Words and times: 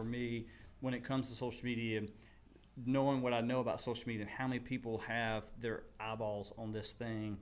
for 0.00 0.04
me 0.04 0.46
when 0.80 0.94
it 0.94 1.04
comes 1.04 1.28
to 1.28 1.34
social 1.34 1.62
media, 1.62 2.00
knowing 2.86 3.20
what 3.20 3.34
I 3.34 3.42
know 3.42 3.60
about 3.60 3.82
social 3.82 4.04
media 4.06 4.22
and 4.22 4.30
how 4.30 4.46
many 4.46 4.58
people 4.58 4.96
have 5.06 5.42
their 5.60 5.82
eyeballs 6.00 6.54
on 6.56 6.72
this 6.72 6.92
thing 6.92 7.36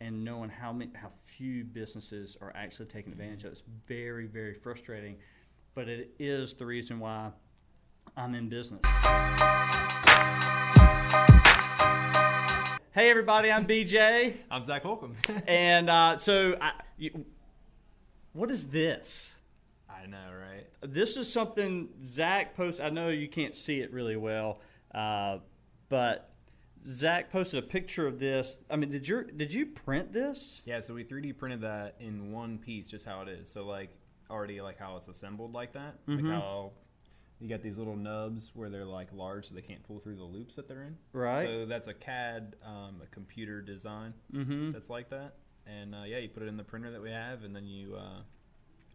and 0.00 0.24
knowing 0.24 0.48
how 0.48 0.72
many, 0.72 0.92
how 0.94 1.10
few 1.22 1.64
businesses 1.64 2.36
are 2.40 2.52
actually 2.54 2.86
taking 2.86 3.10
advantage 3.10 3.42
of 3.42 3.48
it. 3.48 3.52
It's 3.54 3.62
very, 3.88 4.26
very 4.26 4.54
frustrating, 4.54 5.16
but 5.74 5.88
it 5.88 6.14
is 6.20 6.52
the 6.52 6.64
reason 6.64 7.00
why 7.00 7.30
I'm 8.16 8.36
in 8.36 8.48
business. 8.48 8.82
Hey 12.92 13.10
everybody, 13.10 13.50
I'm 13.50 13.66
BJ, 13.66 14.34
I'm 14.52 14.64
Zach 14.64 14.84
Holcomb. 14.84 15.16
and 15.48 15.90
uh, 15.90 16.18
so 16.18 16.56
I, 16.60 16.74
you, 16.96 17.24
what 18.34 18.52
is 18.52 18.68
this? 18.68 19.36
I 20.04 20.06
know, 20.06 20.18
right? 20.38 20.66
This 20.82 21.16
is 21.16 21.32
something 21.32 21.88
Zach 22.04 22.54
posted. 22.56 22.84
I 22.84 22.90
know 22.90 23.08
you 23.08 23.28
can't 23.28 23.56
see 23.56 23.80
it 23.80 23.92
really 23.92 24.16
well, 24.16 24.60
uh, 24.94 25.38
but 25.88 26.30
Zach 26.84 27.30
posted 27.32 27.64
a 27.64 27.66
picture 27.66 28.06
of 28.06 28.18
this. 28.18 28.58
I 28.70 28.76
mean, 28.76 28.90
did 28.90 29.08
you 29.08 29.24
did 29.24 29.52
you 29.54 29.64
print 29.66 30.12
this? 30.12 30.60
Yeah, 30.66 30.80
so 30.80 30.92
we 30.94 31.04
3D 31.04 31.36
printed 31.38 31.62
that 31.62 31.96
in 32.00 32.32
one 32.32 32.58
piece, 32.58 32.86
just 32.88 33.06
how 33.06 33.22
it 33.22 33.28
is. 33.28 33.50
So 33.50 33.64
like 33.64 33.90
already 34.30 34.60
like 34.60 34.78
how 34.78 34.96
it's 34.96 35.08
assembled 35.08 35.52
like 35.54 35.72
that, 35.72 36.04
Mm-hmm. 36.06 36.26
like 36.30 36.40
how 36.40 36.72
you 37.40 37.48
got 37.48 37.62
these 37.62 37.78
little 37.78 37.96
nubs 37.96 38.50
where 38.54 38.68
they're 38.68 38.84
like 38.84 39.08
large, 39.12 39.48
so 39.48 39.54
they 39.54 39.62
can't 39.62 39.82
pull 39.84 39.98
through 40.00 40.16
the 40.16 40.24
loops 40.24 40.54
that 40.56 40.68
they're 40.68 40.82
in. 40.82 40.96
Right. 41.12 41.46
So 41.46 41.66
that's 41.66 41.86
a 41.88 41.94
CAD, 41.94 42.56
um, 42.64 43.00
a 43.02 43.06
computer 43.10 43.60
design 43.62 44.12
Mm-hmm. 44.34 44.72
that's 44.72 44.90
like 44.90 45.08
that, 45.10 45.34
and 45.66 45.94
uh, 45.94 46.02
yeah, 46.06 46.18
you 46.18 46.28
put 46.28 46.42
it 46.42 46.46
in 46.46 46.56
the 46.58 46.64
printer 46.64 46.90
that 46.90 47.00
we 47.02 47.10
have, 47.10 47.44
and 47.44 47.56
then 47.56 47.64
you. 47.66 47.94
Uh, 47.96 48.20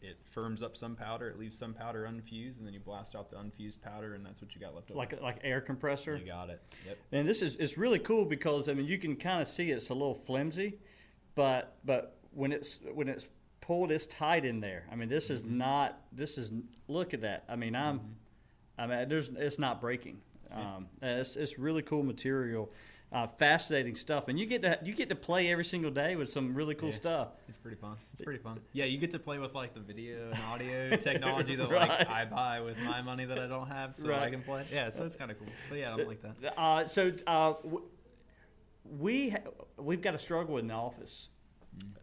it 0.01 0.17
firms 0.23 0.63
up 0.63 0.77
some 0.77 0.95
powder, 0.95 1.29
it 1.29 1.39
leaves 1.39 1.57
some 1.57 1.73
powder 1.73 2.05
unfused, 2.05 2.59
and 2.59 2.67
then 2.67 2.73
you 2.73 2.79
blast 2.79 3.15
off 3.15 3.29
the 3.29 3.37
unfused 3.39 3.81
powder, 3.81 4.15
and 4.15 4.25
that's 4.25 4.41
what 4.41 4.53
you 4.55 4.61
got 4.61 4.75
left 4.75 4.91
over. 4.91 4.97
Like 4.97 5.21
like 5.21 5.39
air 5.43 5.61
compressor. 5.61 6.17
you 6.17 6.25
got 6.25 6.49
it. 6.49 6.61
Yep. 6.87 6.97
And 7.11 7.27
this 7.27 7.41
is 7.41 7.55
it's 7.57 7.77
really 7.77 7.99
cool 7.99 8.25
because 8.25 8.69
I 8.69 8.73
mean 8.73 8.85
you 8.85 8.97
can 8.97 9.15
kind 9.15 9.41
of 9.41 9.47
see 9.47 9.71
it's 9.71 9.89
a 9.89 9.93
little 9.93 10.15
flimsy, 10.15 10.77
but 11.35 11.77
but 11.85 12.17
when 12.31 12.51
it's 12.51 12.79
when 12.93 13.07
it's 13.07 13.27
pulled, 13.61 13.91
it's 13.91 14.07
tight 14.07 14.45
in 14.45 14.59
there. 14.59 14.85
I 14.91 14.95
mean 14.95 15.09
this 15.09 15.29
is 15.29 15.43
not 15.43 15.99
this 16.11 16.37
is 16.37 16.51
look 16.87 17.13
at 17.13 17.21
that. 17.21 17.43
I 17.49 17.55
mean 17.55 17.75
I'm 17.75 18.15
I 18.77 18.87
mean 18.87 19.09
there's 19.09 19.29
it's 19.29 19.59
not 19.59 19.81
breaking. 19.81 20.21
Um, 20.51 20.87
it's 21.01 21.35
it's 21.35 21.59
really 21.59 21.83
cool 21.83 22.01
material, 22.03 22.71
uh, 23.11 23.25
fascinating 23.25 23.95
stuff, 23.95 24.27
and 24.27 24.39
you 24.39 24.45
get 24.45 24.61
to 24.61 24.77
you 24.83 24.93
get 24.93 25.09
to 25.09 25.15
play 25.15 25.51
every 25.51 25.65
single 25.65 25.89
day 25.91 26.15
with 26.15 26.29
some 26.29 26.53
really 26.53 26.75
cool 26.75 26.89
Yeah. 26.89 26.95
stuff. 26.95 27.27
It's 27.47 27.57
pretty 27.57 27.77
fun. 27.77 27.97
It's 28.13 28.21
pretty 28.21 28.39
fun. 28.41 28.59
Yeah, 28.73 28.85
you 28.85 28.97
get 28.99 29.09
to 29.11 29.19
play 29.19 29.39
with 29.39 29.55
like 29.55 29.73
the 29.73 29.79
video 29.79 30.29
and 30.31 30.39
audio 30.43 30.95
technology 30.95 31.55
that 31.55 31.69
Right. 31.69 31.89
like 31.89 32.07
I 32.07 32.25
buy 32.25 32.61
with 32.61 32.77
my 32.79 33.01
money 33.01 33.25
that 33.25 33.39
I 33.39 33.47
don't 33.47 33.67
have, 33.67 33.95
so 33.95 34.13
I 34.13 34.29
can 34.29 34.43
play. 34.43 34.65
Yeah, 34.71 34.89
so 34.91 35.05
it's 35.05 35.15
kind 35.15 35.31
of 35.31 35.39
cool. 35.39 35.47
But 35.69 35.79
yeah, 35.79 35.93
I'm 35.93 36.07
like 36.07 36.21
that. 36.21 36.53
Uh, 36.59 36.85
so 36.85 37.11
uh, 37.25 37.53
we 38.83 39.29
ha- 39.31 39.39
we've 39.77 40.01
got 40.01 40.15
a 40.15 40.19
struggle 40.19 40.57
in 40.57 40.67
the 40.67 40.73
office. 40.73 41.29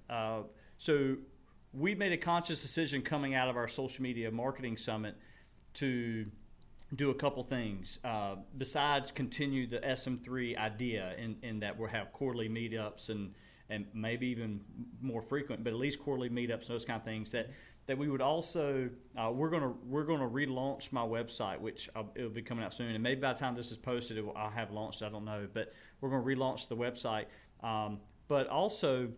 Uh, 0.09 0.43
so 0.79 1.17
we 1.73 1.95
made 1.95 2.13
a 2.13 2.17
conscious 2.17 2.63
decision 2.63 3.03
coming 3.03 3.35
out 3.35 3.49
of 3.49 3.57
our 3.57 3.69
social 3.69 4.03
media 4.03 4.31
marketing 4.31 4.77
summit 4.77 5.17
to 5.75 6.27
do 6.95 7.11
a 7.11 7.15
couple 7.15 7.43
things 7.43 7.99
uh, 8.05 8.37
besides 8.57 9.11
continue 9.11 9.67
the 9.67 9.79
SM3 9.79 10.57
idea 10.57 11.15
in, 11.19 11.37
in 11.43 11.61
that 11.61 11.77
we'll 11.77 11.89
have 11.89 12.13
quarterly 12.13 12.49
meetups 12.49 13.11
and 13.11 13.35
and 13.69 13.85
maybe 13.93 14.29
even 14.29 14.61
more 15.01 15.21
frequent, 15.21 15.65
but 15.65 15.73
at 15.73 15.79
least 15.81 15.99
quarterly 15.99 16.31
meetups 16.31 16.53
and 16.53 16.69
those 16.69 16.85
kind 16.85 16.99
of 16.99 17.05
things. 17.05 17.33
That 17.33 17.51
that 17.87 17.99
we 17.99 18.09
would 18.09 18.21
also 18.21 18.89
uh, 19.17 19.31
we're 19.33 19.51
gonna 19.51 19.73
we're 19.87 20.05
gonna 20.05 20.29
relaunch 20.29 20.93
my 20.93 21.03
website, 21.03 21.61
which 21.61 21.89
uh, 21.97 22.05
it'll 22.15 22.31
be 22.31 22.43
coming 22.43 22.65
out 22.65 22.75
soon, 22.75 22.93
and 22.93 23.03
maybe 23.03 23.21
by 23.21 23.33
the 23.33 23.39
time 23.39 23.55
this 23.55 23.71
is 23.71 23.77
posted, 23.77 24.19
it 24.19 24.25
will, 24.25 24.37
I'll 24.37 24.51
have 24.51 24.71
launched. 24.71 25.03
I 25.03 25.09
don't 25.09 25.25
know, 25.25 25.49
but 25.53 25.73
we're 26.01 26.11
gonna 26.11 26.23
relaunch 26.23 26.69
the 26.69 26.77
website. 26.77 27.25
Um, 27.63 27.99
but 28.29 28.49
also 28.49 29.09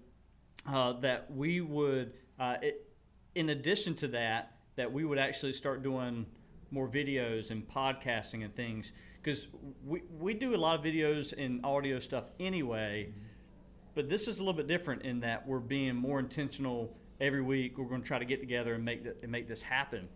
uh, 0.66 0.94
that 1.00 1.30
we 1.30 1.60
would, 1.60 2.12
uh, 2.38 2.56
it, 2.62 2.86
in 3.34 3.50
addition 3.50 3.94
to 3.96 4.08
that, 4.08 4.52
that 4.76 4.92
we 4.92 5.04
would 5.04 5.18
actually 5.18 5.52
start 5.52 5.82
doing 5.82 6.26
more 6.70 6.88
videos 6.88 7.50
and 7.50 7.66
podcasting 7.68 8.44
and 8.44 8.54
things 8.54 8.92
because 9.22 9.48
we, 9.86 10.02
we 10.18 10.34
do 10.34 10.54
a 10.54 10.56
lot 10.56 10.78
of 10.78 10.84
videos 10.84 11.32
and 11.36 11.64
audio 11.64 11.98
stuff 11.98 12.24
anyway 12.38 13.06
mm-hmm. 13.08 13.26
but 13.94 14.08
this 14.08 14.28
is 14.28 14.38
a 14.38 14.42
little 14.42 14.56
bit 14.56 14.66
different 14.66 15.02
in 15.02 15.20
that 15.20 15.46
we're 15.46 15.58
being 15.58 15.94
more 15.94 16.18
intentional 16.18 16.94
every 17.20 17.42
week 17.42 17.78
we're 17.78 17.86
going 17.86 18.02
to 18.02 18.06
try 18.06 18.18
to 18.18 18.24
get 18.24 18.40
together 18.40 18.74
and 18.74 18.84
make, 18.84 19.04
that, 19.04 19.16
and 19.22 19.32
make 19.32 19.48
this 19.48 19.62
happen 19.62 20.08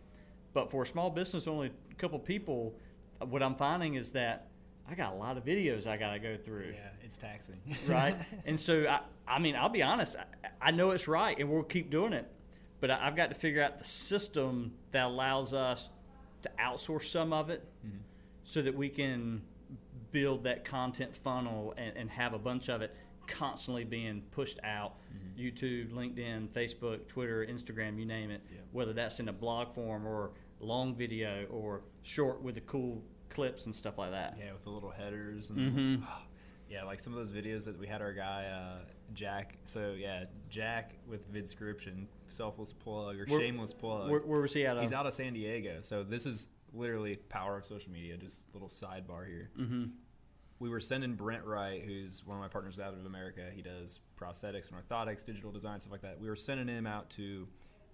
but 0.53 0.71
for 0.71 0.83
a 0.83 0.87
small 0.87 1.11
business 1.11 1.47
only 1.47 1.71
a 1.91 1.95
couple 1.95 2.19
people 2.19 2.75
what 3.21 3.43
i'm 3.43 3.55
finding 3.55 3.95
is 3.95 4.11
that 4.11 4.49
i 4.89 4.95
got 4.95 5.13
a 5.13 5.17
lot 5.17 5.37
of 5.37 5.45
videos 5.45 5.87
i 5.87 5.97
got 5.97 6.13
to 6.13 6.19
go 6.19 6.37
through 6.37 6.73
Yeah, 6.75 6.89
it's 7.13 7.19
taxing. 7.19 7.61
right? 7.87 8.17
and 8.47 8.59
so, 8.59 8.87
I, 8.89 9.01
I 9.27 9.39
mean, 9.39 9.57
I'll 9.57 9.69
be 9.69 9.83
honest. 9.83 10.17
I, 10.17 10.69
I 10.69 10.71
know 10.71 10.91
it's 10.93 11.09
right, 11.09 11.39
and 11.39 11.49
we'll 11.51 11.63
keep 11.63 11.91
doing 11.91 12.13
it. 12.13 12.27
But 12.81 12.91
I, 12.91 13.07
I've 13.07 13.17
got 13.17 13.29
to 13.29 13.35
figure 13.35 13.63
out 13.63 13.79
the 13.79 13.85
system 13.85 14.73
that 14.93 15.05
allows 15.05 15.55
us 15.55 15.91
to 16.43 16.51
outsource 16.61 17.05
some 17.11 17.33
of 17.33 17.51
it, 17.51 17.65
so 18.45 18.61
that 18.63 18.75
we 18.75 18.89
can 18.89 19.43
build 20.11 20.45
that 20.45 20.65
content 20.65 21.17
funnel 21.17 21.75
and, 21.77 21.97
and 21.97 22.11
have 22.11 22.35
a 22.35 22.39
bunch 22.39 22.69
of 22.69 22.83
it 22.83 22.95
constantly 23.27 23.85
being 23.85 24.23
pushed 24.33 24.59
out. 24.65 24.95
YouTube, 25.39 25.91
LinkedIn, 25.93 26.49
Facebook, 26.49 27.07
Twitter, 27.09 27.47
Instagram, 27.49 27.99
you 27.99 28.05
name 28.05 28.31
it. 28.31 28.43
Yeah. 28.53 28.59
Whether 28.73 28.93
that's 28.93 29.21
in 29.21 29.29
a 29.29 29.33
blog 29.33 29.75
form 29.75 30.07
or 30.07 30.33
long 30.61 30.95
video 30.95 31.47
or 31.51 31.83
short 32.03 32.43
with 32.43 32.57
the 32.57 32.61
cool 32.63 33.03
clips 33.31 33.65
and 33.67 33.75
stuff 33.75 33.97
like 33.97 34.11
that. 34.11 34.37
yeah, 34.39 34.53
with 34.53 34.63
the 34.65 34.71
little 34.71 34.91
headers 34.91 35.49
and 35.51 35.59
Mhm. 36.01 36.07
yeah, 36.71 36.83
like 36.85 37.01
some 37.01 37.17
of 37.17 37.19
those 37.19 37.31
videos 37.33 37.65
that 37.65 37.79
we 37.79 37.87
had 37.87 38.03
our 38.03 38.13
guy 38.13 38.45
uh, 38.47 38.85
Jack. 39.15 39.57
So 39.65 39.95
yeah, 39.99 40.25
Jack 40.49 40.93
with 41.07 41.33
Vidscription, 41.33 42.07
selfless 42.31 42.73
plug 42.73 43.17
or 43.19 43.25
Where- 43.27 43.41
shameless 43.41 43.73
plug. 43.73 44.11
Where, 44.11 44.21
where 44.21 44.41
was 44.41 44.53
he 44.55 44.67
out 44.67 44.77
of? 44.77 44.83
He's 44.83 44.93
out 44.93 45.07
of 45.07 45.13
San 45.13 45.33
Diego, 45.35 45.79
so 45.83 46.03
this 46.05 46.27
is 46.27 46.49
literally 46.75 47.17
power 47.17 47.57
of 47.59 47.65
social 47.67 47.93
media. 47.93 48.17
Just 48.17 48.45
little 48.53 48.69
sidebar 48.69 49.27
here. 49.27 49.51
hmm 49.57 49.85
we 50.59 50.69
were 50.69 50.79
sending 50.79 51.15
Brent 51.15 51.43
Wright, 51.45 51.83
who's 51.85 52.25
one 52.25 52.37
of 52.37 52.41
my 52.41 52.47
partners 52.47 52.79
out 52.79 52.95
of 52.95 53.05
America. 53.05 53.43
He 53.53 53.63
does 53.63 53.99
prosthetics 54.17 54.71
and 54.71 54.79
orthotics, 54.81 55.27
digital 55.27 55.51
design, 55.51 55.81
stuff 55.81 55.91
like 55.91 56.03
that. 56.03 56.21
We 56.21 56.29
were 56.29 56.37
sending 56.37 56.69
him 56.69 56.87
out 56.87 57.11
to 57.11 57.49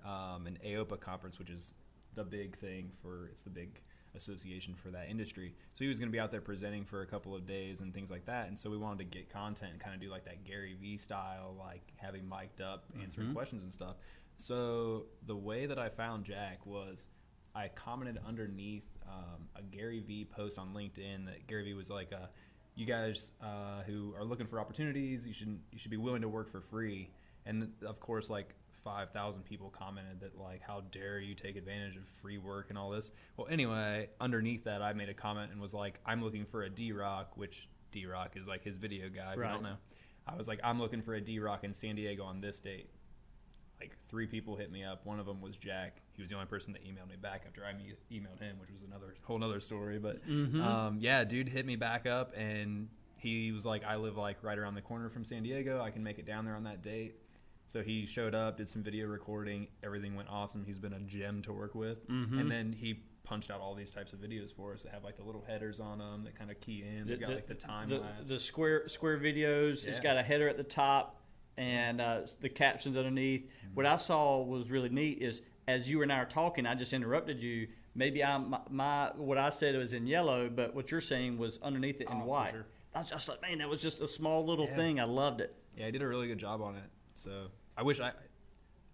um, 0.05 0.47
an 0.47 0.59
AOPA 0.62 1.01
conference, 1.01 1.39
which 1.39 1.49
is 1.49 1.73
the 2.15 2.25
big 2.25 2.59
thing 2.59 2.91
for 3.01 3.28
it's 3.33 3.43
the 3.43 3.49
big 3.49 3.81
association 4.15 4.75
for 4.75 4.91
that 4.91 5.09
industry. 5.09 5.55
So 5.75 5.85
he 5.85 5.89
was 5.89 5.99
going 5.99 6.09
to 6.09 6.13
be 6.13 6.21
out 6.21 6.31
there 6.31 6.41
presenting 6.41 6.85
for 6.85 7.03
a 7.03 7.07
couple 7.07 7.35
of 7.35 7.47
days 7.47 7.81
and 7.81 7.93
things 7.93 8.11
like 8.11 8.25
that. 8.27 8.49
And 8.49 8.59
so 8.59 8.71
we 8.71 8.77
wanted 8.79 8.99
to 8.99 9.05
get 9.19 9.29
content 9.31 9.73
and 9.73 9.81
kind 9.81 9.95
of 9.95 10.01
do 10.01 10.11
like 10.11 10.25
that 10.25 10.45
Gary 10.45 10.77
Vee 10.81 10.97
style, 10.97 11.55
like 11.59 11.93
having 11.97 12.29
mic'd 12.29 12.61
up, 12.61 12.85
answering 13.01 13.29
Mhm. 13.29 13.35
questions 13.35 13.63
and 13.63 13.73
stuff. 13.73 13.97
So 14.37 15.07
the 15.27 15.37
way 15.37 15.67
that 15.67 15.79
I 15.79 15.89
found 15.89 16.25
Jack 16.25 16.65
was 16.67 17.09
I 17.55 17.69
commented 17.69 18.19
underneath 18.27 18.87
um, 19.07 19.49
a 19.57 19.63
Gary 19.63 20.01
Vee 20.01 20.25
post 20.25 20.59
on 20.59 20.73
LinkedIn 20.75 21.25
that 21.27 21.47
Gary 21.47 21.65
Vee 21.65 21.75
was 21.75 21.91
like, 21.91 22.13
uh, 22.13 22.27
"You 22.77 22.85
guys 22.87 23.33
uh, 23.41 23.83
who 23.83 24.15
are 24.15 24.23
looking 24.25 24.47
for 24.47 24.61
opportunities, 24.61 25.27
you 25.27 25.33
should 25.33 25.59
you 25.73 25.79
should 25.79 25.91
be 25.91 25.97
willing 25.97 26.23
to 26.23 26.29
work 26.29 26.51
for 26.51 26.61
free." 26.61 27.11
And 27.47 27.73
of 27.85 27.99
course, 28.01 28.29
like 28.31 28.55
five 28.84 29.11
thousand 29.11 29.44
people 29.44 29.71
commented 29.71 30.21
that 30.21 30.39
like, 30.39 30.61
"How 30.62 30.83
dare 30.91 31.19
you 31.21 31.34
take 31.34 31.56
advantage 31.56 31.97
of 31.97 32.06
free 32.21 32.39
work 32.39 32.66
and 32.71 32.78
all 32.78 32.91
this?" 32.91 33.11
Well, 33.37 33.47
anyway, 33.49 34.09
underneath 34.21 34.65
that, 34.65 34.83
I 34.83 34.93
made 34.93 35.09
a 35.09 35.15
comment 35.15 35.53
and 35.53 35.61
was 35.61 35.75
like, 35.75 36.00
"I'm 36.06 36.22
looking 36.22 36.44
for 36.44 36.62
a 36.62 36.71
D 36.71 36.93
Rock," 36.93 37.37
which 37.37 37.69
D 37.93 38.06
Rock 38.06 38.37
is 38.37 38.47
like 38.47 38.62
his 38.65 38.77
video 38.77 39.09
guy. 39.09 39.34
Right. 39.37 39.53
don't 39.53 39.62
know. 39.62 39.77
I 40.27 40.37
was 40.37 40.47
like, 40.49 40.61
"I'm 40.62 40.78
looking 40.81 41.03
for 41.03 41.15
a 41.15 41.21
D 41.21 41.39
Rock 41.39 41.65
in 41.65 41.72
San 41.72 41.97
Diego 41.97 42.25
on 42.25 42.41
this 42.41 42.61
date." 42.61 42.91
like 43.81 43.97
three 44.09 44.27
people 44.27 44.56
hit 44.56 44.72
me 44.72 44.83
up. 44.83 45.06
One 45.06 45.21
of 45.21 45.27
them 45.27 45.41
was 45.41 45.56
Jack. 45.56 46.03
He 46.16 46.21
was 46.21 46.28
the 46.28 46.34
only 46.34 46.49
person 46.49 46.72
that 46.72 46.83
emailed 46.84 47.09
me 47.10 47.15
back 47.15 47.45
after 47.47 47.65
I 47.65 47.72
me- 47.75 47.93
emailed 48.10 48.41
him, 48.41 48.59
which 48.59 48.72
was 48.72 48.83
another 48.83 49.15
whole 49.22 49.41
other 49.45 49.60
story. 49.60 50.01
But 50.01 50.27
Mhm. 50.27 50.60
um, 50.60 50.98
yeah, 51.01 51.22
dude 51.22 51.48
hit 51.48 51.65
me 51.65 51.77
back 51.77 52.04
up 52.04 52.33
and 52.36 52.89
he 53.19 53.53
was 53.53 53.65
like, 53.65 53.84
I 53.84 53.95
live 53.95 54.16
like 54.16 54.42
right 54.42 54.59
around 54.59 54.75
the 54.75 54.83
corner 54.83 55.09
from 55.09 55.22
San 55.22 55.45
Diego. 55.45 55.80
I 55.80 55.92
can 55.92 56.03
make 56.03 56.19
it 56.19 56.27
down 56.27 56.45
there 56.45 56.57
on 56.57 56.65
that 56.65 56.83
date. 56.83 57.21
So 57.68 57.82
he 57.82 58.06
showed 58.06 58.34
up, 58.34 58.56
did 58.56 58.66
some 58.66 58.82
video 58.82 59.06
recording. 59.06 59.68
Everything 59.82 60.16
went 60.16 60.30
awesome. 60.30 60.65
He's 60.65 60.78
been 60.78 60.94
a 60.94 61.00
gem 61.00 61.42
to 61.42 61.53
work 61.53 61.74
with. 61.74 62.09
Mhm. 62.09 62.41
And 62.41 62.50
then 62.50 62.72
he 62.72 62.94
punched 63.24 63.50
out 63.50 63.60
all 63.60 63.74
these 63.74 63.92
types 63.92 64.15
of 64.15 64.20
videos 64.20 64.54
for 64.54 64.72
us 64.72 64.84
that 64.84 64.92
have 64.92 65.04
like 65.04 65.18
the 65.18 65.22
little 65.22 65.42
headers 65.47 65.78
on 65.78 65.98
them 65.98 66.24
that 66.24 66.34
kind 66.34 66.50
of 66.50 66.59
key 66.62 66.82
in. 66.82 67.06
They've 67.06 67.20
got 67.20 67.28
like 67.28 67.47
the 67.47 67.54
time 67.54 67.91
the, 67.91 67.98
lapse. 67.98 68.26
the 68.26 68.41
square 68.41 68.88
square 68.88 69.18
videos. 69.18 69.86
It's 69.86 70.00
got 70.00 70.16
a 70.16 70.22
header 70.22 70.48
at 70.48 70.56
the 70.56 70.65
top 70.65 71.20
and 71.59 72.00
uh, 72.00 72.22
the 72.41 72.48
captions 72.48 72.97
underneath. 72.97 73.42
Mm-hmm. 73.50 73.74
What 73.74 73.84
I 73.84 73.97
saw 73.97 74.42
was 74.42 74.70
really 74.70 74.88
neat 74.88 75.20
is 75.20 75.42
as 75.66 75.91
you 75.91 76.00
and 76.00 76.10
I 76.10 76.16
are 76.16 76.24
talking, 76.24 76.65
I 76.65 76.74
just 76.74 76.94
interrupted 76.94 77.42
you. 77.42 77.68
Maybe 77.94 78.24
I 78.24 78.38
my, 78.38 78.60
my 78.70 79.12
what 79.15 79.36
I 79.36 79.50
said 79.50 79.76
was 79.76 79.92
in 79.92 80.06
yellow, 80.06 80.48
but 80.48 80.74
what 80.74 80.91
you're 80.91 81.03
saying 81.03 81.36
was 81.36 81.59
underneath 81.62 82.00
it 82.00 82.09
in 82.09 82.22
Oh, 82.22 82.24
white. 82.24 82.53
sure. 82.53 82.66
I 82.94 83.00
was 83.00 83.09
just 83.10 83.28
like, 83.28 83.42
man, 83.42 83.59
that 83.59 83.68
was 83.68 83.82
just 83.82 84.00
a 84.00 84.09
small 84.09 84.42
little 84.47 84.65
Yeah. 84.68 84.76
thing. 84.76 85.00
I 85.00 85.04
loved 85.04 85.42
it. 85.42 85.54
Yeah, 85.76 85.84
I 85.84 85.91
did 85.91 86.00
a 86.00 86.09
really 86.09 86.28
good 86.28 86.38
job 86.38 86.62
on 86.62 86.74
it. 86.76 86.84
So 87.18 87.48
I 87.76 87.82
wish 87.82 88.00
I 88.00 88.12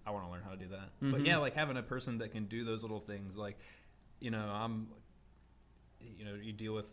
I 0.07 0.11
want 0.11 0.25
to 0.27 0.31
learn 0.31 0.43
how 0.43 0.51
to 0.51 0.57
do 0.57 0.69
that. 0.69 0.99
Mhm. 1.01 1.13
But 1.13 1.27
yeah, 1.27 1.37
like 1.39 1.55
having 1.55 1.77
a 1.77 1.83
person 1.83 2.19
that 2.19 2.33
can 2.33 2.47
do 2.47 2.65
those 2.65 2.83
little 2.83 3.01
things, 3.01 3.37
like 3.37 3.59
you 4.21 4.31
know, 4.31 4.49
I'm, 4.49 4.89
you 6.01 6.25
know, 6.25 6.35
you 6.35 6.53
deal 6.53 6.73
with 6.75 6.91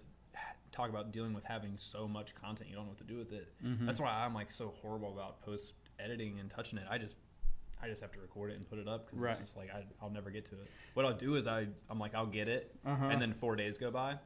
talk 0.71 0.89
about 0.89 1.11
dealing 1.11 1.33
with 1.33 1.43
having 1.43 1.75
so 1.77 2.07
much 2.07 2.33
content 2.33 2.69
you 2.69 2.75
don't 2.75 2.85
know 2.85 2.89
what 2.91 2.97
to 2.97 3.03
do 3.03 3.17
with 3.17 3.33
it. 3.33 3.53
Mhm. 3.63 3.85
That's 3.85 3.99
why 3.99 4.09
I'm 4.09 4.33
like 4.33 4.51
so 4.51 4.69
horrible 4.81 5.11
about 5.13 5.41
post 5.41 5.73
editing 5.99 6.39
and 6.39 6.49
touching 6.49 6.77
it. 6.79 6.85
I 6.89 6.97
just 6.97 7.15
I 7.81 7.87
just 7.87 8.01
have 8.01 8.11
to 8.13 8.19
record 8.21 8.51
it 8.51 8.57
and 8.57 8.69
put 8.69 8.77
it 8.79 8.87
up 8.87 9.05
because 9.07 9.19
Right. 9.21 9.31
it's 9.31 9.39
just 9.41 9.57
like 9.57 9.69
I, 9.73 9.83
I'll 10.01 10.09
never 10.09 10.29
get 10.31 10.45
to 10.47 10.55
it. 10.55 10.67
What 10.93 11.05
I'll 11.05 11.13
do 11.17 11.35
is 11.35 11.47
I 11.47 11.67
I'm 11.89 11.99
like 11.99 12.13
I'll 12.15 12.25
get 12.27 12.47
it 12.47 12.75
Uh-huh. 12.85 13.05
and 13.05 13.21
then 13.21 13.33
four 13.33 13.55
days 13.55 13.77
go 13.77 13.89
by, 13.91 14.17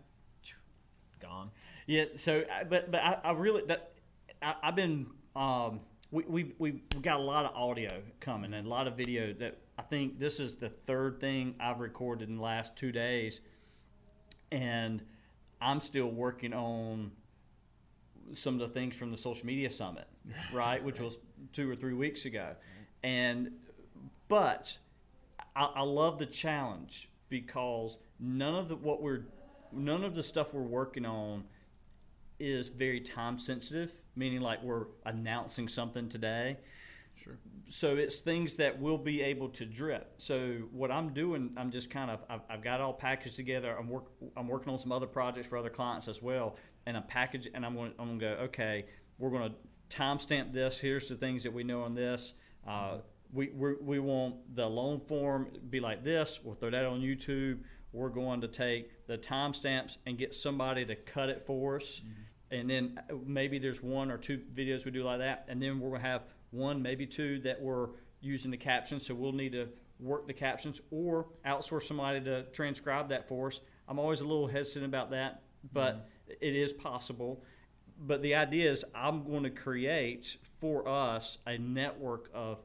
gone. 1.19 1.49
Yeah. 1.87 2.05
So, 2.17 2.43
but 2.69 2.91
but 2.91 3.01
I, 3.01 3.13
I 3.23 3.31
really 3.31 3.63
that 3.67 3.93
I, 4.41 4.55
I've 4.63 4.75
been 4.75 5.07
um 5.35 5.79
we 6.15 6.23
we 6.27 6.53
we 6.57 6.71
we 6.71 7.01
got 7.01 7.19
a 7.19 7.23
lot 7.23 7.43
of 7.45 7.55
audio 7.55 8.01
coming 8.21 8.53
and 8.53 8.65
a 8.65 8.69
lot 8.69 8.87
of 8.87 8.95
video 8.95 9.33
that 9.33 9.57
I 9.77 9.81
think 9.81 10.17
this 10.17 10.39
is 10.39 10.55
the 10.55 10.69
third 10.69 11.19
thing 11.19 11.55
I've 11.59 11.81
recorded 11.81 12.29
in 12.29 12.37
the 12.37 12.41
last 12.41 12.77
two 12.77 12.93
days, 12.93 13.41
and 14.49 15.03
I'm 15.59 15.81
still 15.81 16.07
working 16.07 16.53
on 16.53 17.11
some 18.33 18.53
of 18.53 18.61
the 18.61 18.69
things 18.69 18.95
from 18.95 19.11
the 19.11 19.17
social 19.17 19.45
media 19.45 19.69
summit, 19.69 20.07
right, 20.53 20.81
which 20.81 21.01
was 21.01 21.19
two 21.51 21.69
or 21.69 21.75
three 21.75 21.93
weeks 21.93 22.23
ago, 22.23 22.55
and 23.03 23.51
but 24.29 24.79
I, 25.53 25.65
I 25.75 25.81
love 25.81 26.17
the 26.17 26.25
challenge 26.25 27.09
because 27.27 27.99
none 28.21 28.55
of 28.55 28.69
the 28.69 28.77
what 28.77 29.01
we're 29.01 29.25
none 29.73 30.05
of 30.05 30.15
the 30.15 30.23
stuff 30.23 30.53
we're 30.53 30.61
working 30.61 31.05
on 31.05 31.43
is 32.39 32.67
very 32.67 32.99
time 32.99 33.37
sensitive 33.37 33.93
meaning 34.15 34.41
like 34.41 34.63
we're 34.63 34.85
announcing 35.05 35.67
something 35.67 36.09
today. 36.09 36.57
Sure. 37.17 37.37
so 37.65 37.95
it's 37.95 38.17
things 38.17 38.57
that 38.57 38.77
we'll 38.77 38.97
be 38.97 39.21
able 39.21 39.47
to 39.47 39.65
drip. 39.65 40.15
So 40.17 40.57
what 40.73 40.91
i'm 40.91 41.13
doing 41.13 41.51
i'm 41.55 41.71
just 41.71 41.89
kind 41.89 42.11
of 42.11 42.19
i've, 42.29 42.41
I've 42.49 42.61
got 42.61 42.81
it 42.81 42.83
all 42.83 42.93
packaged 42.93 43.37
together. 43.37 43.73
I'm 43.77 43.87
work 43.87 44.07
i'm 44.35 44.49
working 44.49 44.73
on 44.73 44.79
some 44.79 44.91
other 44.91 45.07
projects 45.07 45.47
for 45.47 45.57
other 45.57 45.69
clients 45.69 46.09
as 46.09 46.21
well. 46.21 46.57
And 46.85 46.97
i'm 46.97 47.03
and 47.53 47.65
i'm 47.65 47.75
going 47.75 47.93
to 47.93 48.01
i'm 48.01 48.07
going 48.07 48.19
to 48.19 48.25
go 48.25 48.31
okay 48.43 48.85
we're 49.17 49.29
going 49.29 49.49
to 49.49 49.97
timestamp 49.97 50.51
this. 50.51 50.77
Here's 50.77 51.07
the 51.07 51.15
things 51.15 51.43
that 51.43 51.53
we 51.53 51.63
know 51.63 51.83
on 51.83 51.95
this. 51.95 52.33
Uh, 52.67 52.97
we, 53.31 53.47
we 53.55 53.75
we 53.81 53.99
want 53.99 54.35
the 54.55 54.65
loan 54.65 54.99
form 54.99 55.47
be 55.69 55.79
like 55.79 56.03
this. 56.03 56.41
We'll 56.43 56.55
throw 56.55 56.69
that 56.69 56.85
on 56.85 56.99
youtube. 56.99 57.59
We're 57.93 58.09
going 58.09 58.41
to 58.41 58.49
take 58.49 59.07
the 59.07 59.17
timestamps 59.17 59.99
and 60.05 60.17
get 60.17 60.33
somebody 60.33 60.83
to 60.85 60.95
cut 60.95 61.29
it 61.29 61.45
for 61.45 61.77
us 61.77 62.01
and 62.55 62.69
then 62.69 62.99
uh, 63.09 63.15
maybe 63.25 63.59
there's 63.59 63.81
one 63.81 64.11
or 64.11 64.17
two 64.17 64.39
videos 64.53 64.85
we 64.85 64.91
do 64.91 65.03
like 65.03 65.19
that 65.19 65.45
and 65.47 65.61
then 65.61 65.79
to 65.79 65.99
have 65.99 66.23
one 66.51 66.81
maybe 66.81 67.05
two 67.05 67.39
that 67.39 67.61
we're 67.61 67.89
using 68.21 68.51
the 68.51 68.57
captions 68.57 69.05
so 69.05 69.13
we'll 69.13 69.31
need 69.31 69.51
to 69.51 69.67
work 69.99 70.27
the 70.27 70.33
captions 70.33 70.81
or 70.91 71.27
outsource 71.45 71.83
somebody 71.83 72.19
to 72.19 72.43
transcribe 72.51 73.09
that 73.09 73.27
for 73.27 73.47
us 73.47 73.61
i'm 73.87 73.99
always 73.99 74.21
a 74.21 74.25
little 74.25 74.47
hesitant 74.47 74.85
about 74.85 75.09
that 75.09 75.43
but 75.73 76.09
it 76.27 76.55
is 76.55 76.73
possible 76.73 77.43
but 77.99 78.21
the 78.21 78.35
idea 78.35 78.69
is 78.69 78.83
i'm 78.93 79.23
going 79.23 79.43
to 79.43 79.49
create 79.49 80.37
for 80.59 80.87
us 80.87 81.37
a 81.47 81.57
network 81.57 82.29
of 82.33 82.59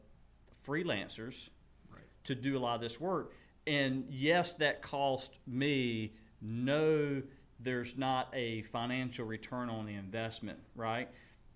freelancers 0.66 1.50
Right. 1.92 2.02
to 2.25 2.34
do 2.34 2.56
a 2.56 2.60
lot 2.60 2.76
of 2.76 2.81
this 2.81 3.00
work. 3.00 3.32
And 3.66 4.04
yes, 4.08 4.54
that 4.54 4.82
cost 4.82 5.38
me. 5.46 6.14
No, 6.40 7.22
there's 7.62 7.97
not 7.97 8.29
a 8.33 8.62
financial 8.62 9.27
return 9.27 9.69
on 9.69 9.87
the 9.87 9.95
investment, 9.95 10.59
right? 10.75 11.09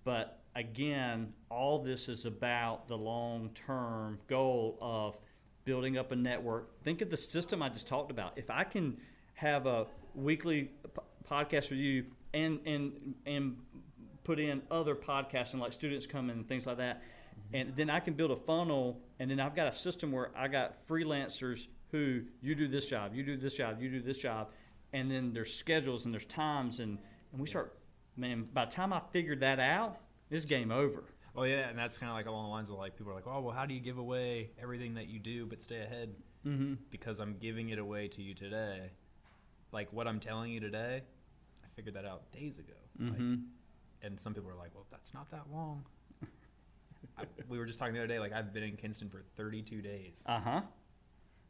But 0.05 0.41
again, 0.55 1.33
all 1.51 1.79
this 1.79 2.09
is 2.09 2.27
about 2.27 2.89
the 2.89 2.97
long 2.97 3.51
term 3.55 4.19
goal 4.29 4.79
of 4.81 5.17
building 5.65 5.97
up 5.97 6.13
a 6.13 6.17
network. 6.17 6.83
Think 6.83 7.01
of 7.01 7.11
the 7.11 7.17
system 7.17 7.63
I 7.63 7.69
just 7.69 7.89
talked 7.89 8.11
about. 8.11 8.33
If 8.37 8.51
I 8.51 8.65
can 8.65 8.99
have 9.35 9.67
a 9.67 9.87
weekly 10.15 10.71
p- 10.83 11.03
podcast 11.29 11.71
with 11.71 11.79
you 11.79 12.05
and 12.35 12.61
and 12.67 13.15
and 13.27 13.57
put 14.23 14.39
in 14.39 14.63
other 14.71 14.95
podcasts 14.95 15.53
and 15.53 15.61
like 15.61 15.73
students 15.73 16.07
come 16.07 16.31
in 16.31 16.39
and 16.39 16.49
things 16.49 16.67
like 16.67 16.77
that, 16.79 16.99
mm-hmm. 16.99 17.57
and 17.57 17.77
then 17.77 17.91
I 17.91 18.01
can 18.01 18.15
build 18.15 18.31
a 18.31 18.37
funnel, 18.37 19.01
and 19.19 19.31
then 19.31 19.41
I've 19.41 19.57
got 19.57 19.67
a 19.67 19.73
system 19.73 20.13
where 20.13 20.31
I 20.37 20.49
got 20.49 20.87
freelancers 20.87 21.69
who 21.91 22.23
you 22.41 22.55
do 22.55 22.69
this 22.69 22.89
job, 22.89 23.15
you 23.15 23.23
do 23.23 23.37
this 23.37 23.55
job, 23.55 23.81
you 23.81 23.89
do 23.89 24.01
this 24.01 24.19
job, 24.19 24.49
and 24.95 25.11
then 25.11 25.33
there's 25.35 25.53
schedules 25.53 26.07
and 26.07 26.15
there's 26.15 26.25
times, 26.25 26.81
and 26.81 26.99
and 27.33 27.41
we 27.41 27.47
start. 27.47 27.79
Man, 28.17 28.47
by 28.55 28.65
the 28.65 28.71
time 28.71 28.93
I 28.93 29.01
figured 29.11 29.41
that 29.41 29.59
out, 29.59 29.99
it's 30.31 30.45
game 30.45 30.71
over. 30.71 31.03
Well, 31.35 31.49
yeah, 31.49 31.69
and 31.69 31.77
that's 31.77 31.99
kind 31.99 32.11
of 32.11 32.17
like 32.17 32.27
along 32.27 32.45
the 32.45 32.51
lines 32.51 32.71
of 32.71 32.77
like 32.77 32.97
people 32.97 33.11
are 33.11 33.17
like, 33.17 33.27
oh, 33.27 33.41
well, 33.41 33.55
how 33.55 33.67
do 33.67 33.75
you 33.75 33.81
give 33.81 33.99
away 33.99 34.51
everything 34.63 34.95
that 34.95 35.09
you 35.09 35.19
do 35.19 35.47
but 35.47 35.61
stay 35.61 35.83
ahead? 35.83 36.15
Mm-hmm. 36.47 36.75
Because 36.91 37.19
I'm 37.19 37.37
giving 37.41 37.71
it 37.71 37.81
away 37.81 38.07
to 38.07 38.23
you 38.23 38.33
today. 38.33 38.93
Like 39.73 39.93
what 39.93 40.07
I'm 40.07 40.21
telling 40.21 40.53
you 40.53 40.61
today, 40.61 41.03
I 41.65 41.67
figured 41.75 41.97
that 41.97 42.05
out 42.05 42.31
days 42.31 42.61
ago. 42.61 42.75
Mm-hmm. 43.03 43.35
and 44.03 44.21
some 44.21 44.33
people 44.33 44.49
are 44.49 44.55
like, 44.55 44.73
well, 44.73 44.87
that's 44.93 45.13
not 45.13 45.29
that 45.33 45.47
long. 45.53 45.85
I, 47.19 47.25
we 47.49 47.59
were 47.59 47.67
just 47.67 47.81
talking 47.81 47.95
the 47.95 47.99
other 47.99 48.07
day. 48.07 48.21
Like 48.21 48.33
I've 48.33 48.53
been 48.55 48.63
in 48.63 48.77
Kinston 48.77 49.09
for 49.09 49.25
32 49.37 49.83
days. 49.83 50.23
Uh 50.27 50.39
huh. 50.39 50.61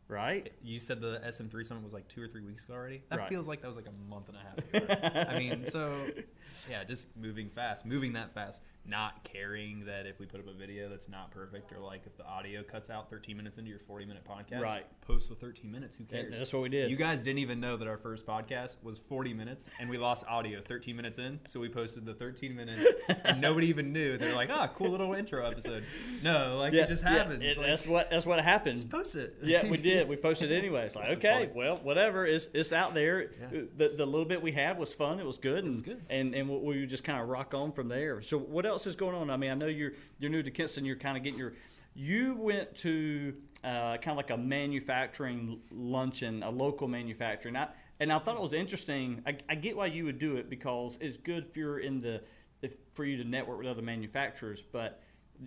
Right. 0.08 0.52
You 0.62 0.80
said 0.80 1.00
the 1.00 1.20
SM3 1.26 1.66
summit 1.66 1.82
was 1.82 1.92
like 1.94 2.06
two 2.08 2.22
or 2.22 2.28
three 2.28 2.42
weeks 2.42 2.64
ago 2.64 2.74
already. 2.74 3.02
That 3.08 3.20
Right. 3.20 3.28
feels 3.28 3.48
like 3.48 3.62
that 3.62 3.68
was 3.68 3.76
like 3.76 3.86
a 3.86 4.10
month 4.10 4.28
and 4.28 4.36
a 4.36 4.40
half 4.40 4.58
ago. 4.58 5.30
I 5.30 5.38
mean, 5.38 5.64
so 5.64 6.06
yeah, 6.70 6.84
just 6.84 7.06
moving 7.16 7.48
fast, 7.48 7.86
moving 7.86 8.12
that 8.14 8.34
fast, 8.34 8.60
not 8.86 9.24
caring 9.24 9.84
that 9.86 10.06
if 10.06 10.18
we 10.20 10.26
put 10.26 10.40
up 10.40 10.46
a 10.46 10.52
video 10.52 10.88
that's 10.90 11.08
not 11.08 11.30
perfect 11.30 11.72
or 11.72 11.78
like 11.80 12.02
if 12.06 12.16
the 12.18 12.26
audio 12.26 12.62
cuts 12.62 12.90
out 12.90 13.08
13 13.08 13.34
minutes 13.36 13.56
into 13.56 13.70
your 13.70 13.78
40 13.78 14.04
minute 14.04 14.22
podcast, 14.28 14.60
Right. 14.60 14.84
Post 15.00 15.30
the 15.30 15.34
13 15.34 15.70
minutes. 15.72 15.96
Who 15.96 16.02
And 16.02 16.10
cares? 16.10 16.38
that's 16.38 16.52
what 16.52 16.62
we 16.62 16.68
did. 16.68 16.90
You 16.90 16.96
guys 16.96 17.22
didn't 17.22 17.38
even 17.38 17.60
know 17.60 17.76
that 17.78 17.88
our 17.88 17.96
first 17.96 18.26
podcast 18.26 18.76
was 18.82 18.98
40 18.98 19.32
minutes 19.32 19.70
and 19.80 19.88
we 19.88 19.96
lost 19.96 20.24
audio 20.28 20.60
13 20.60 20.94
minutes 20.96 21.18
in. 21.18 21.40
So 21.48 21.60
we 21.60 21.68
posted 21.70 22.04
the 22.04 22.12
13 22.14 22.54
minutes 22.54 22.84
and 23.24 23.40
nobody 23.40 23.68
even 23.68 23.92
knew. 23.92 24.18
They're 24.18 24.34
like, 24.34 24.50
ah, 24.50 24.68
cool 24.74 24.90
little 24.90 25.14
intro 25.14 25.46
episode. 25.46 25.84
No, 26.22 26.58
like 26.58 26.74
it 26.74 26.86
just 26.86 27.02
happens. 27.02 27.42
it- 27.42 27.56
Like, 27.56 27.66
that's 27.66 27.86
what 27.86 28.10
that's 28.10 28.26
what 28.26 28.42
happened. 28.44 28.76
just 28.76 28.90
post 28.90 29.14
it. 29.14 29.36
yeah, 29.42 29.68
we 29.70 29.76
did. 29.78 30.08
We 30.08 30.16
posted 30.16 30.52
it 30.52 30.58
anyway. 30.58 30.84
It's 30.84 30.96
like, 30.96 31.08
It's 31.10 31.24
okay, 31.24 31.40
like- 31.40 31.54
well, 31.54 31.78
whatever. 31.82 32.26
It's 32.26 32.50
it's 32.52 32.72
out 32.74 32.92
there. 32.94 33.30
Yeah. 33.52 33.60
The, 33.76 33.94
the 33.96 34.04
little 34.06 34.26
bit 34.26 34.42
we 34.42 34.52
had 34.52 34.78
was 34.78 34.92
fun. 34.92 35.20
It 35.20 35.24
was 35.26 35.38
good. 35.38 35.64
And, 35.64 35.70
was 35.70 35.82
good. 35.82 36.02
And 36.10 36.34
and 36.34 36.48
we 36.50 36.58
we 36.80 36.86
just 36.86 37.04
kind 37.04 37.20
of 37.20 37.28
rock 37.28 37.54
on 37.54 37.72
from 37.72 37.88
there. 37.88 38.20
So 38.20 38.38
what 38.38 38.66
else 38.66 38.73
is 38.86 38.96
going 38.96 39.14
on? 39.14 39.30
I 39.30 39.36
mean, 39.36 39.50
I 39.50 39.54
know 39.54 39.66
you're 39.66 39.92
you're 40.18 40.30
new 40.30 40.42
to 40.42 40.50
Kinston. 40.50 40.84
You're 40.84 40.96
kind 40.96 41.16
of 41.16 41.22
getting 41.22 41.38
your. 41.38 41.54
You 41.94 42.34
went 42.34 42.74
to 42.78 43.34
uh, 43.62 43.96
kind 43.98 44.08
of 44.08 44.16
like 44.16 44.30
a 44.30 44.36
manufacturing 44.36 45.60
luncheon, 45.70 46.42
a 46.42 46.50
local 46.50 46.88
manufacturing. 46.88 47.56
I, 47.56 47.68
and 48.00 48.12
I 48.12 48.18
thought 48.18 48.36
it 48.36 48.42
was 48.42 48.52
interesting. 48.52 49.22
I, 49.26 49.36
I 49.48 49.54
get 49.54 49.76
why 49.76 49.86
you 49.86 50.04
would 50.04 50.18
do 50.18 50.36
it 50.36 50.50
because 50.50 50.98
it's 51.00 51.16
good 51.16 51.46
if 51.50 51.56
you're 51.56 51.78
in 51.78 52.00
the 52.00 52.22
if, 52.62 52.74
for 52.94 53.04
you 53.04 53.16
to 53.22 53.24
network 53.24 53.58
with 53.58 53.68
other 53.68 53.82
manufacturers. 53.82 54.62
But 54.62 55.00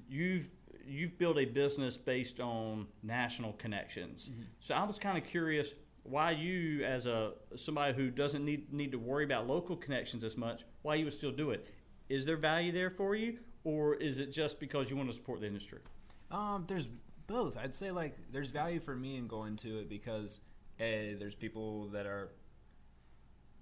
you've 0.10 0.54
you've 0.86 1.18
built 1.18 1.38
a 1.38 1.46
business 1.46 1.98
based 1.98 2.40
on 2.40 2.88
national 3.04 3.54
connections. 3.54 4.32
So 4.60 4.74
I 4.74 4.84
was 4.84 4.98
kind 4.98 5.18
of 5.18 5.26
curious 5.26 5.74
why 6.04 6.32
you, 6.32 6.86
as 6.86 7.06
a 7.06 7.34
somebody 7.56 7.94
who 7.94 8.10
doesn't 8.10 8.44
need 8.44 8.74
need 8.74 8.92
to 8.94 8.98
worry 9.00 9.26
about 9.26 9.48
local 9.48 9.76
connections 9.76 10.24
as 10.24 10.38
much, 10.38 10.64
why 10.82 10.96
you 10.96 11.04
would 11.04 11.14
still 11.14 11.32
do 11.32 11.52
it. 11.52 11.68
Is 12.10 12.26
there 12.26 12.38
value 12.38 12.72
there 12.72 12.90
for 12.90 13.16
you, 13.16 13.40
or 13.64 13.96
is 13.96 14.20
it 14.20 14.32
just 14.32 14.60
because 14.60 14.90
you 14.90 14.96
want 14.96 15.10
to 15.10 15.16
support 15.16 15.42
the 15.42 15.48
industry? 15.48 15.80
Um, 16.32 16.66
there's 16.68 16.90
both. 17.28 17.58
I'd 17.58 17.76
say 17.76 17.92
like 17.92 18.18
there's 18.32 18.50
value 18.50 18.80
for 18.80 18.96
me 18.96 19.18
in 19.18 19.28
going 19.28 19.58
to 19.58 19.80
it 19.80 19.90
because 19.90 20.40
a 20.80 21.16
there's 21.20 21.36
people 21.36 21.90
that 21.90 22.06
are, 22.06 22.30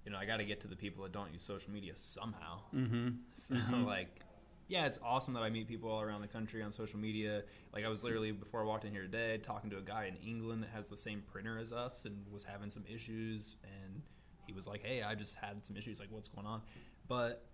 you 0.04 0.12
know, 0.12 0.18
I 0.18 0.24
got 0.24 0.36
to 0.36 0.44
get 0.44 0.60
to 0.60 0.68
the 0.68 0.76
people 0.76 1.02
that 1.02 1.12
don't 1.12 1.32
use 1.32 1.42
social 1.42 1.72
media 1.72 1.92
somehow. 1.96 2.60
Mm-hmm. 2.74 3.08
So 3.36 3.54
like, 3.84 4.20
yeah, 4.68 4.86
it's 4.86 4.98
awesome 5.04 5.34
that 5.34 5.42
I 5.42 5.50
meet 5.50 5.66
people 5.66 5.90
all 5.90 6.00
around 6.00 6.20
the 6.20 6.28
country 6.28 6.62
on 6.62 6.70
social 6.70 6.98
media. 6.98 7.42
Like 7.72 7.84
I 7.84 7.88
was 7.88 8.04
literally 8.04 8.32
before 8.32 8.62
I 8.62 8.64
walked 8.64 8.84
in 8.84 8.92
here 8.92 9.02
today 9.02 9.38
talking 9.38 9.70
to 9.70 9.78
a 9.78 9.82
guy 9.82 10.06
in 10.06 10.16
England 10.28 10.62
that 10.62 10.70
has 10.70 10.88
the 10.88 10.96
same 10.96 11.22
printer 11.26 11.58
as 11.58 11.72
us 11.72 12.04
and 12.04 12.24
was 12.30 12.44
having 12.44 12.70
some 12.70 12.84
issues 12.88 13.56
and 13.64 14.02
he 14.46 14.52
was 14.52 14.66
like, 14.66 14.82
"Hey, 14.84 15.02
I 15.02 15.16
just 15.16 15.34
had 15.34 15.64
some 15.64 15.76
issues. 15.76 15.98
Like, 15.98 16.08
what's 16.10 16.28
going 16.28 16.46
on?" 16.46 16.62
But 17.08 17.44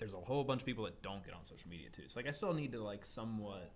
there's 0.00 0.14
a 0.14 0.16
whole 0.16 0.42
bunch 0.42 0.62
of 0.62 0.66
people 0.66 0.84
that 0.84 1.00
don't 1.02 1.24
get 1.24 1.34
on 1.34 1.44
social 1.44 1.70
media 1.70 1.88
too. 1.90 2.02
So 2.08 2.18
like, 2.18 2.26
I 2.26 2.32
still 2.32 2.52
need 2.52 2.72
to 2.72 2.82
like 2.82 3.04
somewhat 3.04 3.70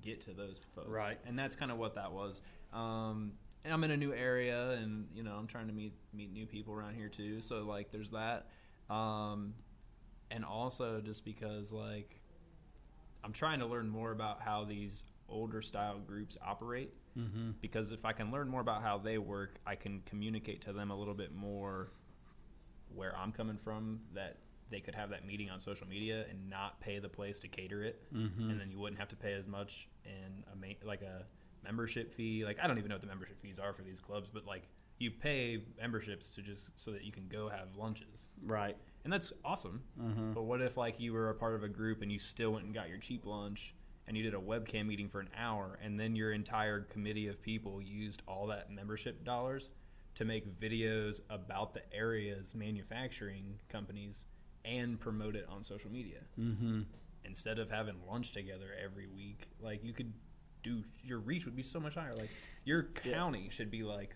get 0.00 0.20
to 0.22 0.32
those 0.32 0.60
folks, 0.74 0.88
Right. 0.88 1.18
And 1.26 1.36
that's 1.38 1.56
kind 1.56 1.72
of 1.72 1.78
what 1.78 1.96
that 1.96 2.12
was. 2.12 2.40
Um, 2.72 3.32
and 3.64 3.72
I'm 3.72 3.82
in 3.84 3.90
a 3.90 3.96
new 3.96 4.12
area, 4.12 4.70
and 4.72 5.06
you 5.14 5.22
know, 5.22 5.32
I'm 5.32 5.46
trying 5.46 5.66
to 5.66 5.72
meet 5.72 5.94
meet 6.12 6.32
new 6.32 6.46
people 6.46 6.74
around 6.74 6.94
here 6.94 7.08
too. 7.08 7.40
So 7.40 7.62
like, 7.62 7.90
there's 7.90 8.10
that. 8.12 8.46
Um, 8.90 9.54
and 10.30 10.44
also 10.44 11.00
just 11.00 11.24
because 11.24 11.72
like 11.72 12.20
I'm 13.24 13.32
trying 13.32 13.60
to 13.60 13.66
learn 13.66 13.88
more 13.88 14.12
about 14.12 14.40
how 14.40 14.64
these 14.64 15.04
older 15.28 15.62
style 15.62 15.98
groups 16.06 16.36
operate 16.46 16.92
Mm-hmm. 17.18 17.50
because 17.60 17.92
if 17.92 18.06
I 18.06 18.14
can 18.14 18.30
learn 18.30 18.48
more 18.48 18.62
about 18.62 18.80
how 18.82 18.96
they 18.96 19.18
work, 19.18 19.58
I 19.66 19.74
can 19.74 20.00
communicate 20.06 20.62
to 20.62 20.72
them 20.72 20.90
a 20.90 20.96
little 20.96 21.12
bit 21.12 21.34
more 21.34 21.90
where 22.94 23.14
I'm 23.14 23.32
coming 23.32 23.58
from 23.58 24.00
that 24.14 24.38
they 24.72 24.80
could 24.80 24.94
have 24.94 25.10
that 25.10 25.24
meeting 25.26 25.48
on 25.50 25.60
social 25.60 25.86
media 25.86 26.24
and 26.30 26.50
not 26.50 26.80
pay 26.80 26.98
the 26.98 27.08
place 27.08 27.38
to 27.38 27.46
cater 27.48 27.84
it 27.84 28.02
Mm-hmm. 28.12 28.50
and 28.50 28.60
then 28.60 28.70
you 28.70 28.78
wouldn't 28.80 28.98
have 28.98 29.08
to 29.10 29.16
pay 29.16 29.34
as 29.34 29.46
much 29.46 29.88
in 30.04 30.42
a 30.52 30.56
ma- 30.56 30.74
like 30.88 31.02
a 31.02 31.24
membership 31.64 32.12
fee 32.12 32.44
like 32.44 32.58
I 32.60 32.66
don't 32.66 32.78
even 32.78 32.88
know 32.88 32.96
what 32.96 33.02
the 33.02 33.06
membership 33.08 33.40
fees 33.40 33.58
are 33.60 33.72
for 33.72 33.82
these 33.82 34.00
clubs 34.00 34.28
but 34.32 34.44
like 34.46 34.64
You 34.98 35.10
pay 35.10 35.62
memberships 35.80 36.30
to 36.34 36.42
just 36.42 36.70
so 36.76 36.90
that 36.92 37.04
you 37.04 37.12
can 37.12 37.26
go 37.28 37.48
have 37.48 37.68
lunches, 37.76 38.28
Right. 38.44 38.76
and 39.04 39.12
that's 39.12 39.32
awesome. 39.44 39.82
Mm-hmm. 40.00 40.32
But 40.32 40.42
what 40.44 40.60
if 40.60 40.76
like 40.76 41.00
you 41.00 41.12
were 41.12 41.30
a 41.30 41.34
part 41.34 41.54
of 41.54 41.62
a 41.64 41.68
group 41.68 42.02
and 42.02 42.10
you 42.12 42.18
still 42.20 42.52
went 42.52 42.64
and 42.66 42.74
got 42.74 42.88
your 42.88 42.98
cheap 42.98 43.26
lunch 43.26 43.74
and 44.06 44.16
you 44.16 44.22
did 44.22 44.34
a 44.34 44.38
webcam 44.50 44.86
meeting 44.86 45.08
for 45.08 45.20
an 45.20 45.28
hour 45.36 45.78
and 45.84 45.98
then 45.98 46.14
your 46.16 46.32
entire 46.32 46.80
committee 46.82 47.26
of 47.28 47.40
people 47.42 47.80
used 47.82 48.22
all 48.28 48.46
that 48.48 48.70
membership 48.70 49.24
dollars 49.24 49.70
to 50.14 50.24
make 50.24 50.44
videos 50.60 51.20
about 51.30 51.72
the 51.74 51.82
area's 51.94 52.54
manufacturing 52.54 53.58
companies 53.68 54.24
and 54.64 54.98
promote 55.00 55.34
it 55.36 55.46
on 55.48 55.62
social 55.62 55.90
media 55.90 56.18
Mm-hmm. 56.38 56.82
instead 57.24 57.58
of 57.58 57.70
having 57.70 57.96
lunch 58.08 58.32
together 58.32 58.66
every 58.82 59.06
week 59.08 59.48
like 59.60 59.82
you 59.84 59.92
could 59.92 60.12
do 60.62 60.82
your 61.02 61.18
reach 61.18 61.44
would 61.44 61.56
be 61.56 61.62
so 61.62 61.80
much 61.80 61.94
higher 61.94 62.14
like 62.14 62.30
your 62.64 62.88
Yeah. 63.04 63.12
county 63.14 63.48
should 63.50 63.70
be 63.70 63.82
like 63.82 64.14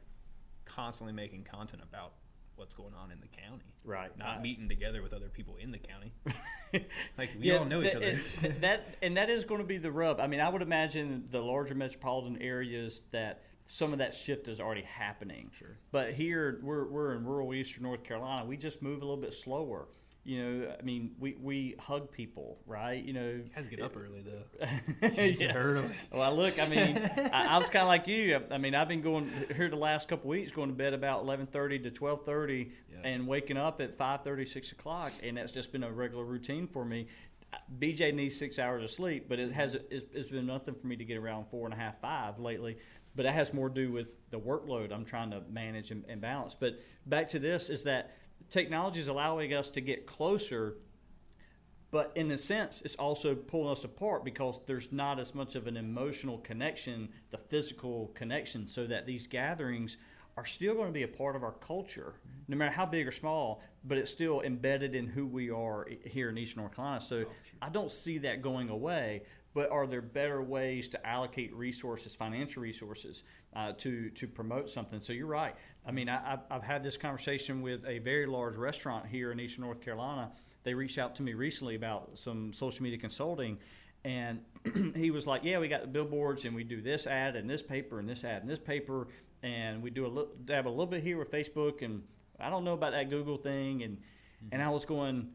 constantly 0.65 1.13
making 1.13 1.45
content 1.45 1.83
about 1.83 2.13
what's 2.57 2.75
going 2.75 2.95
on 2.95 3.11
in 3.11 3.21
the 3.21 3.27
county 3.29 3.65
Right. 3.85 4.17
not 4.17 4.39
I- 4.39 4.43
meeting 4.43 4.69
together 4.69 5.03
with 5.03 5.13
other 5.13 5.29
people 5.29 5.57
in 5.57 5.71
the 5.73 5.79
county 5.79 6.13
like 7.19 7.31
we 7.39 7.47
Yeah, 7.51 7.59
all 7.59 7.65
know 7.65 7.81
each 7.83 7.93
that- 7.93 7.97
other 7.97 8.21
and- 8.43 8.61
that 8.63 8.97
and 9.03 9.17
that 9.17 9.31
is 9.31 9.45
going 9.45 9.61
to 9.61 9.67
be 9.67 9.79
the 9.79 9.91
rub. 9.93 10.21
I 10.21 10.27
mean, 10.27 10.41
I 10.41 10.49
would 10.49 10.63
imagine 10.63 11.27
the 11.31 11.41
larger 11.43 11.75
metropolitan 11.75 12.41
areas 12.41 13.03
that 13.13 13.43
some 13.69 13.93
of 13.93 13.99
that 13.99 14.15
shift 14.15 14.47
is 14.49 14.61
already 14.61 14.83
happening. 14.83 15.51
Sure. 15.53 15.77
But 15.91 16.15
here 16.15 16.61
we're 16.63 16.87
we're 16.89 17.15
in 17.17 17.25
rural 17.25 17.53
eastern 17.53 17.83
North 17.83 18.05
Carolina. 18.05 18.45
We 18.47 18.57
just 18.57 18.81
move 18.83 19.03
a 19.03 19.05
little 19.05 19.21
bit 19.21 19.35
slower. 19.35 19.89
You 20.27 20.43
know, 20.43 20.75
I 20.77 20.83
mean, 20.83 21.13
we, 21.21 21.37
we 21.41 21.77
hug 21.79 22.11
people, 22.11 22.59
right? 22.67 23.03
You 23.03 23.13
know, 23.13 23.29
You 23.29 23.45
guys 23.55 23.69
get 23.69 23.81
up 23.81 23.97
early 23.97 24.23
though. 24.23 24.67
Yeah. 25.17 25.53
early. 25.55 25.89
Well, 26.13 26.35
look, 26.35 26.59
I 26.59 26.67
mean, 26.69 26.99
I, 27.33 27.55
I 27.55 27.59
was 27.59 27.71
kind 27.71 27.83
of 27.83 27.89
like 27.89 28.09
you. 28.09 28.41
I 28.51 28.59
mean, 28.59 28.75
I've 28.75 28.89
been 28.89 29.03
going 29.03 29.31
here 29.55 29.69
the 29.71 29.77
last 29.77 30.09
couple 30.09 30.29
weeks, 30.31 30.51
going 30.51 30.69
to 30.71 30.75
bed 30.75 30.95
about 30.95 31.23
eleven 31.23 31.47
thirty 31.47 31.79
to 31.79 31.91
twelve 31.93 32.25
thirty, 32.25 32.73
Yeah. 32.93 33.09
and 33.09 33.29
waking 33.29 33.57
up 33.57 33.81
at 33.81 33.97
5.30, 33.97 34.49
6 34.49 34.73
o'clock, 34.73 35.13
and 35.23 35.37
that's 35.37 35.53
just 35.53 35.71
been 35.71 35.85
a 35.85 35.91
regular 35.93 36.25
routine 36.25 36.67
for 36.67 36.85
me. 36.85 37.07
BJ 37.79 38.13
needs 38.13 38.37
six 38.37 38.59
hours 38.59 38.83
of 38.83 38.91
sleep, 38.91 39.29
but 39.29 39.39
it 39.39 39.53
has 39.53 39.77
it's, 39.91 40.07
it's 40.13 40.31
been 40.31 40.47
nothing 40.47 40.75
for 40.75 40.89
me 40.89 40.97
to 40.97 41.05
get 41.05 41.17
around 41.19 41.47
four 41.53 41.67
and 41.67 41.73
a 41.73 41.77
half, 41.77 42.01
five 42.01 42.41
lately. 42.41 42.79
But 43.15 43.23
that 43.23 43.33
has 43.33 43.55
more 43.55 43.69
to 43.69 43.75
do 43.75 43.93
with 43.93 44.09
the 44.31 44.39
workload 44.41 44.93
I'm 44.93 45.05
trying 45.05 45.31
to 45.31 45.41
manage 45.49 45.91
and, 45.93 46.05
and 46.09 46.21
balance. 46.21 46.55
But 46.59 46.81
back 47.07 47.29
to 47.29 47.39
this 47.39 47.71
is 47.71 47.85
that 47.85 48.15
technology 48.51 49.01
is 49.01 49.09
allowing 49.09 49.53
us 49.55 49.71
to 49.71 49.81
get 49.81 50.07
closer 50.07 50.77
but 51.91 52.13
in 52.15 52.31
a 52.33 52.39
sense, 52.39 52.83
it's 52.85 52.97
also 52.97 53.35
pulling 53.35 53.71
us 53.71 53.85
apart 53.85 54.25
because 54.25 54.61
there's 54.67 54.93
not 54.93 55.19
as 55.19 55.35
much 55.35 55.55
of 55.55 55.67
an 55.67 55.77
emotional 55.77 56.39
connection, 56.39 57.09
the 57.31 57.39
physical 57.39 58.09
connection, 58.09 58.67
so 58.67 58.87
that 58.87 59.07
these 59.07 59.27
gatherings 59.27 59.97
are 60.37 60.45
still 60.45 60.75
going 60.75 60.89
to 60.89 60.93
be 60.93 61.05
a 61.05 61.09
part 61.09 61.37
of 61.37 61.43
our 61.43 61.53
culture, 61.53 62.17
no 62.49 62.57
matter 62.57 62.75
how 62.75 62.85
big 62.85 63.07
or 63.07 63.11
small, 63.11 63.63
but 63.85 63.97
it's 63.97 64.11
still 64.11 64.43
embedded 64.43 64.95
in 64.95 65.07
who 65.07 65.27
we 65.27 65.49
are 65.51 65.89
here 66.05 66.29
in 66.29 66.37
Eastern 66.37 66.63
North 66.63 66.75
Carolina. 66.77 67.01
So 67.01 67.25
I 67.63 67.71
don't 67.71 67.91
see 67.91 68.19
that 68.19 68.43
going 68.43 68.69
away. 68.69 69.23
But 69.55 69.71
are 69.71 69.87
there 69.87 70.03
better 70.03 70.43
ways 70.43 70.87
to 70.89 71.07
allocate 71.07 71.55
resources, 71.55 72.15
financial 72.15 72.63
resources, 72.63 73.23
uh, 73.55 73.73
to 73.79 74.11
to 74.11 74.29
promote 74.29 74.69
something? 74.69 75.01
So 75.01 75.15
you're 75.15 75.27
right. 75.27 75.57
I 75.87 75.93
mean, 75.93 76.09
I, 76.09 76.33
I've, 76.33 76.41
I've 76.51 76.63
had 76.63 76.83
this 76.83 76.97
conversation 76.97 77.63
with 77.63 77.85
a 77.87 77.99
very 78.01 78.27
large 78.27 78.57
restaurant 78.57 79.07
here 79.07 79.33
in 79.33 79.39
Eastern 79.39 79.65
North 79.65 79.81
Carolina. 79.81 80.33
They 80.65 80.75
reached 80.75 80.99
out 80.99 81.15
to 81.17 81.23
me 81.23 81.35
recently 81.35 81.77
about 81.77 82.11
some 82.15 82.53
social 82.53 82.83
media 82.83 82.99
consulting 82.99 83.59
and 84.07 84.41
he 84.95 85.11
was 85.11 85.27
like 85.27 85.43
yeah 85.45 85.59
we 85.59 85.69
got 85.69 85.83
the 85.83 85.89
billboards 85.89 86.45
and 86.45 86.55
we 86.55 86.65
do 86.65 86.81
this 86.81 87.07
ad 87.07 87.35
and 87.37 87.51
this 87.51 87.61
paper 87.61 87.99
and 87.99 88.09
this 88.09 88.25
ad 88.25 88.41
and 88.41 88.51
this 88.51 88.59
paper 88.59 89.09
and 89.43 89.83
we 89.83 89.91
do 89.91 90.07
a 90.07 90.09
little 90.09 90.31
dab 90.45 90.67
a 90.67 90.69
little 90.69 90.87
bit 90.87 91.03
here 91.03 91.19
with 91.19 91.31
facebook 91.31 91.83
and 91.83 92.03
i 92.39 92.49
don't 92.49 92.65
know 92.65 92.73
about 92.73 92.93
that 92.93 93.11
google 93.11 93.37
thing 93.37 93.83
and 93.83 93.99
and 94.53 94.63
i 94.63 94.69
was 94.69 94.85
going 94.85 95.29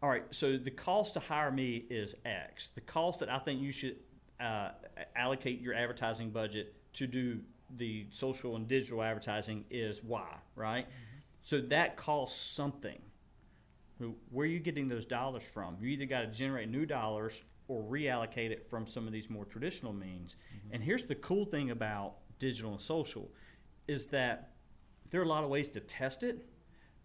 all 0.00 0.08
right 0.08 0.22
so 0.30 0.56
the 0.56 0.70
cost 0.70 1.14
to 1.14 1.20
hire 1.20 1.50
me 1.50 1.84
is 1.90 2.14
x. 2.24 2.70
The 2.74 2.80
cost 2.82 3.20
that 3.20 3.28
i 3.28 3.38
think 3.38 3.60
you 3.60 3.72
should 3.72 3.96
uh, 4.40 4.70
allocate 5.16 5.60
your 5.60 5.74
advertising 5.74 6.30
budget 6.30 6.74
to 6.92 7.08
do 7.08 7.40
the 7.76 8.06
social 8.10 8.56
and 8.56 8.66
digital 8.66 9.02
advertising 9.02 9.64
is 9.70 10.02
y 10.02 10.26
right 10.56 10.86
so 11.42 11.60
that 11.60 11.96
costs 11.96 12.40
something 12.40 13.00
where 14.30 14.44
are 14.44 14.50
you 14.50 14.60
getting 14.60 14.88
those 14.88 15.06
dollars 15.06 15.42
from? 15.42 15.76
You 15.80 15.88
either 15.88 16.06
got 16.06 16.20
to 16.20 16.26
generate 16.28 16.68
new 16.68 16.86
dollars 16.86 17.44
or 17.66 17.82
reallocate 17.82 18.50
it 18.50 18.68
from 18.68 18.86
some 18.86 19.06
of 19.06 19.12
these 19.12 19.28
more 19.28 19.44
traditional 19.44 19.92
means. 19.92 20.36
Mm-hmm. 20.36 20.74
And 20.74 20.82
here's 20.82 21.02
the 21.02 21.16
cool 21.16 21.44
thing 21.44 21.70
about 21.70 22.14
digital 22.38 22.72
and 22.72 22.80
social 22.80 23.30
is 23.88 24.06
that 24.06 24.52
there 25.10 25.20
are 25.20 25.24
a 25.24 25.28
lot 25.28 25.44
of 25.44 25.50
ways 25.50 25.68
to 25.70 25.80
test 25.80 26.22
it, 26.22 26.46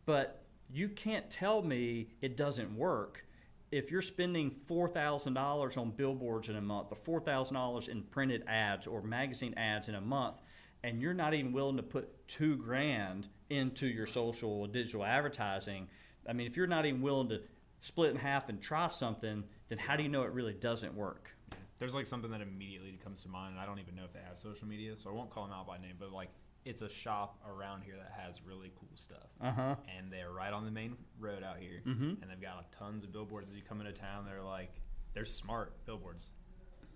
but 0.06 0.44
you 0.70 0.90
can't 0.90 1.30
tell 1.30 1.62
me 1.62 2.10
it 2.22 2.38
doesn't 2.38 2.76
work 2.76 3.26
if 3.74 3.92
you're 3.92 4.02
spending 4.02 4.52
$4,000 4.52 5.78
on 5.78 5.92
billboards 5.92 6.50
in 6.50 6.56
a 6.56 6.62
month 6.62 6.90
or 6.92 7.22
$4,000 7.22 7.90
in 7.90 8.04
printed 8.04 8.44
ads 8.48 8.88
or 8.88 9.02
magazine 9.02 9.54
ads 9.58 9.90
in 9.90 9.96
a 9.96 10.02
month 10.02 10.42
and 10.84 11.02
you're 11.02 11.14
not 11.14 11.34
even 11.34 11.54
willing 11.54 11.78
to 11.78 11.84
put 11.84 12.28
2 12.28 12.58
grand 12.58 13.28
into 13.50 13.88
your 13.88 14.06
social 14.06 14.52
or 14.52 14.68
digital 14.68 15.04
advertising 15.04 15.88
I 16.28 16.34
mean, 16.34 16.48
if 16.48 16.58
you're 16.58 16.68
not 16.68 16.86
even 16.86 17.02
willing 17.02 17.30
to 17.30 17.42
split 17.82 18.12
in 18.12 18.18
half 18.18 18.50
and 18.50 18.62
try 18.62 18.88
something, 18.88 19.44
then 19.70 19.78
how 19.78 19.96
do 19.96 20.04
you 20.04 20.10
know 20.10 20.24
it 20.24 20.32
really 20.32 20.54
doesn't 20.54 20.94
work? 20.94 21.36
There's 21.80 21.94
like 21.94 22.08
something 22.08 22.32
that 22.32 22.42
immediately 22.42 22.98
comes 23.04 23.24
to 23.24 23.30
mind, 23.30 23.54
and 23.54 23.60
I 23.60 23.66
don't 23.66 23.80
even 23.80 23.96
know 23.96 24.06
if 24.06 24.14
they 24.14 24.20
have 24.26 24.40
social 24.40 24.68
media, 24.68 24.96
so 24.96 25.10
I 25.10 25.14
won't 25.14 25.30
call 25.30 25.44
them 25.44 25.54
out 25.54 25.68
by 25.68 25.78
name. 25.78 25.96
But 26.00 26.12
like, 26.12 26.30
it's 26.66 26.82
a 26.82 26.90
shop 26.90 27.38
around 27.48 27.84
here 27.84 27.96
that 27.98 28.12
has 28.18 28.42
really 28.42 28.72
cool 28.80 28.90
stuff, 28.96 29.30
Uh 29.42 29.52
huh. 29.52 29.76
and 29.98 30.12
they're 30.12 30.32
right 30.32 30.54
on 30.54 30.64
the 30.66 30.72
main 30.72 30.96
road 31.20 31.44
out 31.44 31.58
here, 31.58 31.82
Mhm. 31.86 32.22
and 32.22 32.30
they've 32.32 32.42
got 32.42 32.58
like, 32.58 32.72
tons 32.72 33.04
of 33.04 33.12
billboards 33.12 33.50
as 33.50 33.56
you 33.56 33.62
come 33.62 33.82
into 33.82 33.92
town. 33.94 34.26
They're 34.26 34.42
like, 34.42 34.82
they're 35.14 35.26
smart 35.26 35.86
billboards. 35.86 36.32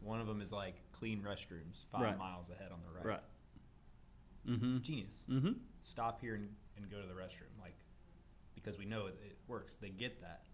One 0.02 0.22
of 0.22 0.28
them 0.28 0.42
is 0.42 0.52
like 0.54 0.76
clean 0.92 1.22
restrooms, 1.22 1.86
five 1.92 2.02
Right. 2.02 2.18
miles 2.18 2.50
ahead 2.50 2.72
on 2.72 2.82
the 2.86 2.92
right. 2.94 3.06
Right. 3.06 3.24
Mm 4.46 4.60
hmm. 4.60 4.78
Genius. 4.80 5.24
Mm 5.28 5.42
hmm. 5.42 5.52
Stop 5.82 6.22
here 6.22 6.36
and, 6.36 6.56
and 6.78 6.90
go 6.90 7.02
to 7.02 7.08
the 7.08 7.14
restroom, 7.14 7.58
like 7.60 7.76
because 8.56 8.78
we 8.78 8.86
know 8.86 9.08
it, 9.08 9.16
it 9.26 9.38
works. 9.48 9.76
They 9.76 9.90
get 9.90 10.22
that. 10.22 10.46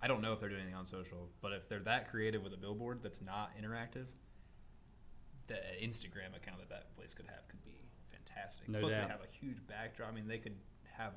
I 0.00 0.08
don't 0.08 0.20
know 0.20 0.32
if 0.32 0.40
they're 0.40 0.48
doing 0.48 0.60
anything 0.62 0.76
on 0.76 0.84
social, 0.86 1.30
but 1.40 1.52
if 1.52 1.68
they're 1.68 1.80
that 1.80 2.10
creative 2.10 2.42
with 2.42 2.52
a 2.52 2.56
billboard 2.56 3.02
that's 3.02 3.20
not 3.20 3.56
interactive, 3.56 4.06
the 5.46 5.54
Instagram 5.82 6.34
account 6.36 6.58
that 6.58 6.68
that 6.68 6.94
place 6.96 7.14
could 7.14 7.26
have 7.26 7.46
could 7.48 7.62
be 7.64 7.85
fantastic. 8.36 8.68
No 8.68 8.80
Plus, 8.80 8.92
doubt. 8.92 9.02
they 9.08 9.12
have 9.12 9.20
a 9.22 9.36
huge 9.44 9.58
backdrop. 9.66 10.10
I 10.10 10.14
mean, 10.14 10.28
they 10.28 10.38
could 10.38 10.56
have 10.96 11.12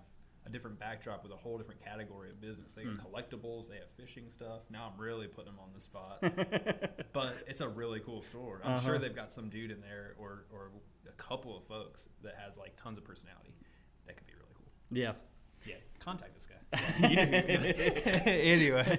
a 0.45 0.49
different 0.49 0.79
backdrop 0.79 1.21
with 1.23 1.31
a 1.31 1.35
whole 1.35 1.57
different 1.57 1.83
category 1.83 2.29
of 2.29 2.39
business. 2.41 2.73
They 2.73 2.83
have 2.83 2.93
Hmm. 2.93 3.05
collectibles, 3.05 3.67
they 3.69 3.75
have 3.75 3.89
fishing 3.97 4.29
stuff. 4.29 4.61
Now 4.69 4.91
I'm 4.93 4.99
really 5.01 5.27
putting 5.27 5.51
them 5.51 5.59
on 5.59 5.69
the 5.73 5.81
spot, 5.81 6.21
but 7.13 7.35
it's 7.47 7.61
a 7.61 7.67
really 7.67 7.99
cool 7.99 8.21
store. 8.23 8.61
I'm 8.63 8.79
sure 8.79 8.95
Uh-huh. 8.95 9.03
they've 9.03 9.15
got 9.15 9.31
some 9.31 9.49
dude 9.49 9.71
in 9.71 9.81
there 9.81 10.15
or 10.17 10.45
or 10.51 10.71
a 11.07 11.11
couple 11.13 11.57
of 11.57 11.65
folks 11.65 12.07
that 12.23 12.35
has 12.35 12.57
like 12.57 12.75
tons 12.81 12.97
of 12.97 13.03
personality. 13.03 13.53
That 14.07 14.15
could 14.17 14.27
be 14.27 14.33
really 14.33 14.53
cool. 14.55 14.71
Yeah. 14.91 15.13
Yeah, 15.67 15.75
contact 15.99 16.33
this 16.35 16.47
guy. 16.47 16.55
You 17.09 17.15
know 17.17 17.23
who- 17.25 18.29
anyway, 18.31 18.97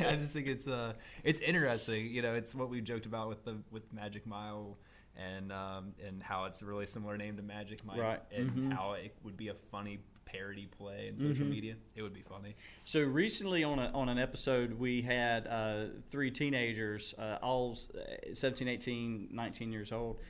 I 0.00 0.16
just 0.16 0.32
think 0.32 0.48
it's 0.48 0.66
uh, 0.66 0.94
it's 1.22 1.38
interesting. 1.38 2.06
You 2.10 2.20
know, 2.22 2.34
it's 2.34 2.52
what 2.52 2.68
we 2.68 2.80
joked 2.80 3.06
about 3.06 3.28
with 3.28 3.44
the 3.44 3.58
with 3.70 3.92
Magic 3.92 4.26
Mile, 4.26 4.76
and 5.20 5.52
um, 5.52 5.92
and 6.06 6.22
how 6.22 6.44
it's 6.44 6.62
a 6.62 6.64
really 6.64 6.86
similar 6.86 7.16
name 7.16 7.36
to 7.36 7.42
Magic 7.42 7.84
Mike, 7.84 7.98
Right. 7.98 8.20
and 8.34 8.50
Mhm. 8.50 8.72
how 8.72 8.92
it 8.92 9.14
would 9.24 9.36
be 9.36 9.48
a 9.48 9.54
funny 9.54 9.98
parody 10.24 10.66
play 10.66 11.08
in 11.08 11.18
social 11.18 11.44
Mhm. 11.44 11.50
media. 11.50 11.76
It 11.96 12.02
would 12.02 12.14
be 12.14 12.22
funny. 12.22 12.54
So 12.84 13.02
recently 13.02 13.64
on, 13.64 13.80
a, 13.80 13.86
on 13.86 14.08
an 14.08 14.18
episode, 14.18 14.72
we 14.74 15.02
had 15.02 15.46
uh, 15.48 15.86
three 16.06 16.30
teenagers, 16.30 17.14
uh, 17.18 17.38
all 17.42 17.76
uh, 17.96 18.32
17, 18.32 18.68
18, 18.68 19.28
19 19.32 19.72
years 19.72 19.90
old, 19.90 20.20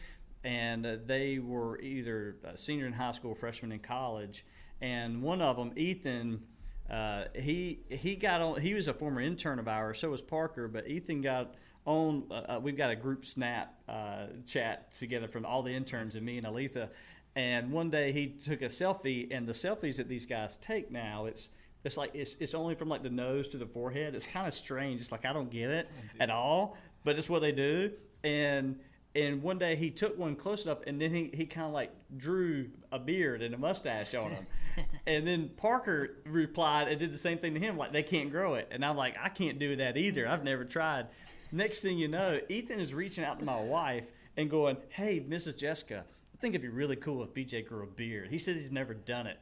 and 0.43 0.87
uh, 0.87 0.97
they 1.05 1.39
were 1.39 1.79
either 1.81 2.37
a 2.45 2.57
senior 2.57 2.87
in 2.87 2.95
high 2.95 3.11
school, 3.11 3.35
freshman 3.35 3.73
in 3.73 3.81
college, 3.81 4.45
and 4.81 5.23
one 5.23 5.43
of 5.43 5.57
them, 5.57 5.73
Ethan. 5.77 6.47
Uh, 6.89 7.27
he 7.37 7.81
he 7.91 8.17
got 8.17 8.41
on. 8.41 8.61
He 8.61 8.75
was 8.75 8.89
a 8.89 8.95
former 8.95 9.21
intern 9.21 9.59
of 9.61 9.69
ours. 9.69 10.01
So 10.01 10.11
was 10.11 10.23
Parker. 10.23 10.67
But 10.67 10.89
Ethan 10.89 11.21
got 11.21 11.55
on. 11.85 12.25
Uh, 12.31 12.35
uh, 12.35 12.61
we've 12.61 12.77
got 12.77 12.91
a 12.91 12.97
group 12.97 13.25
snap 13.25 13.75
uh, 13.89 14.27
chat 14.47 14.93
together 14.93 15.29
from 15.29 15.45
all 15.45 15.63
the 15.63 15.75
interns 15.75 16.15
and 16.17 16.25
me 16.25 16.39
and 16.39 16.47
Aletha. 16.47 16.89
And 17.37 17.71
one 17.71 17.91
day 17.91 18.13
he 18.13 18.29
took 18.29 18.63
a 18.63 18.67
selfie, 18.67 19.29
and 19.31 19.47
the 19.47 19.53
selfies 19.53 19.97
that 19.97 20.09
these 20.09 20.27
guys 20.27 20.57
take 20.57 20.91
now, 20.91 21.27
it's 21.27 21.51
it's 21.85 21.97
like 21.97 22.11
it's, 22.15 22.37
it's 22.41 22.55
only 22.55 22.75
from 22.75 22.89
like 22.89 23.03
the 23.03 23.11
nose 23.11 23.49
to 23.49 23.57
the 23.57 23.67
forehead. 23.67 24.15
It's 24.15 24.27
kind 24.27 24.47
of 24.47 24.55
strange. 24.55 25.01
It's 25.01 25.13
like 25.13 25.25
I 25.25 25.33
don't 25.33 25.51
get 25.51 25.71
it 25.71 25.89
at 26.19 26.31
all, 26.31 26.77
but 27.05 27.17
it's 27.17 27.29
what 27.29 27.41
they 27.41 27.53
do. 27.53 27.93
And 28.25 28.79
and 29.15 29.43
one 29.43 29.59
day 29.59 29.75
he 29.75 29.91
took 29.91 30.17
one 30.17 30.37
close 30.37 30.65
enough, 30.65 30.79
and 30.87 31.01
then 31.01 31.13
he, 31.13 31.31
he 31.35 31.47
kind 31.47 31.67
of 31.67 31.73
like 31.73 31.93
drew 32.17 32.71
a 32.93 32.99
beard 32.99 33.43
and 33.43 33.55
a 33.55 33.59
mustache 33.59 34.15
on 34.15 34.31
him. 34.31 34.47
and 35.07 35.27
then 35.27 35.51
Parker 35.57 36.19
replied 36.25 36.89
and 36.89 36.99
did 37.01 37.13
the 37.13 37.19
same 37.19 37.39
thing 37.39 37.55
to 37.55 37.61
him, 37.61 37.77
like 37.77 37.93
they 37.93 38.05
can't 38.05 38.31
grow 38.31 38.55
it. 38.55 38.69
And 38.71 38.85
I'm 38.85 38.97
like, 38.97 39.17
I 39.21 39.29
can't 39.29 39.59
do 39.59 39.77
that 39.77 39.97
either. 39.97 40.29
I've 40.29 40.45
never 40.45 40.65
tried. 40.65 41.07
Next 41.53 41.81
thing 41.81 41.99
you 41.99 42.09
know, 42.09 42.41
Ethan 42.49 42.79
is 42.79 42.95
reaching 42.95 43.25
out 43.25 43.39
to 43.41 43.45
my 43.45 43.61
wife 43.61 44.13
and 44.37 44.49
going, 44.51 44.77
Hey, 44.89 45.21
Mrs. 45.21 45.59
Jessica, 45.59 46.05
I 46.35 46.37
think 46.41 46.55
it'd 46.55 46.63
be 46.63 46.69
really 46.69 46.97
cool 46.97 47.23
if 47.23 47.35
BJ 47.35 47.67
grew 47.67 47.83
a 47.83 47.87
beard. 47.87 48.29
He 48.31 48.39
said 48.39 48.57
he's 48.57 48.71
never 48.71 48.95
done 48.95 49.27
it, 49.27 49.39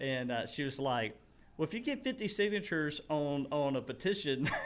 and 0.00 0.32
uh, 0.32 0.46
she 0.46 0.64
was 0.64 0.80
like, 0.80 1.16
"Well, 1.56 1.68
if 1.68 1.72
you 1.72 1.78
get 1.78 2.02
50 2.02 2.26
signatures 2.26 3.00
on 3.08 3.46
on 3.52 3.76
a 3.76 3.80
petition." 3.80 4.48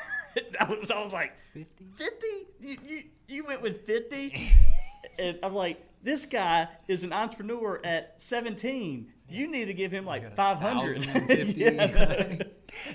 I 0.61 0.65
was, 0.65 0.91
I 0.91 1.01
was 1.01 1.13
like, 1.13 1.33
50? 1.53 1.85
50? 1.97 2.27
You, 2.61 2.79
you, 2.89 3.03
you 3.29 3.45
went 3.45 3.63
with 3.63 3.87
50? 3.87 4.51
and 5.19 5.39
I 5.43 5.47
was 5.47 5.55
like, 5.55 5.87
this 6.03 6.27
guy 6.27 6.69
is 6.89 7.05
an 7.05 7.13
entrepreneur 7.13 7.81
at 7.85 8.15
17. 8.19 9.13
You 9.29 9.51
need 9.51 9.67
to 9.67 9.75
give 9.75 9.93
him 9.93 10.05
like 10.05 10.35
500. 10.35 10.99
1,050. 10.99 11.61
yeah. 11.61 12.37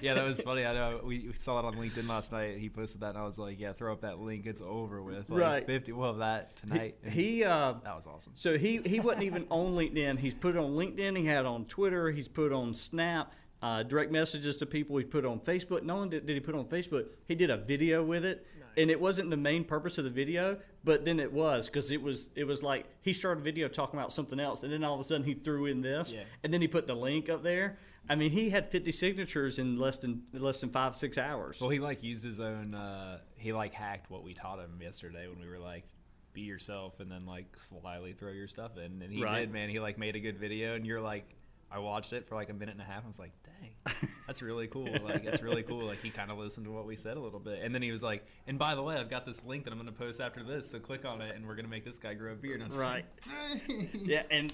Yeah, 0.02 0.14
that 0.14 0.24
was 0.24 0.42
funny. 0.42 0.66
I 0.66 0.74
know 0.74 1.02
we, 1.04 1.28
we 1.28 1.34
saw 1.34 1.60
it 1.60 1.66
on 1.66 1.76
LinkedIn 1.76 2.08
last 2.08 2.32
night. 2.32 2.58
He 2.58 2.70
posted 2.70 3.02
that, 3.02 3.10
and 3.10 3.18
I 3.18 3.24
was 3.26 3.38
like, 3.40 3.60
"Yeah, 3.60 3.74
throw 3.74 3.92
up 3.94 4.02
that 4.02 4.20
link. 4.20 4.46
It's 4.46 4.62
over 4.62 5.02
with." 5.02 5.30
Like, 5.30 5.40
Right. 5.42 5.66
fifty. 5.66 5.92
We'll 5.92 6.08
have 6.08 6.18
that 6.20 6.56
tonight. 6.56 6.96
And 7.04 7.14
He, 7.14 7.44
uh, 7.44 7.74
that 7.84 7.96
was 7.96 8.08
awesome. 8.08 8.34
So 8.36 8.58
he 8.58 8.78
he 8.86 9.00
wasn't 9.00 9.24
even 9.24 9.46
on 9.50 9.76
LinkedIn. 9.76 10.20
He's 10.20 10.34
put 10.34 10.56
it 10.56 10.60
on 10.60 10.72
LinkedIn. 10.72 11.18
He 11.18 11.26
had 11.26 11.40
it 11.42 11.46
on 11.46 11.66
Twitter. 11.66 12.12
He's 12.12 12.28
put 12.28 12.48
it 12.48 12.54
on 12.54 12.74
Snap. 12.76 13.34
Uh, 13.62 13.84
direct 13.84 14.10
messages 14.10 14.56
to 14.56 14.66
people. 14.66 14.96
He 14.96 15.04
put 15.04 15.26
on 15.26 15.38
Facebook. 15.42 15.84
Not 15.84 15.98
only 15.98 16.10
did, 16.10 16.26
did 16.26 16.34
he 16.36 16.40
put 16.40 16.56
on 16.56 16.64
Facebook, 16.64 17.08
he 17.28 17.36
did 17.36 17.50
a 17.50 17.58
video 17.58 18.02
with 18.02 18.24
it, 18.24 18.48
and 18.78 18.90
it 18.90 18.98
wasn't 19.02 19.32
the 19.32 19.36
main 19.36 19.66
purpose 19.66 19.98
of 19.98 20.06
the 20.06 20.10
video, 20.10 20.58
but 20.86 21.04
then 21.04 21.20
it 21.20 21.34
was 21.34 21.68
because 21.68 21.92
it 21.92 22.02
was 22.02 22.30
it 22.38 22.46
was 22.46 22.64
like 22.64 22.86
he 23.02 23.12
started 23.12 23.42
a 23.42 23.44
video 23.44 23.68
talking 23.68 24.00
about 24.00 24.14
something 24.14 24.40
else, 24.40 24.64
and 24.64 24.72
then 24.72 24.86
all 24.86 24.94
of 24.94 25.02
a 25.02 25.04
sudden 25.04 25.26
he 25.26 25.34
threw 25.34 25.66
in 25.66 25.82
this, 25.82 26.14
Yeah. 26.14 26.22
and 26.42 26.54
then 26.54 26.62
he 26.62 26.70
put 26.70 26.88
the 26.88 26.96
link 26.96 27.28
up 27.28 27.44
there. 27.44 27.78
I 28.10 28.16
mean, 28.16 28.32
he 28.32 28.50
had 28.50 28.66
50 28.66 28.92
signatures 28.92 29.60
in 29.60 29.78
less 29.78 29.98
than 30.00 30.24
less 30.34 30.62
than 30.62 30.72
five 30.72 30.96
six 30.96 31.18
hours. 31.18 31.62
Well, 31.62 31.70
he 31.70 31.80
like 31.80 32.02
used 32.04 32.24
his 32.24 32.40
own. 32.40 32.74
Uh, 32.74 33.20
he 33.38 33.54
like 33.54 33.74
hacked 33.74 34.10
what 34.10 34.24
we 34.24 34.34
taught 34.34 34.60
him 34.60 34.80
yesterday 34.82 35.28
when 35.28 35.40
we 35.40 35.48
were 35.48 35.60
like, 35.60 35.86
"Be 36.34 36.42
yourself," 36.42 37.00
and 37.00 37.12
then 37.12 37.26
like 37.28 37.46
slyly 37.58 38.14
throw 38.14 38.32
your 38.32 38.48
stuff 38.48 38.78
in. 38.78 39.02
And 39.04 39.14
he 39.14 39.24
Right. 39.24 39.42
did, 39.42 39.52
man. 39.54 39.70
He 39.70 39.80
like 39.80 39.98
made 40.00 40.16
a 40.16 40.20
good 40.20 40.40
video, 40.40 40.76
and 40.76 40.86
you're 40.88 41.02
like, 41.02 41.36
I 41.72 41.80
watched 41.80 42.14
it 42.14 42.28
for 42.28 42.36
like 42.36 42.50
a 42.50 42.54
minute 42.54 42.72
and 42.74 42.82
a 42.82 42.86
half. 42.86 43.04
I 43.04 43.08
was 43.08 43.20
like, 43.20 43.32
"Dang, 43.44 43.94
that's 44.28 44.42
really 44.42 44.68
cool." 44.68 44.90
Like, 45.04 45.24
it's 45.26 45.42
really 45.44 45.62
cool. 45.64 45.86
Like, 45.86 46.02
he 46.02 46.10
kind 46.10 46.32
of 46.32 46.38
listened 46.40 46.66
to 46.66 46.72
what 46.72 46.86
we 46.86 46.96
said 46.96 47.16
a 47.16 47.20
little 47.20 47.40
bit, 47.40 47.60
and 47.64 47.74
then 47.76 47.82
he 47.82 47.92
was 47.92 48.02
like, 48.02 48.26
"And 48.48 48.58
by 48.58 48.74
the 48.76 48.82
way, 48.82 48.96
I've 48.96 49.10
got 49.10 49.26
this 49.26 49.46
link 49.46 49.66
that 49.66 49.72
I'm 49.72 49.78
going 49.80 49.92
to 49.92 49.98
post 49.98 50.20
after 50.20 50.44
this, 50.44 50.70
so 50.70 50.80
click 50.80 51.06
on 51.06 51.22
it, 51.22 51.36
and 51.36 51.46
we're 51.48 51.56
going 51.56 51.66
to 51.66 51.72
make 51.72 51.86
this 51.86 52.00
guy 52.00 52.14
grow 52.16 52.34
a 52.34 52.36
beard." 52.36 52.62
And 52.62 52.64
I 52.64 52.68
was 52.68 52.78
Right. 52.78 53.06
like, 53.28 53.68
"Dang." 53.68 53.90
Yeah, 54.06 54.24
and 54.32 54.52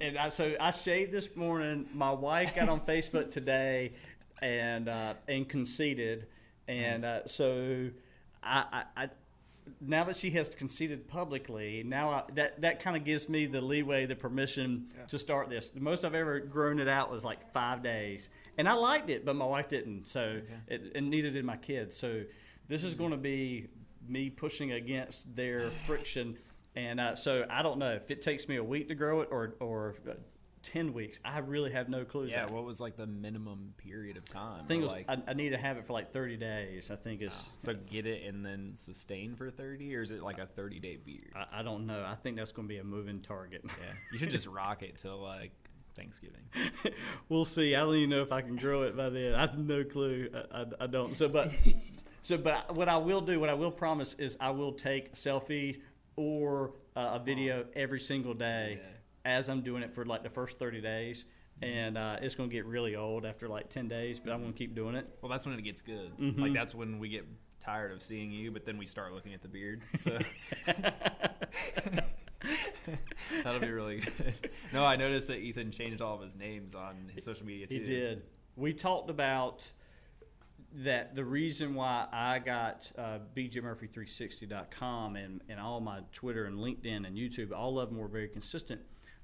and 0.00 0.18
I, 0.18 0.28
so 0.28 0.54
I 0.60 0.70
shaved 0.70 1.12
this 1.12 1.34
morning. 1.34 1.86
My 1.94 2.10
wife 2.12 2.54
got 2.54 2.68
on 2.68 2.80
Facebook 2.80 3.30
today, 3.30 3.92
and 4.42 4.88
uh, 4.88 5.14
and 5.28 5.48
conceded, 5.48 6.26
and 6.68 7.04
uh, 7.04 7.26
so 7.26 7.88
I, 8.42 8.84
I, 8.96 9.04
I 9.04 9.10
now 9.80 10.04
that 10.04 10.16
she 10.16 10.30
has 10.30 10.48
conceded 10.48 11.08
publicly, 11.08 11.82
now 11.84 12.10
I, 12.10 12.22
that 12.34 12.60
that 12.60 12.80
kind 12.80 12.96
of 12.96 13.04
gives 13.04 13.28
me 13.28 13.46
the 13.46 13.60
leeway, 13.60 14.06
the 14.06 14.16
permission 14.16 14.86
to 15.08 15.18
start 15.18 15.48
this. 15.48 15.70
The 15.70 15.80
most 15.80 16.04
I've 16.04 16.14
ever 16.14 16.40
grown 16.40 16.78
it 16.78 16.88
out 16.88 17.10
was 17.10 17.24
like 17.24 17.52
five 17.52 17.82
days, 17.82 18.30
and 18.58 18.68
I 18.68 18.74
liked 18.74 19.10
it, 19.10 19.24
but 19.24 19.36
my 19.36 19.44
wife 19.44 19.68
didn't. 19.68 20.08
So 20.08 20.40
it, 20.68 20.92
and 20.94 21.10
neither 21.10 21.30
did 21.30 21.44
my 21.44 21.56
kids. 21.56 21.96
So 21.96 22.22
this 22.68 22.84
is 22.84 22.94
going 22.94 23.10
to 23.10 23.16
be 23.16 23.68
me 24.08 24.30
pushing 24.30 24.72
against 24.72 25.34
their 25.34 25.70
friction. 25.86 26.36
And 26.76 27.00
uh, 27.00 27.14
so 27.16 27.44
I 27.50 27.62
don't 27.62 27.78
know 27.78 27.92
if 27.92 28.10
it 28.10 28.22
takes 28.22 28.48
me 28.48 28.56
a 28.56 28.64
week 28.64 28.88
to 28.88 28.94
grow 28.94 29.20
it 29.22 29.28
or 29.30 29.54
or 29.60 29.94
uh, 30.62 30.68
ten 30.72 30.92
weeks. 30.92 31.20
I 31.24 31.38
really 31.38 31.72
have 31.72 31.88
no 31.88 32.04
clue. 32.04 32.26
Yeah, 32.26 32.46
what 32.46 32.64
was 32.64 32.80
like 32.80 32.96
the 32.96 33.06
minimum 33.06 33.74
period 33.76 34.16
of 34.16 34.24
time? 34.24 34.62
I 34.64 34.66
think 34.66 34.80
it 34.80 34.84
was, 34.84 34.92
like, 34.92 35.06
I, 35.08 35.18
I 35.28 35.34
need 35.34 35.50
to 35.50 35.58
have 35.58 35.76
it 35.76 35.86
for 35.86 35.92
like 35.92 36.12
thirty 36.12 36.36
days. 36.36 36.90
I 36.90 36.96
think 36.96 37.22
it's. 37.22 37.50
so 37.58 37.74
get 37.90 38.06
it 38.06 38.24
and 38.26 38.44
then 38.44 38.72
sustain 38.74 39.34
for 39.34 39.50
30 39.50 39.94
or 39.96 40.02
is 40.02 40.10
it 40.10 40.22
like 40.22 40.38
a 40.38 40.46
30 40.46 40.78
day 40.80 40.96
beard 40.96 41.32
I, 41.34 41.60
I 41.60 41.62
don't 41.62 41.86
know. 41.86 42.04
I 42.06 42.14
think 42.14 42.36
that's 42.36 42.52
going 42.52 42.68
to 42.68 42.72
be 42.72 42.78
a 42.78 42.84
moving 42.84 43.20
target. 43.20 43.62
yeah 43.64 43.92
you 44.12 44.18
should 44.18 44.30
just 44.30 44.46
rock 44.46 44.82
it 44.82 44.96
till 44.96 45.20
like 45.20 45.52
thanksgiving 45.94 46.42
we'll 47.28 47.44
see. 47.44 47.74
I 47.74 47.80
don't 47.80 47.96
even 47.96 48.10
know 48.10 48.22
if 48.22 48.32
I 48.32 48.42
can 48.42 48.56
grow 48.56 48.82
it 48.82 48.96
by 48.96 49.08
then. 49.08 49.34
I 49.34 49.40
have 49.40 49.58
no 49.58 49.82
clue. 49.84 50.28
I, 50.34 50.60
I, 50.60 50.64
I 50.82 50.86
don't. 50.86 51.16
So, 51.16 51.28
but 51.28 51.52
so, 52.22 52.36
but 52.38 52.74
what 52.74 52.88
I 52.88 52.96
will 52.96 53.20
do, 53.20 53.40
what 53.40 53.48
I 53.48 53.54
will 53.54 53.70
promise 53.72 54.14
is, 54.14 54.36
I 54.40 54.50
will 54.50 54.72
take 54.72 55.14
selfies 55.14 55.78
or 56.16 56.74
uh, 56.96 57.12
a 57.14 57.18
video 57.18 57.64
every 57.74 58.00
single 58.00 58.34
day 58.34 58.78
Yeah. 58.80 58.88
As 59.24 59.48
I'm 59.48 59.62
doing 59.62 59.82
it 59.82 59.94
for 59.94 60.04
like 60.04 60.22
the 60.22 60.30
first 60.30 60.58
30 60.58 60.80
days. 60.80 61.24
And 61.62 61.98
uh, 61.98 62.16
it's 62.22 62.34
going 62.34 62.48
to 62.48 62.56
get 62.56 62.64
really 62.64 62.96
old 62.96 63.26
after 63.26 63.46
like 63.46 63.68
10 63.68 63.86
days, 63.88 64.18
but 64.18 64.32
I'm 64.32 64.40
going 64.40 64.52
to 64.52 64.58
keep 64.58 64.74
doing 64.74 64.94
it. 64.94 65.06
well 65.20 65.30
that's 65.30 65.44
when 65.44 65.58
it 65.58 65.62
gets 65.62 65.82
good 65.82 66.10
Mm-hmm. 66.18 66.40
like 66.40 66.54
that's 66.54 66.74
when 66.74 66.98
we 66.98 67.10
get 67.10 67.26
tired 67.62 67.92
of 67.92 68.02
seeing 68.02 68.32
you 68.32 68.50
but 68.50 68.64
then 68.64 68.78
we 68.78 68.86
start 68.86 69.12
looking 69.12 69.34
at 69.34 69.42
the 69.42 69.48
beard 69.48 69.82
so 69.96 70.18
that'll 73.44 73.60
be 73.60 73.70
really 73.70 74.00
good 74.00 74.50
no 74.72 74.84
i 74.84 74.96
noticed 74.96 75.28
that 75.28 75.38
ethan 75.40 75.70
changed 75.70 76.00
all 76.00 76.16
of 76.16 76.22
his 76.22 76.36
names 76.36 76.74
on 76.74 76.94
his 77.14 77.24
social 77.24 77.46
media 77.46 77.66
too 77.66 77.78
He 77.80 77.84
did. 77.84 78.22
We 78.56 78.72
talked 78.72 79.10
about 79.10 79.70
that 80.84 81.14
the 81.14 81.24
reason 81.24 81.74
why 81.74 82.06
I 82.12 82.38
got 82.38 82.90
uh, 82.98 83.18
bjmurphy360.com 83.36 85.16
and, 85.16 85.40
and 85.48 85.60
all 85.60 85.80
my 85.80 86.00
Twitter 86.12 86.44
and 86.46 86.58
LinkedIn 86.58 87.06
and 87.06 87.16
YouTube, 87.16 87.52
all 87.52 87.78
of 87.80 87.88
them 87.88 87.98
were 87.98 88.08
very 88.08 88.28
consistent, 88.28 88.80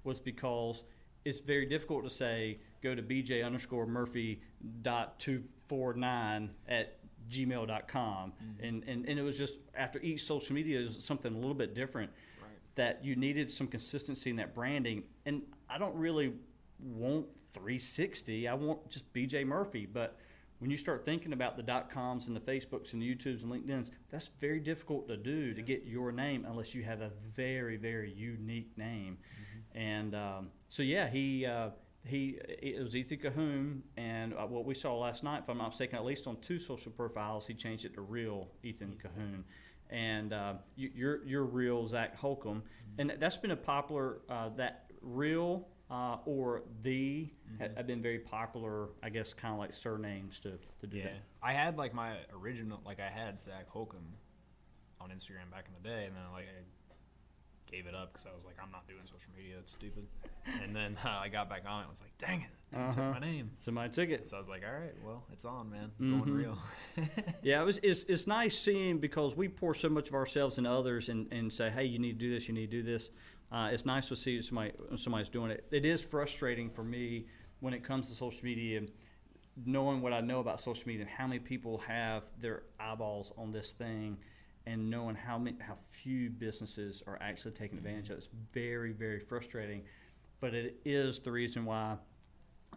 was 0.07 0.21
because 0.21 0.85
it's 1.25 1.41
very 1.41 1.67
difficult 1.67 2.05
to 2.05 2.11
say 2.11 2.59
go 2.83 2.95
to 2.95 3.03
bj 3.03 3.45
underscore 3.45 3.87
murphy 3.87 4.41
dot 4.83 5.19
two 5.19 5.43
four 5.67 5.93
nine 5.95 6.51
at 6.69 6.99
gmail.com. 7.29 8.33
Mm-hmm. 8.33 8.65
And, 8.65 8.85
and, 8.85 9.09
and 9.09 9.19
it 9.19 9.23
was 9.23 9.37
just 9.37 9.55
after 9.75 10.01
each 10.01 10.25
social 10.25 10.55
media 10.55 10.81
is 10.81 11.03
something 11.05 11.33
a 11.33 11.37
little 11.37 11.55
bit 11.55 11.75
different 11.75 12.11
Right. 12.41 12.51
that 12.77 13.05
you 13.05 13.17
needed 13.17 13.51
some 13.51 13.67
consistency 13.67 14.31
in 14.31 14.37
that 14.37 14.55
branding. 14.55 15.03
And 15.25 15.43
I 15.69 15.79
don't 15.79 15.95
really 15.97 16.35
want 16.79 17.27
360. 17.53 18.49
I 18.49 18.55
want 18.55 18.89
just 18.89 19.13
BJ 19.13 19.45
Murphy. 19.47 19.87
But 19.87 20.19
when 20.59 20.71
you 20.71 20.77
start 20.77 21.05
thinking 21.05 21.33
about 21.33 21.57
the 21.57 21.63
dot 21.63 21.91
coms 21.91 22.29
and 22.29 22.37
the 22.37 22.41
Facebooks 22.41 22.93
and 22.93 23.03
the 23.03 23.15
YouTubes 23.15 23.43
and 23.43 23.53
LinkedIn's, 23.53 23.91
that's 24.11 24.31
very 24.41 24.61
difficult 24.61 25.09
to 25.09 25.17
do 25.17 25.53
to 25.55 25.63
get 25.63 25.85
your 25.85 26.13
name 26.13 26.47
unless 26.49 26.75
you 26.75 26.83
have 26.83 27.01
a 27.01 27.11
very, 27.35 27.77
very 27.77 28.13
unique 28.13 28.77
name. 28.77 29.19
Mm-hmm. 29.19 29.43
And 29.77 30.15
um, 30.15 30.51
so, 30.69 30.83
yeah, 30.83 31.09
he. 31.09 31.47
Uh, 31.47 31.71
he 32.09 32.39
it 32.49 32.81
was 32.81 32.95
Ethan 32.95 33.19
Cahoon, 33.19 33.81
and 33.97 34.33
uh, 34.35 34.47
what 34.47 34.65
we 34.65 34.75
saw 34.75 34.97
last 34.97 35.25
night, 35.25 35.43
if 35.43 35.49
I'm 35.51 35.59
not 35.59 35.71
mistaken, 35.71 35.99
at 35.99 36.05
least 36.05 36.29
on 36.29 36.37
two 36.41 36.61
social 36.61 36.93
profiles, 36.93 37.49
he 37.49 37.55
changed 37.55 37.85
it 37.85 37.95
to 37.95 38.01
real 38.01 38.47
Ethan 38.63 38.97
Cahoon, 39.03 39.43
and 39.91 40.33
uh, 40.33 40.53
you, 40.77 40.93
you're 40.95 41.25
you're 41.27 41.43
real 41.43 41.85
Zach 41.89 42.17
Holcomb, 42.17 42.63
and 42.99 43.13
that's 43.19 43.37
been 43.37 43.51
a 43.51 43.57
popular 43.57 44.19
uh, 44.29 44.51
that 44.51 44.85
real 45.03 45.67
uh, 45.91 46.19
or 46.25 46.63
the 46.83 47.29
ha- 47.61 47.69
have 47.77 47.87
been 47.87 48.03
very 48.03 48.19
popular, 48.19 48.89
I 49.03 49.11
guess, 49.11 49.33
kind 49.33 49.53
of 49.53 49.59
like 49.59 49.73
surnames 49.75 50.39
to 50.41 50.59
to 50.81 50.87
do 50.87 50.99
yeah. 50.99 51.05
That. 51.05 51.23
i 51.43 51.53
had 51.53 51.77
like 51.77 51.95
my 51.95 52.17
original 52.35 52.81
like 52.85 53.01
i 53.01 53.09
had 53.09 53.41
zach 53.41 53.69
holcomb 53.69 54.15
on 55.01 55.11
instagram 55.11 55.51
back 55.51 55.67
in 55.69 55.75
the 55.81 55.89
day 55.89 56.07
and 56.07 56.17
then 56.17 56.23
like 56.33 56.45
i 56.45 56.63
gave 57.71 57.87
it 57.87 57.95
up 57.95 58.13
because 58.13 58.27
i 58.27 58.35
was 58.35 58.45
like 58.45 58.55
i'm 58.63 58.71
not 58.71 58.87
doing 58.87 59.01
social 59.05 59.31
media 59.37 59.57
it's 59.59 59.73
stupid 59.73 60.07
and 60.63 60.75
then 60.75 60.97
uh, 61.05 61.09
i 61.09 61.29
got 61.29 61.49
back 61.49 61.63
on 61.69 61.79
it 61.79 61.83
and 61.83 61.91
was 61.91 62.01
like 62.01 62.17
dang 62.19 62.43
it 62.43 62.49
Uh-huh. 62.77 62.93
took 62.93 63.13
my 63.13 63.19
name 63.21 63.51
Somebody 63.59 63.91
took 63.93 64.09
it. 64.11 64.29
So 64.29 64.37
I 64.37 64.41
was 64.41 64.49
like, 64.49 64.63
all 64.67 64.79
right, 64.79 64.93
well, 65.05 65.23
it's 65.33 65.45
on, 65.45 65.71
man. 65.71 65.91
Mhm. 66.01 66.19
Going 66.19 66.33
real. 66.35 66.59
Yeah, 67.43 67.63
it 67.63 67.65
was. 67.65 67.79
It's, 67.83 68.03
it's 68.09 68.27
nice 68.27 68.59
seeing 68.59 68.99
because 68.99 69.37
we 69.37 69.49
pour 69.49 69.73
so 69.73 69.89
much 69.89 70.09
of 70.09 70.15
ourselves 70.15 70.59
into 70.59 70.69
others 70.71 71.09
and, 71.09 71.33
and 71.33 71.51
say, 71.53 71.71
hey, 71.71 71.85
you 71.85 71.99
need 72.01 72.19
to 72.19 72.27
do 72.27 72.31
this, 72.35 72.49
you 72.49 72.55
need 72.55 72.71
to 72.73 72.77
do 72.79 72.83
this. 72.83 73.11
Uh, 73.53 73.69
it's 73.73 73.87
nice 73.87 74.09
to 74.09 74.17
see 74.17 74.43
somebody 74.43 74.73
somebody's 74.97 75.29
doing 75.29 75.53
it. 75.53 75.65
It 75.71 75.85
is 75.87 76.05
frustrating 76.05 76.69
for 76.69 76.83
me 76.83 77.27
when 77.61 77.73
it 77.73 77.85
comes 77.85 78.09
to 78.09 78.15
social 78.15 78.45
media, 78.45 78.81
knowing 79.65 80.03
what 80.03 80.13
I 80.13 80.21
know 80.21 80.41
about 80.41 80.61
social 80.61 80.87
media 80.89 81.03
and 81.03 81.11
how 81.11 81.27
many 81.29 81.39
people 81.39 81.79
have 81.87 82.25
their 82.41 82.65
eyeballs 82.81 83.33
on 83.39 83.53
this 83.53 83.71
thing, 83.71 84.19
and 84.67 84.91
knowing 84.91 85.15
how 85.15 85.39
many 85.39 85.57
how 85.61 85.77
few 85.87 86.31
businesses 86.31 87.03
are 87.07 87.19
actually 87.21 87.53
taking 87.53 87.79
advantage 87.79 88.11
of 88.11 88.17
it. 88.17 88.19
It's 88.19 88.29
very 88.53 88.93
very 88.93 89.21
frustrating, 89.21 89.83
but 90.41 90.55
it 90.55 90.81
is 90.85 91.19
the 91.19 91.33
reason 91.33 91.65
why 91.65 91.97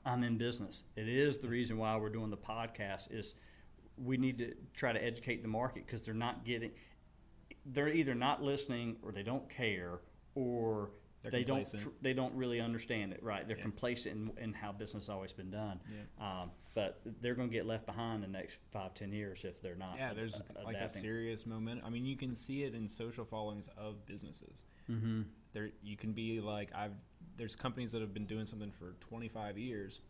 I'm 0.05 0.23
in 0.23 0.37
business. 0.37 0.83
It 0.95 1.09
is 1.09 1.37
the 1.37 1.47
reason 1.47 1.77
why 1.77 1.97
we're 1.97 2.09
doing 2.09 2.29
the 2.29 2.37
podcast. 2.37 3.11
Is 3.11 3.35
we 3.97 4.17
need 4.17 4.37
to 4.37 4.53
try 4.73 4.93
to 4.93 5.03
educate 5.03 5.41
the 5.41 5.47
market 5.47 5.85
because 5.85 6.01
they're 6.01 6.13
not 6.13 6.45
getting. 6.45 6.71
They're 7.65 7.89
either 7.89 8.15
not 8.15 8.41
listening 8.41 8.97
or 9.01 9.11
they 9.11 9.23
don't 9.23 9.49
care 9.49 9.99
or 10.35 10.91
They're 11.21 11.31
they 11.31 11.43
don't 11.43 11.65
tr- 11.79 11.89
they 12.01 12.13
don't 12.13 12.33
really 12.35 12.59
understand 12.61 13.11
it. 13.13 13.21
Right? 13.21 13.45
They're 13.47 13.57
Yeah. 13.57 13.63
complacent 13.63 14.15
in, 14.37 14.43
in 14.43 14.53
how 14.53 14.71
business 14.71 15.03
has 15.03 15.09
always 15.09 15.33
been 15.33 15.51
done. 15.51 15.79
Yeah. 15.89 16.41
Um, 16.43 16.51
but 16.75 17.01
they're 17.21 17.35
going 17.35 17.49
to 17.49 17.53
get 17.53 17.65
left 17.65 17.85
behind 17.85 18.23
in 18.23 18.31
the 18.31 18.37
next 18.37 18.59
five 18.71 18.93
ten 18.93 19.11
years 19.11 19.43
if 19.43 19.61
they're 19.61 19.75
not. 19.75 19.97
yeah, 19.97 20.13
there's 20.13 20.41
a- 20.59 20.63
like 20.63 20.77
a 20.77 20.87
serious 20.89 21.45
moment. 21.45 21.81
I 21.85 21.89
mean, 21.89 22.05
you 22.05 22.15
can 22.15 22.33
see 22.35 22.63
it 22.63 22.73
in 22.73 22.87
social 22.87 23.25
followings 23.25 23.67
of 23.77 24.05
businesses. 24.05 24.63
Mm-hmm. 24.89 25.23
There, 25.51 25.71
you 25.83 25.97
can 25.97 26.13
be 26.13 26.39
like, 26.39 26.69
I've. 26.73 26.93
There's 27.37 27.55
companies 27.55 27.91
that 27.93 28.01
have 28.01 28.13
been 28.13 28.25
doing 28.25 28.45
something 28.45 28.69
for 28.71 28.95
25 28.99 29.57
years, 29.57 30.01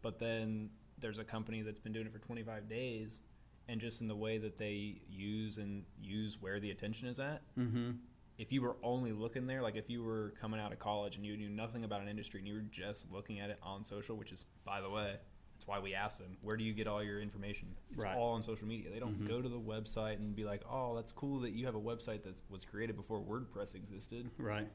but 0.00 0.18
then 0.18 0.70
there's 0.98 1.18
a 1.18 1.24
company 1.24 1.60
that's 1.62 1.78
been 1.78 1.92
doing 1.92 2.06
it 2.06 2.12
for 2.12 2.18
25 2.18 2.66
days, 2.68 3.20
and 3.68 3.78
just 3.80 4.00
in 4.00 4.08
the 4.08 4.16
way 4.16 4.38
that 4.38 4.56
they 4.58 5.00
use 5.10 5.58
and 5.58 5.84
use 6.02 6.38
where 6.40 6.60
the 6.60 6.70
attention 6.70 7.06
is 7.08 7.18
at, 7.20 7.42
Mm-hmm. 7.58 7.90
If 8.38 8.52
you 8.52 8.62
were 8.62 8.76
only 8.82 9.12
looking 9.12 9.46
there, 9.46 9.62
like 9.62 9.74
if 9.76 9.90
you 9.90 10.02
were 10.02 10.32
coming 10.40 10.60
out 10.60 10.72
of 10.72 10.78
college 10.78 11.16
and 11.16 11.26
you 11.26 11.36
knew 11.36 11.48
nothing 11.48 11.84
about 11.84 12.00
an 12.00 12.08
industry 12.08 12.38
and 12.38 12.46
you 12.48 12.54
were 12.54 12.60
just 12.70 13.10
looking 13.10 13.40
at 13.40 13.50
it 13.50 13.58
on 13.62 13.82
social, 13.84 14.16
which 14.16 14.30
is, 14.32 14.46
by 14.64 14.80
the 14.80 14.88
way, 14.88 15.16
that's 15.54 15.66
why 15.66 15.80
we 15.80 15.92
ask 15.92 16.18
them, 16.18 16.36
where 16.40 16.56
do 16.56 16.62
you 16.62 16.72
get 16.72 16.86
all 16.86 17.02
your 17.02 17.20
information? 17.20 17.66
It's 17.92 18.04
Right. 18.04 18.16
all 18.16 18.34
on 18.34 18.42
social 18.44 18.68
media. 18.68 18.90
They 18.90 19.00
don't 19.00 19.26
go 19.26 19.42
to 19.42 19.48
the 19.48 19.58
website 19.58 20.18
and 20.18 20.36
be 20.36 20.44
like, 20.44 20.62
oh, 20.70 20.94
that's 20.94 21.10
cool 21.10 21.40
that 21.40 21.50
you 21.50 21.66
have 21.66 21.74
a 21.74 21.80
website 21.80 22.22
that 22.22 22.40
was 22.48 22.64
created 22.64 22.94
before 22.94 23.20
WordPress 23.20 23.74
existed. 23.74 24.30
Right. 24.38 24.68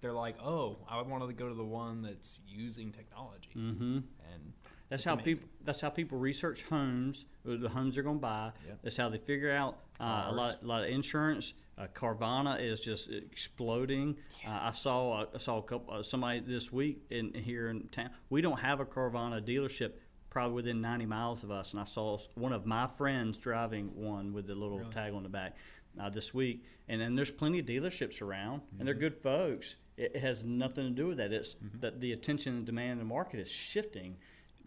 They're 0.00 0.12
like, 0.12 0.36
oh, 0.42 0.78
I 0.88 1.00
wanted 1.02 1.26
to 1.28 1.32
go 1.34 1.48
to 1.48 1.54
the 1.54 1.64
one 1.64 2.02
that's 2.02 2.38
using 2.46 2.92
technology. 2.92 3.50
Mm-hmm. 3.56 3.96
And 4.32 4.52
That's 4.90 5.04
how 5.04 5.14
amazing. 5.14 5.34
people. 5.34 5.48
That's 5.64 5.80
how 5.80 5.88
people 5.90 6.18
research 6.18 6.62
homes, 6.64 7.24
or 7.46 7.56
the 7.56 7.68
homes 7.70 7.94
they're 7.94 8.04
going 8.04 8.16
to 8.16 8.22
buy. 8.22 8.52
Yep. 8.66 8.78
That's 8.82 8.96
how 8.98 9.08
they 9.08 9.16
figure 9.18 9.50
out 9.50 9.78
uh, 10.00 10.26
a 10.28 10.32
lot. 10.32 10.62
A 10.62 10.66
lot 10.66 10.82
of 10.84 10.90
insurance. 10.90 11.54
Uh, 11.76 11.86
Carvana 11.94 12.60
is 12.60 12.80
just 12.80 13.10
exploding. 13.10 14.16
Uh, 14.46 14.50
I 14.62 14.70
saw. 14.70 15.26
I 15.34 15.38
saw 15.38 15.58
a 15.58 15.62
couple. 15.62 15.94
Uh, 15.94 16.02
somebody 16.02 16.40
this 16.40 16.72
week 16.72 17.02
in 17.10 17.32
here 17.34 17.68
in 17.68 17.88
town. 17.88 18.10
We 18.30 18.40
don't 18.42 18.60
have 18.60 18.80
a 18.80 18.84
Carvana 18.84 19.44
dealership. 19.46 19.92
Probably 20.30 20.54
within 20.54 20.80
90 20.80 21.06
miles 21.06 21.44
of 21.44 21.52
us, 21.52 21.74
and 21.74 21.80
I 21.80 21.84
saw 21.84 22.18
one 22.34 22.52
of 22.52 22.66
my 22.66 22.88
friends 22.88 23.38
driving 23.38 23.92
one 23.94 24.32
with 24.32 24.48
the 24.48 24.54
little 24.56 24.80
Really? 24.80 24.90
tag 24.90 25.12
on 25.14 25.22
the 25.22 25.28
back 25.28 25.56
uh, 26.00 26.10
this 26.10 26.34
week. 26.34 26.64
And 26.88 27.00
then 27.00 27.14
there's 27.14 27.30
plenty 27.30 27.60
of 27.60 27.66
dealerships 27.66 28.20
around, 28.20 28.54
and 28.54 28.62
Mm-hmm. 28.78 28.84
they're 28.84 28.94
good 28.94 29.14
folks. 29.14 29.76
It, 29.96 30.10
it 30.16 30.20
has 30.22 30.42
nothing 30.42 30.86
to 30.86 30.90
do 30.90 31.06
with 31.06 31.18
that. 31.18 31.32
It's 31.32 31.54
that 31.78 32.00
the 32.00 32.10
attention 32.14 32.56
and 32.56 32.66
demand 32.66 32.92
in 32.94 32.98
the 32.98 33.04
market 33.04 33.38
is 33.38 33.48
shifting, 33.48 34.16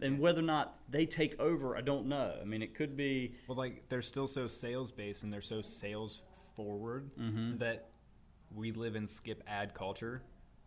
and 0.00 0.18
whether 0.18 0.38
or 0.38 0.42
not 0.44 0.78
they 0.88 1.04
take 1.04 1.38
over, 1.38 1.76
I 1.76 1.82
don't 1.82 2.06
know. 2.06 2.34
I 2.40 2.44
mean, 2.46 2.62
it 2.62 2.74
could 2.74 2.96
be. 2.96 3.34
Well, 3.46 3.58
like 3.58 3.90
they're 3.90 4.00
still 4.00 4.26
so 4.26 4.48
sales 4.48 4.90
based 4.90 5.22
and 5.22 5.30
they're 5.30 5.42
so 5.42 5.60
sales 5.60 6.22
forward 6.58 7.10
that 7.58 7.86
we 8.52 8.72
live 8.72 8.96
in 8.96 9.06
skip 9.06 9.44
ad 9.46 9.74
culture. 9.74 10.22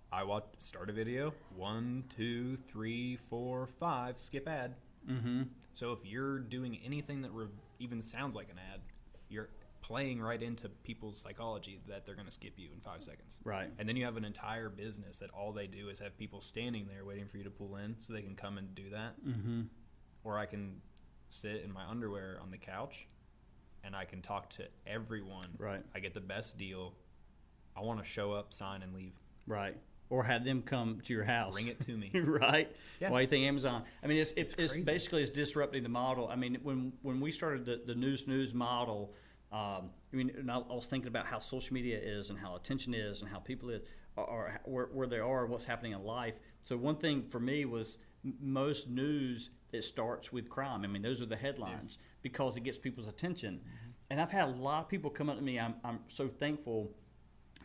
I 0.10 0.24
watch 0.24 0.46
start 0.60 0.90
a 0.90 0.94
video, 0.94 1.34
one, 1.56 2.06
two, 2.16 2.56
three, 2.56 3.18
four, 3.30 3.68
five, 3.68 4.18
skip 4.18 4.48
ad. 4.48 4.76
Mm-hmm. 5.10 5.44
So 5.74 5.92
if 5.92 6.00
you're 6.06 6.40
doing 6.40 6.80
anything 6.86 7.22
that 7.24 7.32
re- 7.32 7.48
even 7.80 8.02
sounds 8.02 8.36
like 8.36 8.50
an 8.50 8.58
ad, 8.74 8.80
you're 9.28 9.50
playing 9.82 10.22
right 10.22 10.42
into 10.42 10.70
people's 10.84 11.18
psychology 11.18 11.82
that 11.90 12.06
they're 12.06 12.16
going 12.16 12.28
to 12.28 12.32
skip 12.32 12.54
you 12.56 12.70
in 12.74 12.80
five 12.80 13.04
seconds. 13.04 13.40
Right. 13.44 13.70
And 13.78 13.90
then 13.90 13.98
you 13.98 14.06
have 14.06 14.16
an 14.16 14.24
entire 14.24 14.70
business 14.70 15.20
that 15.20 15.30
all 15.32 15.52
they 15.52 15.68
do 15.68 15.90
is 15.90 16.00
have 16.00 16.18
people 16.18 16.40
standing 16.40 16.88
there 16.88 17.04
waiting 17.04 17.28
for 17.28 17.38
you 17.38 17.44
to 17.44 17.50
pull 17.50 17.76
in 17.76 17.96
so 18.00 18.14
they 18.14 18.22
can 18.22 18.36
come 18.36 18.58
and 18.58 18.74
do 18.76 18.90
that. 18.92 19.14
Mm-hmm. 19.28 19.62
Or 20.24 20.38
I 20.38 20.46
can 20.46 20.82
sit 21.30 21.64
in 21.66 21.74
my 21.74 21.86
underwear 21.90 22.40
on 22.42 22.52
the 22.52 22.58
couch 22.58 23.08
and 23.84 23.96
I 23.96 24.06
can 24.06 24.22
talk 24.22 24.50
to 24.52 24.64
everyone. 24.86 25.46
Right. 25.58 25.84
I 25.96 26.00
get 26.00 26.14
the 26.14 26.22
best 26.22 26.58
deal. 26.58 26.94
I 27.76 27.82
want 27.82 28.00
to 28.00 28.06
show 28.06 28.34
up, 28.34 28.54
sign, 28.54 28.84
and 28.84 28.94
leave. 28.94 29.14
Right. 29.48 29.76
Or 30.10 30.24
have 30.24 30.44
them 30.44 30.62
come 30.62 31.00
to 31.06 31.14
your 31.14 31.24
house. 31.24 31.54
Bring 31.54 31.68
it 31.68 31.80
to 31.82 31.98
me. 31.98 32.12
right? 32.14 32.70
Yeah. 33.00 33.12
Why 33.12 33.20
do 33.20 33.22
you 33.22 33.28
think 33.28 33.46
Amazon? 33.46 33.84
I 34.04 34.08
mean, 34.08 34.18
it's 34.18 34.34
it's, 34.36 34.54
It's 34.58 34.74
it's, 34.74 34.86
basically 34.86 35.22
it's 35.22 35.32
disrupting 35.32 35.84
the 35.84 35.90
model. 35.90 36.28
I 36.28 36.36
mean, 36.36 36.58
when 36.64 36.92
when 37.02 37.22
we 37.22 37.32
started 37.32 37.66
the, 37.66 37.82
the 37.86 37.96
Neuse 37.96 38.28
News 38.28 38.54
model, 38.54 39.14
um, 39.54 39.90
I 40.12 40.16
mean, 40.16 40.32
and 40.38 40.52
I, 40.52 40.58
I 40.58 40.74
was 40.74 40.86
thinking 40.86 41.08
about 41.08 41.26
how 41.26 41.40
social 41.40 41.74
media 41.74 41.98
is 41.98 42.30
and 42.30 42.38
how 42.38 42.56
attention 42.56 42.94
is 42.94 43.22
and 43.22 43.32
how 43.32 43.40
people 43.40 43.70
is 43.70 43.84
are, 44.18 44.26
are 44.26 44.62
where, 44.66 44.90
where 44.92 45.08
they 45.08 45.20
are, 45.20 45.46
what's 45.46 45.66
happening 45.66 45.94
in 45.94 46.04
life. 46.04 46.36
So 46.64 46.76
one 46.76 46.98
thing 46.98 47.24
for 47.30 47.40
me 47.40 47.66
was 47.66 47.98
m- 48.26 48.36
most 48.42 48.90
news 48.90 49.50
it 49.72 49.84
starts 49.84 50.32
with 50.32 50.50
crime. 50.50 50.84
I 50.84 50.88
mean, 50.88 51.02
those 51.02 51.22
are 51.22 51.26
the 51.26 51.36
headlines 51.36 51.98
because 52.22 52.58
it 52.58 52.62
gets 52.62 52.78
people's 52.78 53.08
attention. 53.08 53.56
Mm-hmm. 53.56 53.92
And 54.10 54.22
I've 54.22 54.32
had 54.32 54.46
a 54.46 54.52
lot 54.52 54.84
of 54.84 54.90
people 54.90 55.10
come 55.10 55.30
up 55.30 55.38
to 55.38 55.44
me. 55.44 55.60
I'm 55.60 55.76
I'm 55.84 56.00
so 56.10 56.28
thankful 56.28 56.92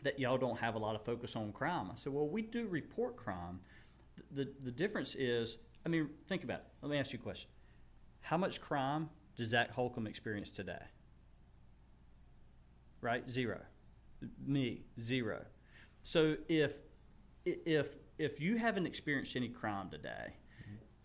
that 0.03 0.19
y'all 0.19 0.37
don't 0.37 0.59
have 0.59 0.75
a 0.75 0.79
lot 0.79 0.95
of 0.95 1.03
focus 1.03 1.35
on 1.35 1.51
crime. 1.51 1.89
I 1.91 1.95
said, 1.95 2.13
well, 2.13 2.27
we 2.27 2.41
do 2.41 2.67
report 2.67 3.17
crime. 3.17 3.59
The, 4.31 4.43
the, 4.43 4.53
the 4.65 4.71
difference 4.71 5.15
is, 5.15 5.57
I 5.85 5.89
mean, 5.89 6.09
think 6.27 6.43
about 6.43 6.59
it. 6.59 6.65
Let 6.81 6.91
me 6.91 6.97
ask 6.97 7.13
you 7.13 7.19
a 7.19 7.21
question. 7.21 7.49
How 8.21 8.37
much 8.37 8.61
crime 8.61 9.09
does 9.35 9.49
Zach 9.49 9.71
Holcomb 9.71 10.07
experience 10.07 10.51
today? 10.51 10.81
Right? 13.01 13.27
Zero. 13.29 13.59
Me, 14.45 14.81
zero. 15.01 15.45
So 16.03 16.35
if, 16.47 16.73
if, 17.45 17.95
if 18.17 18.39
you 18.39 18.57
haven't 18.57 18.85
experienced 18.85 19.35
any 19.35 19.49
crime 19.49 19.89
today, 19.89 20.33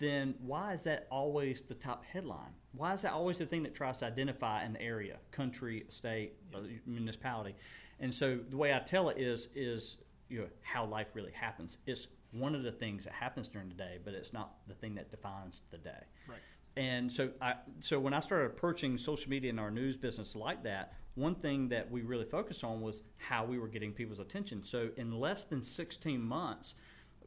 then 0.02 0.34
why 0.40 0.72
is 0.72 0.82
that 0.82 1.06
always 1.10 1.60
the 1.62 1.74
top 1.74 2.04
headline? 2.04 2.50
Why 2.72 2.92
is 2.92 3.02
that 3.02 3.12
always 3.12 3.38
the 3.38 3.46
thing 3.46 3.62
that 3.62 3.74
tries 3.74 3.98
to 4.00 4.06
identify 4.06 4.62
an 4.62 4.76
area, 4.78 5.18
country, 5.30 5.84
state, 5.88 6.32
uh, 6.54 6.60
municipality? 6.86 7.54
And 8.00 8.12
so 8.12 8.38
the 8.50 8.56
way 8.56 8.74
I 8.74 8.80
tell 8.80 9.10
it 9.10 9.18
is 9.18 9.48
is 9.54 9.98
you 10.28 10.40
know 10.40 10.48
how 10.62 10.84
life 10.84 11.08
really 11.14 11.32
happens. 11.32 11.78
It's 11.86 12.08
one 12.32 12.54
of 12.54 12.62
the 12.62 12.72
things 12.72 13.04
that 13.04 13.12
happens 13.12 13.48
during 13.48 13.68
the 13.68 13.74
day, 13.74 13.98
but 14.02 14.14
it's 14.14 14.32
not 14.32 14.54
the 14.66 14.74
thing 14.74 14.94
that 14.96 15.10
defines 15.10 15.60
the 15.70 15.78
day. 15.78 16.02
Right. 16.26 16.38
And 16.76 17.12
so 17.12 17.30
I 17.40 17.54
so 17.80 18.00
when 18.00 18.14
I 18.14 18.20
started 18.20 18.46
approaching 18.46 18.98
social 18.98 19.30
media 19.30 19.50
in 19.50 19.58
our 19.58 19.70
news 19.70 19.96
business 19.96 20.34
like 20.34 20.64
that, 20.64 20.94
one 21.14 21.34
thing 21.34 21.68
that 21.68 21.90
we 21.90 22.02
really 22.02 22.24
focused 22.24 22.64
on 22.64 22.80
was 22.80 23.02
how 23.18 23.44
we 23.44 23.58
were 23.58 23.68
getting 23.68 23.92
people's 23.92 24.20
attention. 24.20 24.64
So 24.64 24.88
in 24.96 25.12
less 25.12 25.44
than 25.44 25.60
16 25.60 26.20
months, 26.20 26.74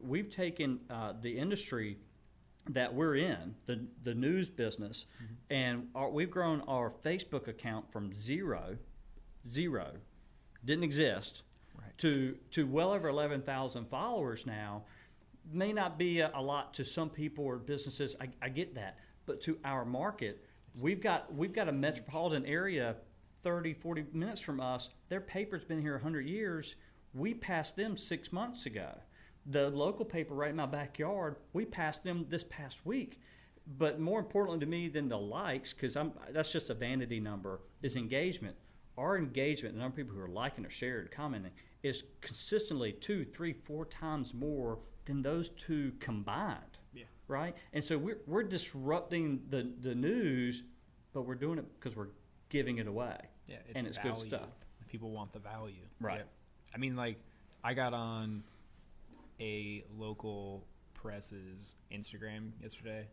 we've 0.01 0.29
taken 0.29 0.79
uh, 0.89 1.13
the 1.21 1.37
industry 1.37 1.97
that 2.69 2.93
we're 2.93 3.15
in, 3.15 3.55
the 3.65 3.85
the 4.03 4.13
news 4.13 4.49
business, 4.49 5.05
mm-hmm. 5.15 5.33
and 5.49 5.87
our, 5.95 6.09
we've 6.09 6.31
grown 6.31 6.61
our 6.61 6.91
Facebook 7.03 7.47
account 7.47 7.91
from 7.91 8.13
zero, 8.15 8.77
zero, 9.47 9.91
didn't 10.63 10.83
exist, 10.83 11.43
Right. 11.77 11.97
to 11.99 12.37
to 12.51 12.65
well 12.65 12.91
over 12.91 13.07
eleven 13.07 13.41
thousand 13.41 13.87
followers 13.89 14.45
now. 14.45 14.83
May 15.51 15.73
not 15.73 15.99
be 15.99 16.21
a, 16.21 16.31
a 16.33 16.41
lot 16.41 16.73
to 16.75 16.85
some 16.85 17.09
people 17.09 17.45
or 17.45 17.57
businesses. 17.57 18.15
I, 18.19 18.29
I 18.41 18.49
get 18.49 18.73
that, 18.75 18.97
but 19.27 19.41
to 19.41 19.59
our 19.63 19.85
market, 19.85 20.43
we've 20.81 21.01
got 21.01 21.33
we've 21.33 21.53
got 21.53 21.69
a 21.69 21.71
metropolitan 21.71 22.45
area, 22.45 22.95
30, 23.43 23.73
40 23.73 24.05
minutes 24.11 24.41
from 24.41 24.59
us. 24.59 24.89
Their 25.09 25.21
paper's 25.21 25.63
been 25.63 25.81
here 25.81 25.99
hundred 25.99 26.27
years. 26.27 26.75
We 27.13 27.33
passed 27.33 27.75
them 27.75 27.95
six 27.95 28.33
months 28.33 28.65
ago. 28.65 28.89
The 29.47 29.69
local 29.69 30.05
paper 30.05 30.33
right 30.33 30.49
in 30.49 30.55
my 30.55 30.65
backyard, 30.65 31.35
we 31.53 31.65
passed 31.65 32.03
them 32.03 32.25
this 32.29 32.43
past 32.43 32.85
week. 32.85 33.19
But 33.77 33.99
more 33.99 34.19
importantly 34.19 34.59
to 34.59 34.65
me 34.65 34.89
than 34.89 35.09
the 35.09 35.17
likes, 35.17 35.73
because 35.73 35.95
I'm 35.95 36.11
that's 36.31 36.51
just 36.51 36.69
a 36.69 36.73
vanity 36.73 37.19
number, 37.19 37.61
is 37.81 37.95
engagement. 37.95 38.55
Our 38.97 39.17
engagement, 39.17 39.75
the 39.75 39.81
number 39.81 39.93
of 39.93 40.07
people 40.07 40.15
who 40.15 40.21
are 40.21 40.29
liking 40.29 40.65
or 40.65 40.69
sharing, 40.69 41.07
commenting, 41.07 41.51
is 41.83 42.03
consistently 42.21 42.91
two, 42.93 43.25
three, 43.25 43.53
four 43.53 43.85
times 43.85 44.33
more 44.33 44.79
than 45.05 45.21
those 45.21 45.49
two 45.49 45.93
combined. 45.99 46.79
Yeah. 46.93 47.03
Right? 47.27 47.55
And 47.73 47.83
so 47.83 47.97
we're, 47.97 48.19
we're 48.27 48.43
disrupting 48.43 49.41
the, 49.49 49.71
the 49.81 49.95
news, 49.95 50.63
but 51.13 51.23
we're 51.23 51.35
doing 51.35 51.57
it 51.57 51.65
because 51.79 51.95
we're 51.95 52.09
giving 52.49 52.77
it 52.77 52.87
away. 52.87 53.17
Yeah, 53.47 53.57
it's 53.67 53.77
and 53.77 53.87
it's 53.87 53.97
value. 53.97 54.13
good 54.13 54.27
stuff. 54.27 54.49
People 54.87 55.09
want 55.09 55.33
the 55.33 55.39
value. 55.39 55.83
Right. 55.99 56.19
Yeah. 56.19 56.73
I 56.73 56.77
mean, 56.77 56.95
like, 56.95 57.17
I 57.63 57.73
got 57.73 57.93
on 57.93 58.43
a 59.39 59.83
local 59.97 60.65
press's 60.93 61.75
Instagram 61.91 62.51
yesterday 62.61 63.07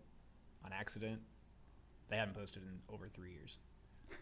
on 0.65 0.73
accident. 0.73 1.21
They 2.09 2.17
hadn't 2.17 2.35
posted 2.35 2.63
in 2.63 2.79
over 2.95 3.09
three 3.09 3.33
years. 3.33 3.59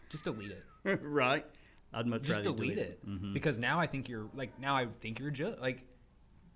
Just 0.09 0.23
delete 0.23 0.51
it. 0.51 0.63
right? 1.03 1.45
I'd 1.93 2.07
much 2.07 2.23
Just 2.23 2.37
rather 2.45 2.51
delete 2.55 2.77
it 2.77 3.05
Mhm. 3.05 3.33
because 3.33 3.59
now 3.59 3.79
I 3.79 3.85
think 3.87 4.07
you're 4.07 4.29
like 4.33 4.57
now 4.59 4.75
I 4.75 4.85
think 4.85 5.19
you're 5.19 5.29
just 5.31 5.59
like 5.59 5.83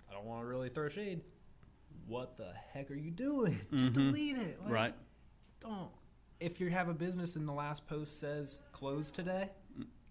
I 0.08 0.14
don't 0.14 0.24
want 0.24 0.42
to 0.42 0.46
really 0.46 0.70
throw 0.70 0.88
shade. 0.88 1.22
What 2.06 2.36
the 2.36 2.52
heck 2.72 2.90
are 2.90 2.94
you 2.94 3.10
doing? 3.10 3.58
Just 3.74 3.92
Mhm. 3.92 3.96
delete 4.12 4.38
it. 4.38 4.62
Like, 4.62 4.72
Right. 4.72 4.94
don't. 5.60 5.90
If 6.40 6.60
you 6.60 6.70
have 6.70 6.88
a 6.88 6.94
business 6.94 7.34
and 7.36 7.46
the 7.48 7.52
last 7.52 7.86
post 7.86 8.18
says 8.20 8.58
closed 8.72 9.14
today, 9.14 9.50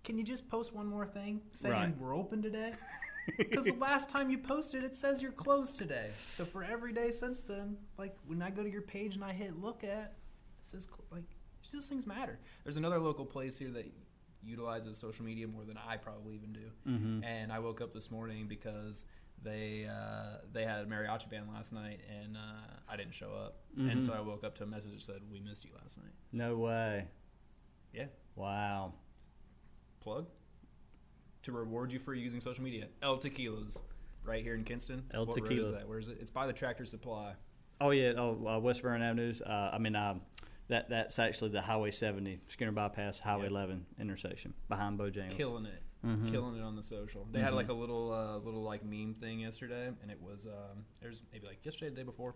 can 0.03 0.17
you 0.17 0.23
just 0.23 0.47
post 0.49 0.73
one 0.73 0.85
more 0.87 1.07
thing 1.07 1.41
saying 1.53 1.73
Right. 1.73 1.97
we're 1.97 2.13
open 2.15 2.41
today? 2.41 2.73
Because 3.37 3.65
the 3.65 3.73
last 3.79 4.09
time 4.09 4.29
you 4.29 4.37
posted, 4.37 4.83
it 4.83 4.95
says 4.95 5.21
you're 5.21 5.31
closed 5.31 5.77
today. 5.77 6.09
So 6.19 6.45
for 6.45 6.63
every 6.63 6.93
day 6.93 7.11
since 7.11 7.41
then, 7.41 7.77
like 7.97 8.15
when 8.27 8.41
I 8.41 8.49
go 8.49 8.63
to 8.63 8.69
your 8.69 8.81
page 8.81 9.15
and 9.15 9.23
I 9.23 9.33
hit 9.33 9.59
look 9.61 9.83
at, 9.83 10.13
it 10.59 10.65
says 10.65 10.83
cl- 10.89 11.05
like 11.11 11.23
these 11.71 11.87
things 11.87 12.05
matter. 12.07 12.39
There's 12.63 12.77
another 12.77 12.99
local 12.99 13.25
place 13.25 13.57
here 13.57 13.71
that 13.71 13.85
utilizes 14.43 14.97
social 14.97 15.25
media 15.25 15.47
more 15.47 15.63
than 15.65 15.77
I 15.77 15.97
probably 15.97 16.35
even 16.35 16.53
do. 16.53 16.69
Mhm. 16.87 17.25
And 17.25 17.51
I 17.51 17.59
woke 17.59 17.81
up 17.81 17.93
this 17.93 18.11
morning 18.11 18.47
because 18.47 19.05
they 19.41 19.87
uh, 19.87 20.37
they 20.53 20.63
had 20.63 20.81
a 20.81 20.85
mariachi 20.85 21.29
band 21.29 21.47
last 21.53 21.73
night 21.73 21.99
and 22.21 22.37
uh, 22.37 22.39
I 22.87 22.95
didn't 22.95 23.13
show 23.15 23.33
up. 23.33 23.57
And 23.77 24.01
so 24.01 24.11
Mhm. 24.11 24.17
I 24.17 24.21
woke 24.21 24.43
up 24.43 24.55
to 24.57 24.63
a 24.63 24.67
message 24.67 24.91
that 24.93 25.01
said 25.01 25.21
we 25.31 25.39
missed 25.39 25.65
you 25.65 25.71
last 25.81 25.97
night. 25.97 26.13
No 26.31 26.57
way. 26.57 27.07
Yeah. 27.93 28.05
Wow. 28.35 28.93
Plug 29.99 30.27
to 31.45 31.51
reward 31.51 31.91
you 31.91 31.99
for 31.99 32.13
using 32.13 32.39
social 32.39 32.63
media. 32.63 32.87
El 33.01 33.17
Tequilas, 33.17 33.81
right 34.23 34.43
here 34.43 34.55
in 34.55 34.63
Kinston. 34.63 35.03
El 35.13 35.25
what 35.25 35.37
road 35.39 35.47
Tequila. 35.47 35.67
is 35.67 35.73
that? 35.73 35.87
Where 35.87 35.99
is 35.99 36.09
it? 36.09 36.17
It's 36.19 36.31
by 36.31 36.47
the 36.47 36.53
Tractor 36.53 36.85
Supply. 36.85 37.33
Oh 37.79 37.91
yeah. 37.91 38.13
Oh, 38.17 38.47
uh, 38.47 38.59
West 38.59 38.81
Vernon 38.81 39.01
Avenues. 39.03 39.41
Uh, 39.41 39.69
I 39.73 39.77
mean, 39.77 39.95
um, 39.95 40.21
that 40.67 40.89
that's 40.89 41.19
actually 41.19 41.51
the 41.51 41.61
Highway 41.61 41.91
70, 41.91 42.39
Skinner 42.47 42.71
Bypass, 42.71 43.19
Highway 43.19 43.43
Yeah. 43.43 43.49
11 43.51 43.85
intersection 43.99 44.53
behind 44.69 44.99
Bojangles. 44.99 45.31
Killing 45.37 45.65
it. 45.65 45.81
Mhm. 46.05 46.29
killing 46.29 46.55
it 46.55 46.61
on 46.61 46.75
the 46.75 46.83
social. 46.83 47.27
They 47.31 47.39
had 47.39 47.53
like 47.55 47.69
a 47.69 47.73
little 47.73 48.11
uh, 48.13 48.37
little 48.37 48.61
like 48.61 48.83
meme 48.85 49.13
thing 49.15 49.39
yesterday, 49.39 49.87
and 50.01 50.11
it 50.11 50.21
was 50.21 50.45
um, 50.45 50.85
it 51.01 51.07
was 51.07 51.23
maybe 51.31 51.47
like 51.47 51.65
yesterday, 51.65 51.89
the 51.89 51.95
day 51.95 52.03
before. 52.03 52.35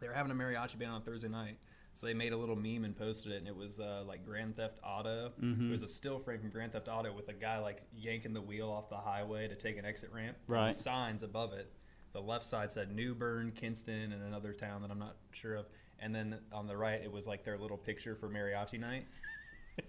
They 0.00 0.06
were 0.08 0.14
having 0.14 0.32
a 0.32 0.34
mariachi 0.34 0.78
band 0.78 0.92
on 0.92 1.02
Thursday 1.02 1.28
night, 1.28 1.58
so 1.98 2.06
they 2.06 2.14
made 2.14 2.32
a 2.32 2.36
little 2.36 2.54
meme 2.54 2.84
and 2.84 2.96
posted 2.96 3.32
it, 3.32 3.38
and 3.38 3.48
it 3.48 3.56
was 3.56 3.80
uh, 3.80 4.04
like 4.06 4.24
Grand 4.24 4.54
Theft 4.54 4.78
Auto. 4.84 5.32
Mhm. 5.42 5.68
It 5.68 5.72
was 5.72 5.82
a 5.82 5.88
still 5.88 6.20
frame 6.20 6.38
from 6.38 6.50
Grand 6.50 6.70
Theft 6.70 6.86
Auto 6.86 7.12
with 7.12 7.28
a 7.28 7.32
guy 7.32 7.58
like 7.58 7.82
yanking 7.92 8.32
the 8.32 8.40
wheel 8.40 8.70
off 8.70 8.88
the 8.88 8.96
highway 8.96 9.48
to 9.48 9.56
take 9.56 9.76
an 9.78 9.84
exit 9.84 10.12
ramp. 10.12 10.36
Right. 10.46 10.72
Signs 10.72 11.24
above 11.24 11.54
it. 11.54 11.72
The 12.12 12.20
left 12.20 12.46
side 12.46 12.70
said 12.70 12.94
New 12.94 13.16
Bern, 13.16 13.50
Kinston, 13.50 14.12
and 14.12 14.22
another 14.22 14.52
town 14.52 14.82
that 14.82 14.92
I'm 14.92 15.00
not 15.00 15.16
sure 15.32 15.56
of. 15.56 15.66
And 15.98 16.14
then 16.14 16.38
on 16.52 16.68
the 16.68 16.76
right, 16.76 17.00
it 17.02 17.10
was 17.10 17.26
like 17.26 17.42
their 17.42 17.58
little 17.58 17.76
picture 17.76 18.14
for 18.14 18.28
mariachi 18.28 18.78
night. 18.78 19.04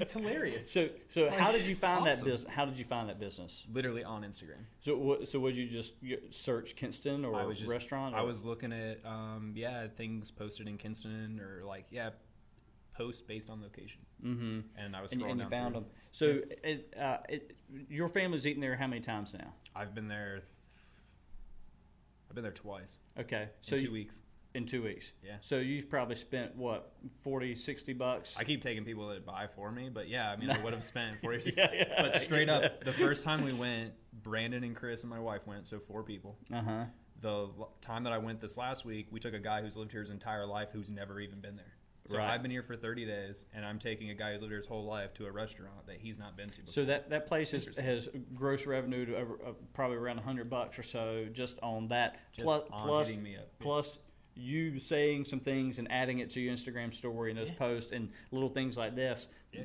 it's 0.00 0.12
hilarious. 0.12 0.70
So, 0.70 0.88
so 1.08 1.26
Like, 1.26 1.38
how 1.38 1.52
did 1.52 1.66
you 1.66 1.72
it's 1.72 1.80
find 1.80 2.06
that 2.06 2.22
business? 2.24 2.44
How 2.50 2.64
did 2.64 2.78
you 2.78 2.84
find 2.84 3.08
that 3.08 3.18
business? 3.20 3.66
Literally 3.72 4.04
on 4.04 4.22
Instagram. 4.22 4.64
So, 4.80 4.96
what, 4.96 5.28
so 5.28 5.38
would 5.40 5.56
you 5.56 5.66
just 5.68 5.94
search 6.30 6.76
Kinston 6.76 7.24
or 7.24 7.34
I 7.40 7.44
was 7.44 7.58
just, 7.58 7.70
restaurant? 7.70 8.14
I 8.14 8.22
was 8.22 8.44
looking 8.44 8.72
at 8.72 9.04
um, 9.04 9.52
yeah 9.54 9.86
things 9.88 10.30
posted 10.30 10.68
in 10.68 10.76
Kinston 10.78 11.40
or 11.40 11.64
like 11.64 11.86
yeah 11.90 12.10
posts 12.96 13.20
based 13.22 13.48
on 13.48 13.62
location, 13.62 14.00
Mhm. 14.24 14.64
and 14.76 14.96
I 14.96 15.02
was 15.02 15.12
and, 15.12 15.20
scrolling 15.20 15.30
and 15.30 15.40
you 15.40 15.44
down 15.44 15.50
found 15.50 15.74
through. 15.74 15.80
them. 15.82 15.90
So, 16.10 16.40
it, 16.64 16.94
uh, 17.00 17.18
it, 17.28 17.56
your 17.88 18.08
family's 18.08 18.46
eaten 18.46 18.60
there 18.60 18.74
how 18.76 18.86
many 18.88 19.00
times 19.00 19.34
now? 19.34 19.52
I've 19.76 19.94
been 19.94 20.08
there. 20.08 20.42
I've 22.28 22.34
been 22.34 22.42
there 22.44 22.52
twice 22.52 22.98
Okay, 23.18 23.48
so 23.60 23.76
in 23.76 23.80
two 23.82 23.86
you- 23.88 23.92
weeks. 23.92 24.20
In 24.54 24.66
two 24.66 24.82
weeks. 24.82 25.12
Yeah. 25.22 25.36
So 25.40 25.58
you've 25.58 25.88
probably 25.90 26.16
spent 26.16 26.56
what 26.56 26.92
40, 27.22 27.54
60 27.54 27.92
bucks. 27.92 28.36
I 28.38 28.44
keep 28.44 28.62
taking 28.62 28.84
people 28.84 29.08
that 29.08 29.24
buy 29.26 29.46
for 29.46 29.70
me, 29.70 29.90
but 29.92 30.08
yeah, 30.08 30.30
I 30.30 30.36
mean, 30.36 30.50
I 30.50 30.58
would 30.64 30.72
have 30.72 30.84
spent 30.84 31.20
40 31.20 31.40
60 31.40 31.60
Yeah, 31.60 31.70
yeah, 31.74 32.02
But 32.02 32.22
straight 32.22 32.48
up, 32.48 32.84
the 32.84 32.92
first 32.92 33.24
time 33.24 33.44
we 33.44 33.52
went, 33.54 33.92
Brandon 34.22 34.64
and 34.64 34.74
Chris 34.74 35.02
and 35.02 35.10
my 35.10 35.20
wife 35.20 35.46
went, 35.46 35.66
so 35.66 35.78
four 35.78 36.02
people. 36.02 36.38
Uh 36.52 36.62
huh. 36.62 36.84
The 37.20 37.48
time 37.80 38.04
that 38.04 38.12
I 38.12 38.18
went 38.18 38.40
this 38.40 38.56
last 38.56 38.84
week, 38.84 39.08
we 39.10 39.18
took 39.20 39.34
a 39.34 39.40
guy 39.40 39.60
who's 39.60 39.76
lived 39.76 39.90
here 39.90 40.00
his 40.00 40.10
entire 40.10 40.46
life 40.46 40.68
who's 40.72 40.88
never 40.88 41.20
even 41.20 41.40
been 41.40 41.56
there. 41.56 41.74
So 42.06 42.16
Right. 42.16 42.30
I've 42.30 42.40
been 42.40 42.50
here 42.50 42.62
for 42.62 42.74
30 42.74 43.04
days, 43.04 43.44
and 43.52 43.66
I'm 43.66 43.78
taking 43.78 44.08
a 44.08 44.14
guy 44.14 44.32
who's 44.32 44.40
lived 44.40 44.50
here 44.50 44.56
his 44.56 44.66
whole 44.66 44.86
life 44.86 45.12
to 45.14 45.26
a 45.26 45.30
restaurant 45.30 45.86
that 45.86 45.96
he's 45.98 46.16
not 46.16 46.38
been 46.38 46.48
to 46.48 46.60
before. 46.60 46.72
So 46.72 46.84
that, 46.86 47.10
that 47.10 47.26
place 47.26 47.50
has, 47.50 47.76
has 47.76 48.08
gross 48.34 48.66
revenue 48.66 49.04
to 49.04 49.16
over, 49.16 49.38
uh, 49.46 49.52
probably 49.74 49.98
around 49.98 50.18
hundred 50.20 50.48
bucks 50.48 50.78
or 50.78 50.82
so 50.82 51.26
just 51.32 51.58
on 51.62 51.88
that. 51.88 52.20
Just 52.32 52.46
plus, 52.46 52.62
on 52.70 52.86
plus, 52.86 53.08
hitting 53.08 53.22
me 53.24 53.36
up. 53.36 53.50
Plus 53.58 53.98
you 54.38 54.78
saying 54.78 55.24
some 55.24 55.40
things 55.40 55.78
and 55.80 55.90
adding 55.90 56.20
it 56.20 56.30
to 56.30 56.40
your 56.40 56.54
Instagram 56.54 56.94
story 56.94 57.30
and 57.30 57.38
those 57.38 57.50
Yeah. 57.50 57.56
posts 57.56 57.90
and 57.92 58.08
little 58.30 58.48
things 58.48 58.78
like 58.78 58.94
this. 58.94 59.28
Yeah. 59.52 59.64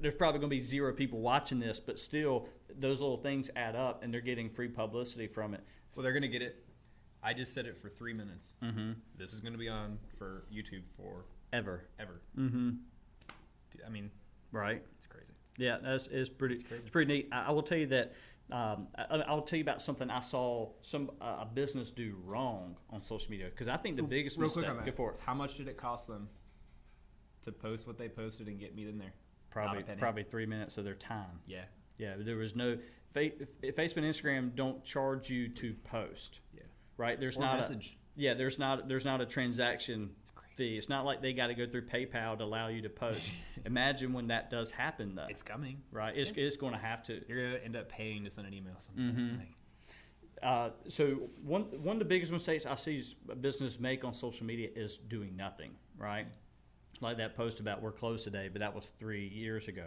There's 0.00 0.14
probably 0.14 0.40
going 0.40 0.50
to 0.50 0.56
be 0.56 0.60
zero 0.62 0.92
people 0.94 1.20
watching 1.20 1.58
this, 1.60 1.78
but 1.78 1.98
still, 1.98 2.48
those 2.78 3.00
little 3.00 3.18
things 3.18 3.50
add 3.54 3.76
up, 3.76 4.02
and 4.02 4.12
they're 4.12 4.20
getting 4.20 4.48
free 4.48 4.68
publicity 4.68 5.26
from 5.26 5.52
it. 5.54 5.60
Well, 5.94 6.02
they're 6.02 6.12
gonna 6.12 6.26
get 6.26 6.42
it. 6.42 6.64
I 7.22 7.34
just 7.34 7.54
said 7.54 7.66
it 7.66 7.76
for 7.80 7.88
three 7.88 8.12
minutes. 8.12 8.54
Mm-hmm. 8.62 8.92
This 9.16 9.32
is 9.32 9.38
gonna 9.40 9.58
be 9.58 9.68
on 9.68 9.98
for 10.18 10.44
YouTube 10.52 10.82
for 10.96 11.24
Ever. 11.52 11.84
ever. 12.00 12.20
Mm-hmm. 12.36 12.70
I 13.86 13.88
mean, 13.90 14.10
Right. 14.50 14.82
it's 14.96 15.06
crazy. 15.06 15.32
Yeah, 15.56 15.78
that's 15.82 16.06
it's 16.08 16.28
pretty. 16.28 16.54
It's 16.56 16.64
It's, 16.70 16.90
pretty 16.90 17.12
neat. 17.12 17.28
I, 17.30 17.46
I 17.46 17.50
will 17.52 17.62
tell 17.62 17.78
you 17.78 17.86
that. 17.88 18.12
Um, 18.52 18.88
I, 18.96 19.22
I'll 19.26 19.42
tell 19.42 19.56
you 19.58 19.62
about 19.64 19.80
something 19.80 20.10
I 20.10 20.20
saw 20.20 20.70
some 20.82 21.10
uh, 21.20 21.38
a 21.40 21.46
business 21.46 21.90
do 21.90 22.16
wrong 22.24 22.76
on 22.90 23.02
social 23.02 23.30
media 23.30 23.46
because 23.46 23.68
I 23.68 23.76
think 23.76 23.96
the 23.96 24.02
biggest 24.02 24.36
Real 24.36 24.44
mistake. 24.48 24.66
quick. 24.82 24.96
Go. 24.96 25.14
How 25.18 25.34
much 25.34 25.56
did 25.56 25.66
it 25.68 25.76
cost 25.76 26.08
them 26.08 26.28
to 27.42 27.52
post 27.52 27.86
what 27.86 27.96
they 27.98 28.08
posted 28.08 28.48
and 28.48 28.60
get 28.60 28.74
me 28.76 28.86
in 28.88 28.98
there? 28.98 29.14
Probably 29.50 29.82
probably 29.98 30.24
three 30.24 30.46
minutes 30.46 30.76
of 30.78 30.84
their 30.84 30.94
time. 30.94 31.40
Yeah. 31.46 31.64
Yeah, 31.98 32.14
there 32.18 32.36
was 32.36 32.54
no. 32.56 32.76
Facebook 33.14 33.96
and 33.96 34.04
Instagram 34.06 34.54
don't 34.56 34.82
charge 34.84 35.30
you 35.30 35.48
to 35.48 35.74
post. 35.84 36.40
Yeah. 36.52 36.62
Right? 36.96 37.18
There's 37.18 37.36
Or 37.36 37.42
not 37.42 37.56
message. 37.58 37.96
a. 38.16 38.20
Yeah, 38.20 38.34
there's 38.34 38.58
not 38.58 38.88
there's 38.88 39.04
not 39.04 39.20
a 39.20 39.26
transaction. 39.26 40.10
Fee. 40.54 40.76
It's 40.76 40.88
not 40.88 41.04
like 41.04 41.20
they 41.22 41.32
got 41.32 41.48
to 41.48 41.54
go 41.54 41.66
through 41.66 41.82
PayPal 41.86 42.38
to 42.38 42.44
allow 42.44 42.68
you 42.68 42.82
to 42.82 42.88
post. 42.88 43.32
Imagine 43.66 44.12
when 44.12 44.28
that 44.28 44.50
does 44.50 44.70
happen 44.70 45.14
though. 45.14 45.26
It's 45.28 45.42
coming. 45.42 45.78
right? 45.92 46.16
It's, 46.16 46.32
it's 46.36 46.56
going 46.56 46.72
to 46.72 46.78
have 46.78 47.02
to. 47.04 47.20
You're 47.28 47.52
gonna 47.52 47.64
end 47.64 47.76
up 47.76 47.88
paying 47.88 48.24
to 48.24 48.30
send 48.30 48.46
an 48.46 48.54
email. 48.54 48.74
Something. 48.78 49.04
Mhm. 49.04 49.38
Like, 49.38 49.48
Uh, 50.42 50.70
so 50.88 51.04
one 51.42 51.62
one 51.82 51.96
of 51.96 52.00
the 52.00 52.04
biggest 52.04 52.30
mistakes 52.32 52.66
I 52.66 52.74
see 52.76 53.02
business 53.40 53.80
make 53.80 54.04
on 54.04 54.12
social 54.12 54.44
media 54.46 54.68
is 54.74 54.98
doing 54.98 55.36
nothing, 55.36 55.70
right? 55.98 56.26
Like 57.00 57.16
that 57.18 57.34
post 57.36 57.60
about 57.60 57.82
we're 57.82 57.92
closed 57.92 58.24
today, 58.24 58.48
but 58.52 58.60
that 58.60 58.74
was 58.74 58.90
three 58.98 59.26
years 59.28 59.68
ago 59.68 59.86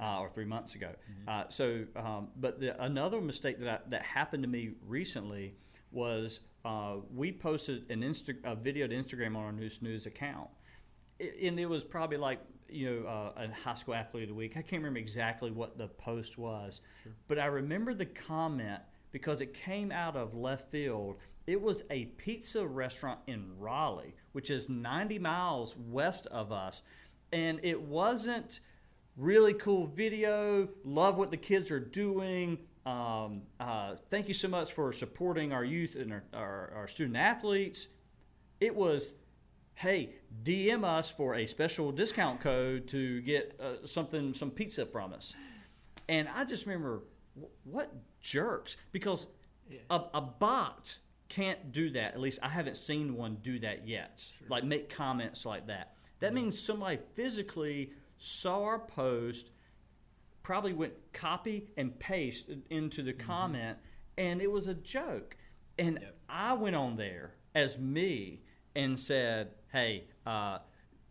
uh, 0.00 0.20
or 0.20 0.28
three 0.30 0.44
months 0.44 0.74
ago. 0.74 0.90
Uh, 1.28 1.44
so, 1.48 1.84
um, 1.96 2.28
but 2.36 2.58
the, 2.60 2.82
another 2.82 3.20
mistake 3.20 3.58
that 3.60 3.68
I, 3.68 3.90
that 3.90 4.02
happened 4.02 4.42
to 4.42 4.48
me 4.48 4.72
recently 4.86 5.54
was 5.92 6.40
uh, 6.64 6.96
we 7.14 7.32
posted 7.32 7.90
an 7.90 8.02
Insta, 8.02 8.36
a 8.44 8.54
video 8.54 8.86
to 8.86 8.94
Instagram 8.94 9.36
on 9.36 9.44
our 9.44 9.52
Neuse 9.52 9.82
News 9.82 10.06
account, 10.06 10.48
it, 11.18 11.36
and 11.42 11.58
it 11.58 11.66
was 11.66 11.84
probably 11.84 12.16
like 12.16 12.40
you 12.68 12.90
know 12.90 13.08
uh, 13.08 13.44
a 13.44 13.48
high 13.52 13.74
school 13.74 13.94
athlete 13.94 14.24
of 14.24 14.28
the 14.28 14.34
week. 14.34 14.52
I 14.52 14.62
can't 14.62 14.80
remember 14.82 14.98
exactly 14.98 15.50
what 15.50 15.78
the 15.78 15.88
post 15.88 16.38
was, 16.38 16.80
but 17.28 17.38
I 17.38 17.46
remember 17.46 17.94
the 17.94 18.06
comment 18.06 18.80
because 19.10 19.40
it 19.42 19.54
came 19.54 19.92
out 19.92 20.16
of 20.16 20.34
left 20.34 20.70
field. 20.70 21.16
It 21.46 21.60
was 21.60 21.82
a 21.90 22.04
pizza 22.04 22.64
restaurant 22.64 23.18
in 23.26 23.50
Raleigh, 23.58 24.14
which 24.30 24.50
is 24.50 24.68
90 24.68 25.18
miles 25.18 25.76
west 25.76 26.26
of 26.28 26.52
us, 26.52 26.82
and 27.32 27.58
it 27.64 27.80
wasn't 27.80 28.60
really 29.16 29.54
cool 29.54 29.86
video. 29.86 30.68
Love 30.84 31.18
what 31.18 31.30
the 31.30 31.36
kids 31.36 31.70
are 31.70 31.80
doing. 31.80 32.58
Um, 32.84 33.42
uh, 33.60 33.96
thank 34.10 34.28
you 34.28 34.34
so 34.34 34.48
much 34.48 34.72
for 34.72 34.92
supporting 34.92 35.52
our 35.52 35.64
youth 35.64 35.94
and 35.94 36.12
our, 36.12 36.24
our, 36.34 36.72
our 36.76 36.88
student 36.88 37.16
athletes. 37.16 37.88
It 38.60 38.74
was, 38.74 39.14
hey, 39.74 40.14
DM 40.42 40.84
us 40.84 41.10
for 41.10 41.34
a 41.34 41.46
special 41.46 41.92
discount 41.92 42.40
code 42.40 42.88
to 42.88 43.20
get 43.22 43.58
uh, 43.60 43.86
something, 43.86 44.34
some 44.34 44.50
pizza 44.50 44.86
from 44.86 45.12
us. 45.12 45.34
And 46.08 46.28
I 46.28 46.44
just 46.44 46.66
remember, 46.66 47.04
what 47.64 47.92
jerks? 48.20 48.76
Because 48.90 49.26
a, 49.90 50.02
a 50.14 50.20
bot 50.20 50.98
can't 51.28 51.72
do 51.72 51.90
that. 51.90 52.14
At 52.14 52.20
least 52.20 52.40
I 52.42 52.48
haven't 52.48 52.76
seen 52.76 53.16
one 53.16 53.38
do 53.42 53.58
that 53.60 53.86
yet. 53.86 54.24
Like 54.48 54.64
make 54.64 54.88
comments 54.94 55.46
like 55.46 55.68
that. 55.68 55.94
That 56.20 56.34
means 56.34 56.60
somebody 56.60 56.98
physically 57.14 57.90
saw 58.18 58.62
our 58.64 58.78
post, 58.78 59.50
probably 60.42 60.72
went 60.72 60.92
copy 61.12 61.68
and 61.76 61.98
paste 61.98 62.50
into 62.70 63.02
the 63.02 63.12
comment, 63.12 63.78
and 64.18 64.40
it 64.40 64.50
was 64.50 64.66
a 64.66 64.74
joke. 64.74 65.36
And 65.78 65.98
Yep. 66.00 66.16
I 66.28 66.52
went 66.54 66.76
on 66.76 66.96
there 66.96 67.34
as 67.54 67.78
me 67.78 68.42
and 68.74 68.98
said, 68.98 69.54
"Hey, 69.72 70.08
uh, 70.26 70.58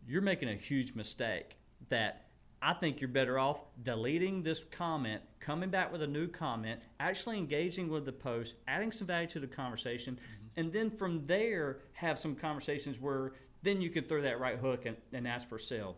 you're 0.05 0.21
making 0.21 0.49
a 0.49 0.55
huge 0.55 0.93
mistake. 0.95 1.57
That 1.89 2.27
I 2.61 2.73
think 2.73 3.01
you're 3.01 3.07
better 3.09 3.39
off 3.39 3.63
deleting 3.81 4.43
this 4.43 4.63
comment, 4.63 5.21
coming 5.39 5.69
back 5.69 5.91
with 5.91 6.01
a 6.03 6.07
new 6.07 6.27
comment, 6.27 6.79
actually 6.99 7.37
engaging 7.37 7.89
with 7.89 8.05
the 8.05 8.11
post, 8.11 8.55
adding 8.67 8.91
some 8.91 9.07
value 9.07 9.27
to 9.29 9.39
the 9.39 9.47
conversation, 9.47 10.19
and 10.55 10.71
then 10.71 10.89
from 10.89 11.23
there 11.23 11.79
have 11.93 12.19
some 12.19 12.35
conversations 12.35 12.99
where 12.99 13.33
then 13.63 13.81
you 13.81 13.89
could 13.89 14.07
throw 14.07 14.21
that 14.21 14.39
right 14.39 14.57
hook 14.57 14.85
and, 14.85 14.97
and 15.13 15.27
ask 15.27 15.47
for 15.49 15.57
sale." 15.57 15.97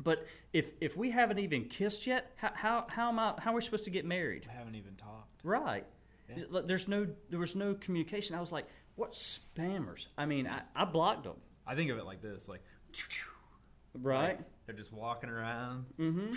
But 0.00 0.26
if 0.52 0.72
if 0.80 0.96
we 0.96 1.10
haven't 1.10 1.38
even 1.40 1.64
kissed 1.64 2.06
yet, 2.06 2.32
how 2.36 2.50
how 2.54 2.86
how 2.88 3.08
am 3.08 3.18
I 3.18 3.34
how 3.38 3.52
are 3.52 3.56
we 3.56 3.60
supposed 3.62 3.84
to 3.84 3.90
get 3.90 4.04
married? 4.04 4.46
I 4.48 4.56
haven't 4.56 4.76
even 4.76 4.94
talked. 4.94 5.40
Right. 5.44 5.84
Yeah. 6.28 6.60
There's 6.66 6.88
no 6.88 7.06
there 7.30 7.38
was 7.40 7.56
no 7.56 7.74
communication. 7.74 8.36
I 8.36 8.40
was 8.40 8.52
like, 8.52 8.66
what 8.96 9.12
spammers? 9.12 10.08
I 10.16 10.26
mean, 10.26 10.46
I, 10.46 10.60
I 10.76 10.84
blocked 10.84 11.24
them. 11.24 11.36
I 11.66 11.74
think 11.74 11.90
of 11.90 11.98
it 11.98 12.04
like 12.04 12.20
this: 12.22 12.48
like, 12.48 12.62
Right. 13.94 14.28
like, 14.28 14.40
they're 14.66 14.74
just 14.76 14.92
walking 14.92 15.30
around, 15.30 15.86
mm-hmm. 15.98 16.32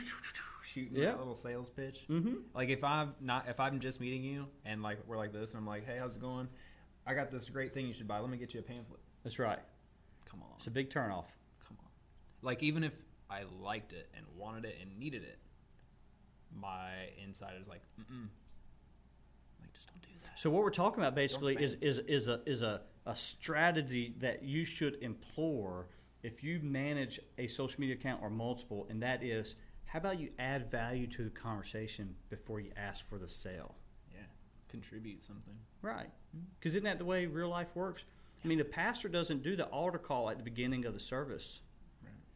shooting 0.63 0.95
Yeah. 0.97 1.11
that 1.11 1.19
little 1.19 1.35
sales 1.35 1.69
pitch. 1.69 2.05
Mm-hmm. 2.09 2.35
Like 2.55 2.69
if 2.69 2.83
I'm 2.83 3.13
not, 3.21 3.47
if 3.47 3.59
I'm 3.59 3.79
just 3.79 3.99
meeting 3.99 4.23
you 4.23 4.47
and 4.65 4.81
like 4.81 4.99
we're 5.05 5.17
like 5.17 5.33
this, 5.33 5.49
and 5.51 5.57
I'm 5.59 5.67
like, 5.67 5.85
hey, 5.85 5.97
how's 5.99 6.15
it 6.15 6.21
going? 6.21 6.47
I 7.05 7.13
got 7.13 7.29
this 7.31 7.49
great 7.49 7.73
thing 7.73 7.87
you 7.87 7.93
should 7.93 8.07
buy. 8.07 8.19
Let 8.19 8.29
me 8.29 8.37
get 8.37 8.53
you 8.53 8.59
a 8.59 8.63
pamphlet. 8.63 8.99
That's 9.23 9.39
right. 9.39 9.59
Come 10.29 10.41
on, 10.43 10.49
It's 10.57 10.67
a 10.67 10.71
big 10.71 10.89
turnoff. 10.89 11.25
come 11.67 11.77
on. 11.79 11.89
Like 12.41 12.63
even 12.63 12.83
if 12.83 12.93
I 13.31 13.43
liked 13.63 13.93
it 13.93 14.09
and 14.15 14.25
wanted 14.37 14.65
it 14.65 14.75
and 14.81 14.99
needed 14.99 15.23
it, 15.23 15.39
my 16.59 16.91
inside 17.23 17.53
is 17.59 17.67
like, 17.67 17.81
mm-mm. 17.99 18.27
Like 19.61 19.73
just 19.73 19.87
don't 19.87 20.01
do 20.01 20.09
that. 20.23 20.37
So 20.37 20.49
what 20.49 20.63
we're 20.63 20.69
talking 20.69 21.01
about 21.01 21.15
basically 21.15 21.55
is, 21.55 21.75
is 21.75 21.99
is 21.99 22.27
a 22.27 22.41
is 22.45 22.61
a, 22.61 22.81
a 23.05 23.15
strategy 23.15 24.15
that 24.19 24.43
you 24.43 24.65
should 24.65 24.97
implore 25.01 25.87
if 26.23 26.43
you 26.43 26.59
manage 26.61 27.19
a 27.37 27.47
social 27.47 27.79
media 27.79 27.95
account 27.95 28.21
or 28.21 28.29
multiple, 28.29 28.85
and 28.89 29.01
that 29.01 29.23
is 29.23 29.55
how 29.85 29.99
about 29.99 30.19
you 30.19 30.29
add 30.39 30.71
value 30.71 31.07
to 31.07 31.23
the 31.23 31.29
conversation 31.29 32.15
before 32.29 32.59
you 32.59 32.71
ask 32.77 33.07
for 33.09 33.17
the 33.17 33.27
sale? 33.27 33.75
Yeah, 34.13 34.21
contribute 34.69 35.21
something. 35.21 35.55
Right. 35.81 36.09
Because 36.59 36.75
isn't 36.75 36.85
that 36.85 36.97
the 36.97 37.05
way 37.05 37.25
real 37.25 37.49
life 37.49 37.75
works? 37.75 38.05
I 38.43 38.47
mean, 38.47 38.57
the 38.57 38.63
pastor 38.63 39.09
doesn't 39.09 39.43
do 39.43 39.55
the 39.55 39.65
altar 39.65 39.99
call 39.99 40.29
at 40.29 40.37
the 40.37 40.43
beginning 40.43 40.85
of 40.85 40.93
the 40.93 40.99
service, 40.99 41.61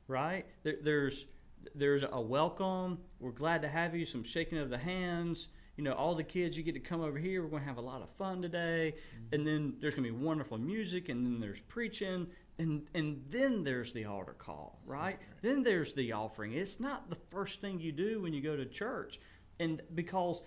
Right. 0.08 0.22
right? 0.22 0.46
There, 0.64 0.76
there's 0.84 1.26
there's 1.74 2.04
a 2.10 2.22
welcome. 2.22 3.00
We're 3.20 3.32
glad 3.32 3.62
to 3.64 3.70
have 3.70 3.96
you. 3.96 4.06
Some 4.06 4.24
shaking 4.24 4.60
of 4.60 4.70
the 4.70 4.78
hands. 4.78 5.50
You 5.78 5.84
know, 5.84 5.92
all 5.94 6.16
the 6.16 6.24
kids, 6.24 6.56
you 6.56 6.64
get 6.64 6.74
to 6.76 6.80
come 6.80 7.02
over 7.02 7.18
here. 7.18 7.44
We're 7.44 7.50
going 7.50 7.64
to 7.64 7.68
have 7.68 7.78
a 7.78 7.82
lot 7.82 8.02
of 8.02 8.10
fun 8.12 8.42
today. 8.42 8.94
Mm-hmm. 8.96 9.36
And 9.36 9.46
then 9.48 9.74
there's 9.82 9.94
going 9.94 10.06
to 10.06 10.14
be 10.18 10.24
wonderful 10.24 10.58
music, 10.58 11.10
and 11.10 11.26
then 11.26 11.42
there's 11.42 11.60
preaching, 11.62 12.28
and 12.60 12.88
and 12.94 13.22
then 13.30 13.64
there's 13.64 13.92
the 13.92 14.06
altar 14.06 14.34
call, 14.38 14.80
right? 14.86 15.20
Then 15.42 15.64
there's 15.64 15.94
the 15.94 16.14
offering. 16.14 16.54
It's 16.54 16.80
not 16.80 17.10
the 17.10 17.18
first 17.30 17.60
thing 17.60 17.80
you 17.82 17.92
do 17.92 18.22
when 18.22 18.34
you 18.34 18.42
go 18.42 18.56
to 18.56 18.66
church, 18.66 19.20
and 19.60 19.82
because 19.96 20.44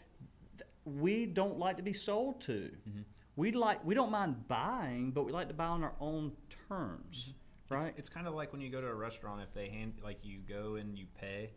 we 0.84 1.26
don't 1.26 1.58
like 1.58 1.76
to 1.76 1.82
be 1.82 1.92
sold 1.92 2.40
to. 2.42 2.70
Mm-hmm. 2.88 3.00
We 3.36 3.52
like 3.52 3.84
we 3.84 3.94
don't 3.94 4.10
mind 4.10 4.48
buying, 4.48 5.10
but 5.10 5.24
we 5.24 5.32
like 5.32 5.48
to 5.48 5.54
buy 5.54 5.66
on 5.66 5.84
our 5.84 5.94
own 6.00 6.32
terms, 6.68 7.28
It's- 7.28 7.34
right? 7.70 7.94
It's, 7.96 8.08
kind 8.08 8.26
of 8.26 8.34
like 8.34 8.52
when 8.52 8.60
you 8.60 8.70
go 8.70 8.80
to 8.80 8.86
a 8.86 8.94
restaurant. 8.94 9.42
If 9.42 9.52
they 9.54 9.68
hand, 9.68 9.94
like, 10.02 10.18
you 10.22 10.38
go 10.48 10.76
and 10.76 10.98
you 10.98 11.06
pay, 11.18 11.50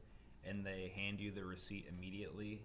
and 0.44 0.66
they 0.66 0.92
hand 0.96 1.20
you 1.20 1.32
the 1.32 1.44
receipt 1.46 1.86
immediately, 1.90 2.64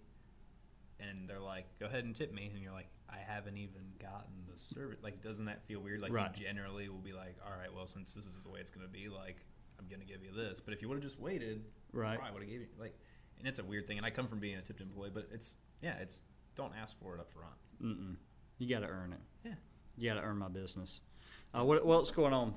and 1.00 1.28
they're 1.28 1.40
like, 1.40 1.66
"Go 1.78 1.86
ahead 1.86 2.04
and 2.04 2.14
tip 2.14 2.32
me," 2.32 2.50
and 2.54 2.62
you're 2.62 2.72
like, 2.72 2.88
"I 3.08 3.18
haven't 3.18 3.58
even 3.58 3.82
gotten 4.00 4.34
the 4.50 4.58
service." 4.58 4.98
Like, 5.02 5.22
doesn't 5.22 5.46
that 5.46 5.62
feel 5.66 5.80
weird? 5.80 6.00
Like, 6.00 6.12
Right. 6.12 6.36
you 6.38 6.44
generally 6.46 6.88
will 6.88 6.98
be 6.98 7.12
like, 7.12 7.36
"All 7.44 7.56
right, 7.56 7.72
well, 7.72 7.86
since 7.86 8.14
this 8.14 8.26
is 8.26 8.40
the 8.42 8.48
way 8.48 8.60
it's 8.60 8.70
gonna 8.70 8.88
be, 8.88 9.08
like, 9.08 9.44
I'm 9.78 9.86
gonna 9.88 10.04
give 10.06 10.22
you 10.22 10.32
this." 10.32 10.60
But 10.60 10.72
if 10.74 10.80
you 10.82 10.88
would 10.88 10.94
have 10.96 11.02
just 11.04 11.18
waited, 11.20 11.64
Right. 11.92 12.18
I 12.20 12.30
would 12.30 12.40
have 12.42 12.50
gave 12.50 12.60
you 12.60 12.68
like, 12.78 12.98
and 13.38 13.46
it's 13.46 13.58
a 13.58 13.64
weird 13.64 13.86
thing. 13.86 13.98
And 13.98 14.06
I 14.06 14.10
come 14.10 14.26
from 14.26 14.40
being 14.40 14.56
a 14.56 14.62
tipped 14.62 14.80
employee, 14.80 15.10
but 15.12 15.28
it's 15.30 15.56
yeah, 15.82 15.96
it's 15.98 16.22
don't 16.54 16.72
ask 16.74 16.98
for 16.98 17.14
it 17.14 17.20
up 17.20 17.30
front. 17.30 17.54
Mm-mm. 17.82 18.16
You 18.58 18.66
got 18.68 18.80
to 18.80 18.86
earn 18.88 19.12
it. 19.12 19.20
Yeah. 19.44 19.54
You 19.98 20.08
got 20.08 20.20
to 20.20 20.26
earn 20.26 20.38
my 20.38 20.48
business. 20.48 21.02
Uh, 21.52 21.62
what, 21.64 21.84
what 21.84 21.96
else 21.96 22.10
going 22.10 22.32
on? 22.32 22.54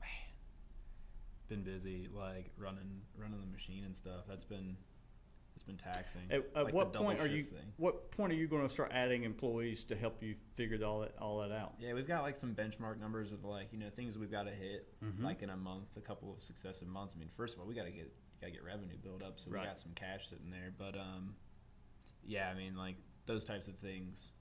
Man, 0.00 0.08
been 1.48 1.62
busy, 1.62 2.08
like 2.14 2.50
running 2.56 3.00
running 3.16 3.40
the 3.40 3.46
machine 3.52 3.84
and 3.84 3.94
stuff. 3.96 4.24
That's 4.28 4.44
been 4.44 4.76
it's 5.54 5.62
been 5.64 5.76
taxing. 5.76 6.22
At, 6.30 6.44
at 6.56 6.64
Like 6.64 6.74
what 6.74 6.92
point 6.92 7.20
are 7.20 7.26
you? 7.28 7.44
thing. 7.44 7.72
What 7.76 8.10
point 8.10 8.32
are 8.32 8.36
you 8.36 8.48
going 8.48 8.66
to 8.66 8.72
start 8.72 8.90
adding 8.92 9.22
employees 9.22 9.84
to 9.84 9.94
help 9.96 10.20
you 10.22 10.34
figure 10.56 10.84
all 10.84 11.00
that 11.00 11.14
all 11.20 11.38
that 11.40 11.52
out? 11.52 11.74
Yeah, 11.78 11.92
we've 11.94 12.08
got 12.08 12.22
like 12.22 12.36
some 12.36 12.54
benchmark 12.54 12.98
numbers 12.98 13.30
of 13.32 13.44
like 13.44 13.68
you 13.72 13.78
know 13.78 13.90
things 13.90 14.18
we've 14.18 14.30
got 14.32 14.44
to 14.44 14.50
hit 14.52 14.88
Mhm. 15.04 15.22
like 15.22 15.42
in 15.42 15.50
a 15.50 15.56
month, 15.56 15.96
a 15.96 16.00
couple 16.00 16.32
of 16.34 16.42
successive 16.42 16.88
months. 16.88 17.14
I 17.16 17.20
mean, 17.20 17.30
first 17.36 17.54
of 17.54 17.60
all, 17.60 17.66
we 17.66 17.74
got 17.74 17.84
to 17.84 17.90
get 17.92 18.12
got 18.40 18.48
to 18.48 18.52
get 18.52 18.64
revenue 18.64 18.96
built 19.02 19.22
up, 19.22 19.38
so 19.38 19.50
Right. 19.50 19.60
we 19.60 19.66
got 19.66 19.78
some 19.78 19.92
cash 19.94 20.28
sitting 20.28 20.50
there. 20.50 20.72
But 20.76 20.96
um, 20.98 21.36
yeah, 22.26 22.48
I 22.50 22.54
mean 22.54 22.76
like 22.76 22.96
those 23.26 23.44
types 23.44 23.68
of 23.68 23.76
things. 23.76 24.32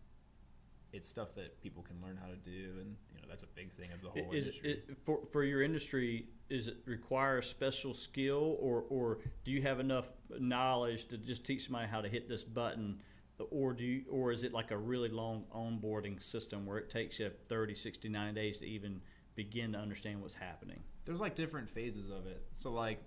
It's 0.94 1.10
stuff 1.10 1.34
that 1.36 1.60
people 1.60 1.82
can 1.84 2.00
learn 2.02 2.16
how 2.22 2.28
to 2.28 2.36
do, 2.36 2.76
and 2.80 2.96
you 3.12 3.20
know 3.20 3.28
that's 3.28 3.42
a 3.44 3.48
big 3.48 3.74
thing 3.74 3.92
of 3.92 4.02
the 4.02 4.10
whole 4.10 4.32
Is 4.32 4.46
industry. 4.46 4.70
it 4.70 4.98
for 5.04 5.26
for 5.32 5.44
your 5.44 5.64
industry? 5.64 6.28
Is 6.50 6.68
it 6.68 6.78
require 6.86 7.40
a 7.40 7.44
special 7.44 7.94
skill, 7.96 8.58
or 8.60 8.86
or 8.90 9.18
do 9.44 9.52
you 9.52 9.62
have 9.64 9.80
enough 9.80 10.10
knowledge 10.40 11.06
to 11.06 11.18
just 11.18 11.46
teach 11.46 11.66
somebody 11.66 11.88
how 11.88 12.00
to 12.02 12.08
hit 12.08 12.30
this 12.30 12.44
button? 12.44 13.02
Or 13.50 13.74
do 13.74 13.84
you, 13.84 14.04
or 14.10 14.32
is 14.32 14.44
it 14.44 14.54
like 14.54 14.70
a 14.70 14.78
really 14.78 15.10
long 15.10 15.46
onboarding 15.54 16.22
system 16.22 16.66
where 16.68 16.78
it 16.78 16.90
takes 16.92 17.20
you 17.20 17.32
30, 17.48 17.74
60, 17.74 18.08
90 18.08 18.40
days 18.40 18.60
to 18.60 18.66
even 18.68 19.02
begin 19.36 19.74
to 19.74 19.80
understand 19.80 20.22
what's 20.22 20.36
happening? 20.36 20.80
there's 21.06 21.20
like 21.20 21.36
different 21.36 21.68
phases 21.70 22.10
of 22.12 22.28
it. 22.28 22.46
So 22.54 22.72
like 22.72 23.04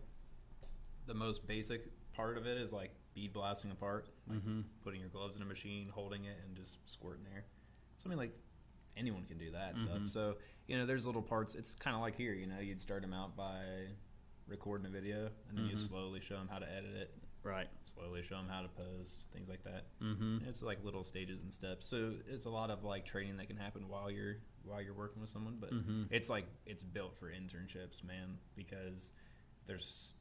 the 1.07 1.15
most 1.15 1.47
basic 1.47 1.87
part 2.13 2.37
of 2.37 2.47
it 2.47 2.59
is 2.59 2.73
like 2.73 2.91
bead 3.15 3.33
blasting 3.33 3.71
apart, 3.71 4.09
like 4.29 4.45
Mhm. 4.45 4.65
putting 4.83 5.01
your 5.01 5.09
gloves 5.09 5.37
in 5.37 5.41
a 5.43 5.47
machine, 5.47 5.89
holding 5.89 6.25
it, 6.25 6.37
and 6.45 6.55
just 6.57 6.87
squirting 6.87 7.25
air. 7.33 7.47
So 7.97 8.05
I 8.07 8.09
mean, 8.11 8.19
like 8.19 8.37
anyone 8.97 9.25
can 9.25 9.39
do 9.39 9.51
that 9.53 9.75
Mhm. 9.75 9.79
stuff. 9.79 10.07
So 10.09 10.37
you 10.67 10.77
know, 10.77 10.87
there's 10.87 11.07
little 11.07 11.23
parts. 11.23 11.55
It's 11.55 11.75
kind 11.75 11.95
of 11.95 12.03
like 12.03 12.17
here. 12.17 12.33
You 12.35 12.47
know, 12.47 12.59
you'd 12.59 12.81
start 12.81 13.03
them 13.03 13.13
out 13.13 13.37
by 13.37 13.89
recording 14.49 14.87
a 14.87 14.91
video, 14.91 15.31
and 15.49 15.57
then 15.59 15.67
you 15.67 15.77
Mhm. 15.77 15.89
slowly 15.89 16.21
show 16.21 16.37
them 16.37 16.49
how 16.49 16.59
to 16.59 16.69
edit 16.69 16.95
it, 16.95 17.15
Right. 17.43 17.69
slowly 17.85 18.23
show 18.23 18.37
them 18.37 18.49
how 18.49 18.63
to 18.63 18.69
post, 18.69 19.27
things 19.33 19.49
like 19.49 19.63
that. 19.65 19.85
Mm-hmm. 20.01 20.45
It's 20.49 20.63
like 20.63 20.83
little 20.85 21.05
stages 21.05 21.43
and 21.43 21.53
steps. 21.53 21.87
So 21.87 22.17
it's 22.27 22.47
a 22.47 22.51
lot 22.51 22.71
of 22.71 22.83
like 22.85 23.05
training 23.05 23.37
that 23.37 23.47
can 23.49 23.57
happen 23.57 23.89
while 23.89 24.11
you're 24.11 24.37
while 24.65 24.81
you're 24.83 24.95
working 24.95 25.21
with 25.21 25.31
someone. 25.31 25.59
But 25.61 25.73
Mhm. 25.73 26.09
it's 26.11 26.29
like 26.29 26.47
it's 26.65 26.83
built 26.83 27.17
for 27.17 27.31
internships, 27.31 28.03
man, 28.03 28.39
because 28.57 29.13
there's 29.67 30.13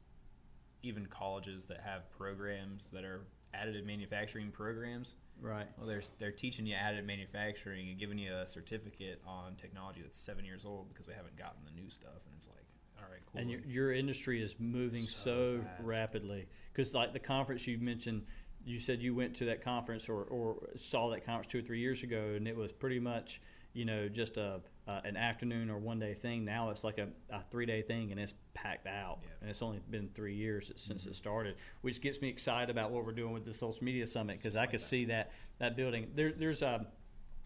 even 0.82 1.06
colleges 1.06 1.66
that 1.66 1.80
have 1.80 2.08
programs 2.10 2.88
that 2.92 3.04
are 3.04 3.26
additive 3.54 3.84
manufacturing 3.84 4.52
programs. 4.52 5.16
Right. 5.40 5.66
Well, 5.76 5.86
they're 5.86 6.02
they're 6.18 6.32
teaching 6.32 6.66
you 6.66 6.74
additive 6.74 7.04
manufacturing 7.04 7.88
and 7.90 7.98
giving 7.98 8.18
you 8.18 8.34
a 8.34 8.46
certificate 8.46 9.20
on 9.26 9.54
technology 9.56 10.00
that's 10.02 10.18
seven 10.18 10.44
years 10.44 10.64
old 10.64 10.88
because 10.88 11.06
they 11.06 11.14
haven't 11.14 11.36
gotten 11.36 11.62
the 11.64 11.80
new 11.80 11.90
stuff, 11.90 12.24
and 12.26 12.34
it's 12.36 12.48
like, 12.48 12.64
all 12.98 13.10
right, 13.10 13.20
cool. 13.30 13.40
And 13.40 13.50
your, 13.50 13.60
your 13.66 13.92
industry 13.92 14.42
is 14.42 14.56
moving 14.58 15.04
so, 15.04 15.60
So 15.60 15.60
rapidly 15.82 16.46
because, 16.72 16.94
like 16.94 17.12
the 17.12 17.18
conference 17.18 17.66
you 17.66 17.78
mentioned, 17.78 18.22
you 18.64 18.80
said 18.80 19.00
you 19.02 19.14
went 19.14 19.36
to 19.36 19.44
that 19.46 19.62
conference 19.62 20.08
or, 20.08 20.22
or 20.24 20.56
saw 20.76 21.10
that 21.10 21.24
conference 21.24 21.46
two 21.46 21.58
or 21.58 21.62
three 21.62 21.80
years 21.80 22.02
ago, 22.02 22.32
and 22.36 22.48
it 22.48 22.56
was 22.56 22.72
pretty 22.72 22.98
much, 22.98 23.40
you 23.76 23.84
know, 23.84 24.08
just 24.08 24.36
a 24.36 24.60
uh, 24.88 25.00
an 25.04 25.16
afternoon 25.16 25.68
or 25.68 25.78
one 25.78 25.98
day 25.98 26.14
thing. 26.14 26.44
Now 26.44 26.70
it's 26.70 26.84
like 26.84 26.98
a, 26.98 27.08
a 27.30 27.42
three 27.50 27.66
day 27.66 27.82
thing, 27.82 28.10
and 28.10 28.20
it's 28.20 28.34
packed 28.54 28.86
out. 28.86 29.18
Yeah. 29.22 29.28
And 29.40 29.50
it's 29.50 29.62
only 29.62 29.80
been 29.90 30.08
three 30.14 30.34
years 30.34 30.72
since 30.76 31.06
it 31.06 31.14
started, 31.14 31.56
which 31.82 32.00
gets 32.00 32.22
me 32.22 32.28
excited 32.28 32.70
about 32.70 32.90
what 32.90 33.04
we're 33.04 33.12
doing 33.12 33.32
with 33.32 33.44
the 33.44 33.54
social 33.54 33.84
media 33.84 34.06
summit 34.06 34.36
because 34.36 34.56
I 34.56 34.60
like 34.60 34.70
could 34.70 34.80
that. 34.80 34.84
see 34.84 35.04
that 35.06 35.32
that 35.58 35.76
building. 35.76 36.10
There, 36.14 36.32
there's 36.32 36.62
a 36.62 36.86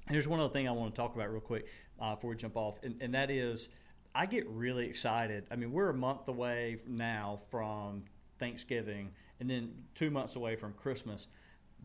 Here's 0.08 0.26
one 0.26 0.40
other 0.40 0.52
thing 0.52 0.66
I 0.66 0.72
want 0.72 0.92
to 0.92 1.00
talk 1.00 1.14
about 1.14 1.30
real 1.30 1.40
quick 1.40 1.68
uh, 2.00 2.14
before 2.14 2.30
we 2.30 2.36
jump 2.36 2.56
off, 2.56 2.78
and, 2.82 2.96
and 3.00 3.14
that 3.14 3.30
is 3.30 3.68
I 4.14 4.26
get 4.26 4.48
really 4.48 4.86
excited. 4.86 5.46
I 5.52 5.56
mean, 5.56 5.70
we're 5.70 5.90
a 5.90 5.94
month 5.94 6.28
away 6.28 6.78
now 6.86 7.38
from 7.50 8.04
Thanksgiving, 8.38 9.10
and 9.38 9.48
then 9.48 9.72
two 9.94 10.10
months 10.10 10.36
away 10.36 10.56
from 10.56 10.72
Christmas. 10.72 11.28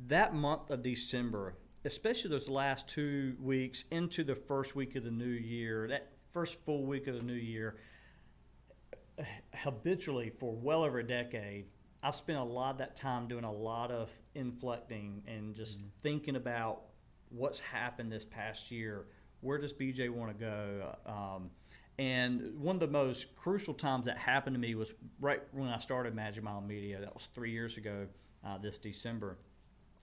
That 0.08 0.34
month 0.34 0.71
of 0.71 0.81
December, 0.81 1.55
especially 1.86 2.32
those 2.32 2.50
last 2.50 2.89
two 2.89 3.36
weeks 3.39 3.86
into 3.91 4.24
the 4.24 4.36
first 4.36 4.76
week 4.76 4.95
of 4.95 5.04
the 5.04 5.12
new 5.12 5.26
year, 5.26 5.88
that 5.88 6.10
first 6.34 6.60
full 6.65 6.86
week 6.86 7.08
of 7.08 7.15
the 7.15 7.21
new 7.21 7.34
year, 7.34 7.78
habitually 9.54 10.32
for 10.39 10.56
well 10.56 10.84
over 10.84 11.00
a 11.00 11.08
decade, 11.08 11.65
I've 12.02 12.15
spent 12.15 12.39
a 12.39 12.43
lot 12.43 12.71
of 12.71 12.78
that 12.80 12.95
time 12.95 13.28
doing 13.28 13.43
a 13.43 13.52
lot 13.52 13.91
of 13.91 14.12
inflecting 14.34 15.21
and 15.28 15.56
just 15.56 15.80
thinking 16.02 16.36
about 16.36 16.82
what's 17.30 17.60
happened 17.60 18.12
this 18.12 18.26
past 18.26 18.71
year. 18.71 19.06
Where 19.41 19.58
does 19.58 19.74
BJ 19.74 20.10
want 20.10 20.38
to 20.38 20.43
go? 20.43 20.95
Um, 21.06 21.52
and 21.98 22.60
one 22.60 22.76
of 22.76 22.80
the 22.80 22.88
most 22.88 23.36
crucial 23.36 23.74
times 23.74 24.06
that 24.06 24.17
happened 24.17 24.56
to 24.56 24.60
me 24.60 24.76
was 24.76 24.93
right 25.19 25.41
when 25.52 25.69
I 25.69 25.78
started 25.78 26.13
Magic 26.13 26.43
Mile 26.43 26.62
Media. 26.62 27.00
That 27.00 27.13
was 27.13 27.30
three 27.34 27.52
years 27.52 27.78
ago 27.78 28.08
uh, 28.45 28.58
this 28.58 28.78
December. 28.78 29.38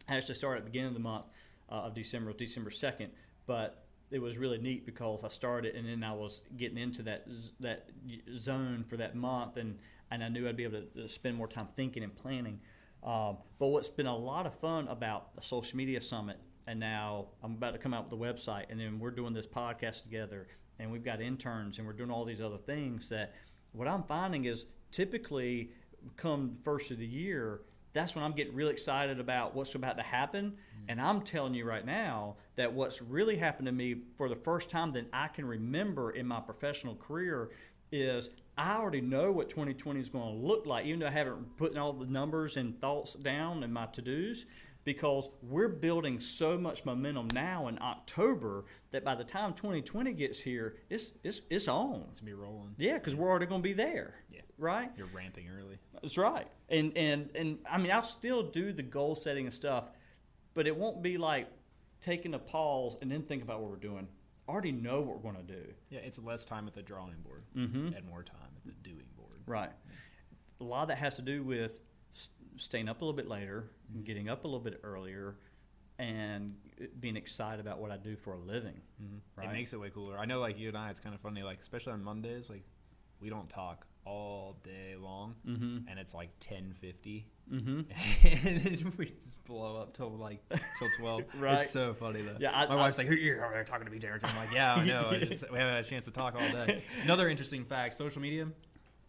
I 0.08 0.16
actually 0.16 0.36
started 0.36 0.58
at 0.58 0.64
the 0.64 0.70
beginning 0.70 0.88
of 0.88 0.94
the 0.94 1.00
month 1.00 1.26
uh, 1.70 1.86
of 1.86 1.94
December, 1.94 2.32
December 2.32 2.70
2nd, 2.70 3.08
but 3.46 3.86
it 4.10 4.20
was 4.20 4.36
really 4.36 4.58
neat 4.58 4.84
because 4.84 5.24
I 5.24 5.28
started 5.28 5.74
and 5.74 5.88
then 5.88 6.04
I 6.04 6.12
was 6.12 6.42
getting 6.56 6.76
into 6.76 7.02
that 7.04 7.24
z- 7.30 7.52
that 7.60 7.88
zone 8.34 8.84
for 8.88 8.96
that 8.98 9.16
month, 9.16 9.56
and, 9.56 9.78
and 10.10 10.22
I 10.22 10.28
knew 10.28 10.48
I'd 10.48 10.56
be 10.56 10.64
able 10.64 10.80
to, 10.82 11.02
to 11.02 11.08
spend 11.08 11.36
more 11.36 11.48
time 11.48 11.66
thinking 11.74 12.02
and 12.02 12.14
planning. 12.14 12.60
Um, 13.02 13.38
but 13.58 13.68
what's 13.68 13.88
been 13.88 14.06
a 14.06 14.16
lot 14.16 14.46
of 14.46 14.54
fun 14.60 14.86
about 14.88 15.34
the 15.34 15.42
social 15.42 15.76
media 15.76 16.00
summit, 16.00 16.38
and 16.66 16.78
now 16.78 17.28
I'm 17.42 17.52
about 17.52 17.72
to 17.72 17.78
come 17.78 17.94
out 17.94 18.08
with 18.08 18.20
the 18.20 18.24
website, 18.24 18.66
and 18.68 18.78
then 18.78 19.00
we're 19.00 19.10
doing 19.10 19.32
this 19.32 19.46
podcast 19.46 20.02
together, 20.02 20.46
and 20.78 20.92
we've 20.92 21.04
got 21.04 21.20
interns, 21.20 21.78
and 21.78 21.86
we're 21.86 21.94
doing 21.94 22.10
all 22.10 22.24
these 22.24 22.42
other 22.42 22.58
things. 22.58 23.08
That 23.08 23.34
what 23.72 23.88
I'm 23.88 24.04
finding 24.04 24.44
is 24.44 24.66
typically 24.90 25.70
come 26.16 26.56
the 26.56 26.62
first 26.62 26.90
of 26.90 26.98
the 26.98 27.06
year, 27.06 27.62
that's 27.92 28.14
when 28.14 28.24
I'm 28.24 28.32
getting 28.32 28.54
really 28.54 28.72
excited 28.72 29.20
about 29.20 29.54
what's 29.54 29.74
about 29.74 29.96
to 29.98 30.02
happen. 30.02 30.52
Mm-hmm. 30.52 30.84
And 30.88 31.00
I'm 31.00 31.22
telling 31.22 31.54
you 31.54 31.64
right 31.64 31.84
now 31.84 32.36
that 32.56 32.72
what's 32.72 33.02
really 33.02 33.36
happened 33.36 33.66
to 33.66 33.72
me 33.72 33.96
for 34.16 34.28
the 34.28 34.36
first 34.36 34.70
time 34.70 34.92
that 34.92 35.06
I 35.12 35.28
can 35.28 35.46
remember 35.46 36.10
in 36.10 36.26
my 36.26 36.40
professional 36.40 36.96
career 36.96 37.50
is 37.90 38.30
I 38.56 38.76
already 38.76 39.00
know 39.00 39.32
what 39.32 39.48
2020 39.48 40.00
is 40.00 40.08
going 40.08 40.40
to 40.40 40.46
look 40.46 40.66
like, 40.66 40.86
even 40.86 41.00
though 41.00 41.06
I 41.06 41.10
haven't 41.10 41.56
put 41.56 41.76
all 41.76 41.92
the 41.92 42.06
numbers 42.06 42.56
and 42.56 42.78
thoughts 42.80 43.14
down 43.14 43.62
in 43.62 43.72
my 43.72 43.86
to 43.86 44.02
dos, 44.02 44.46
because 44.84 45.28
we're 45.42 45.68
building 45.68 46.18
so 46.18 46.58
much 46.58 46.84
momentum 46.84 47.28
now 47.32 47.68
in 47.68 47.78
October 47.80 48.64
that 48.90 49.04
by 49.04 49.14
the 49.14 49.24
time 49.24 49.54
2020 49.54 50.12
gets 50.12 50.40
here, 50.40 50.76
it's, 50.90 51.12
it's, 51.22 51.42
it's 51.50 51.68
on. 51.68 52.04
it's 52.10 52.20
gonna 52.20 52.30
be 52.30 52.34
rolling. 52.34 52.74
Yeah, 52.78 52.94
because 52.94 53.14
we're 53.14 53.28
already 53.28 53.46
going 53.46 53.62
to 53.62 53.68
be 53.68 53.74
there. 53.74 54.14
Right? 54.58 54.90
You're 54.96 55.08
ramping 55.14 55.46
early. 55.48 55.78
That's 56.00 56.16
right. 56.18 56.46
And 56.68 56.96
and 56.96 57.30
and 57.34 57.58
I 57.70 57.78
mean, 57.78 57.90
I'll 57.90 58.02
still 58.02 58.42
do 58.42 58.72
the 58.72 58.82
goal 58.82 59.16
setting 59.16 59.44
and 59.46 59.52
stuff, 59.54 59.84
but 60.54 60.66
it 60.66 60.76
won't 60.76 61.02
be 61.02 61.18
like 61.18 61.48
taking 62.00 62.34
a 62.34 62.38
pause 62.38 62.96
and 63.02 63.10
then 63.10 63.22
think 63.22 63.42
about 63.42 63.60
what 63.60 63.70
we're 63.70 63.76
doing. 63.76 64.06
I 64.48 64.52
already 64.52 64.72
know 64.72 65.00
what 65.02 65.16
we're 65.22 65.32
going 65.32 65.46
to 65.46 65.52
do. 65.52 65.64
Yeah, 65.90 66.00
it's 66.00 66.18
less 66.18 66.44
time 66.44 66.66
at 66.66 66.74
the 66.74 66.82
drawing 66.82 67.14
board 67.24 67.44
Mm-hmm. 67.56 67.94
and 67.94 68.04
more 68.08 68.22
time 68.24 68.36
at 68.56 68.64
the 68.64 68.72
doing 68.88 69.06
board. 69.16 69.40
Right. 69.46 69.70
A 70.60 70.64
lot 70.64 70.82
of 70.82 70.88
that 70.88 70.98
has 70.98 71.16
to 71.16 71.22
do 71.22 71.42
with 71.44 71.80
staying 72.56 72.88
up 72.88 73.00
a 73.00 73.04
little 73.04 73.16
bit 73.16 73.28
later, 73.28 73.70
and 73.94 74.04
getting 74.04 74.28
up 74.28 74.44
a 74.44 74.46
little 74.46 74.60
bit 74.60 74.80
earlier, 74.82 75.36
and 75.98 76.54
being 77.00 77.16
excited 77.16 77.60
about 77.60 77.78
what 77.78 77.90
I 77.90 77.96
do 77.96 78.16
for 78.16 78.34
a 78.34 78.38
living. 78.38 78.80
Mm-hmm. 79.02 79.16
Right. 79.36 79.48
It 79.48 79.52
makes 79.52 79.72
it 79.72 79.80
way 79.80 79.90
cooler. 79.90 80.18
I 80.18 80.24
know, 80.24 80.40
like 80.40 80.58
you 80.58 80.68
and 80.68 80.76
I, 80.76 80.90
it's 80.90 81.00
kind 81.00 81.14
of 81.14 81.20
funny. 81.20 81.42
Like 81.42 81.60
especially 81.60 81.92
on 81.92 82.02
Mondays, 82.02 82.50
like 82.50 82.64
we 83.20 83.30
don't 83.30 83.48
talk 83.48 83.86
all 84.04 84.56
day 84.64 84.94
long, 85.00 85.34
Mm-hmm. 85.46 85.88
and 85.88 85.98
it's 85.98 86.14
like 86.14 86.30
ten 86.40 86.72
fifty, 86.72 87.26
Mm-hmm. 87.52 87.80
and 88.46 88.60
then 88.60 88.92
we 88.96 89.06
just 89.20 89.42
blow 89.44 89.76
up 89.76 89.94
till 89.96 90.10
like 90.16 90.40
till 90.78 90.88
twelve. 90.98 91.22
Right. 91.38 91.60
It's 91.62 91.70
so 91.70 91.92
funny 91.94 92.22
though. 92.22 92.36
Yeah, 92.40 92.50
I- 92.52 92.66
my 92.66 92.74
I- 92.74 92.76
wife's 92.76 92.98
like, 92.98 93.06
"Who 93.06 93.14
you're 93.14 93.44
over 93.44 93.54
there 93.54 93.64
talking 93.64 93.86
to 93.86 93.92
me, 93.92 93.98
Derek?" 93.98 94.22
I'm 94.28 94.36
like, 94.36 94.52
"Yeah, 94.54 94.74
I 94.74 94.84
know. 94.84 95.08
I 95.10 95.18
just 95.24 95.50
we 95.50 95.58
haven't 95.58 95.74
had 95.74 95.84
a 95.84 95.88
chance 95.88 96.04
to 96.06 96.10
talk 96.10 96.34
all 96.34 96.48
day." 96.66 96.82
Another 97.04 97.28
interesting 97.28 97.64
fact: 97.64 97.94
social 97.94 98.22
media. 98.22 98.48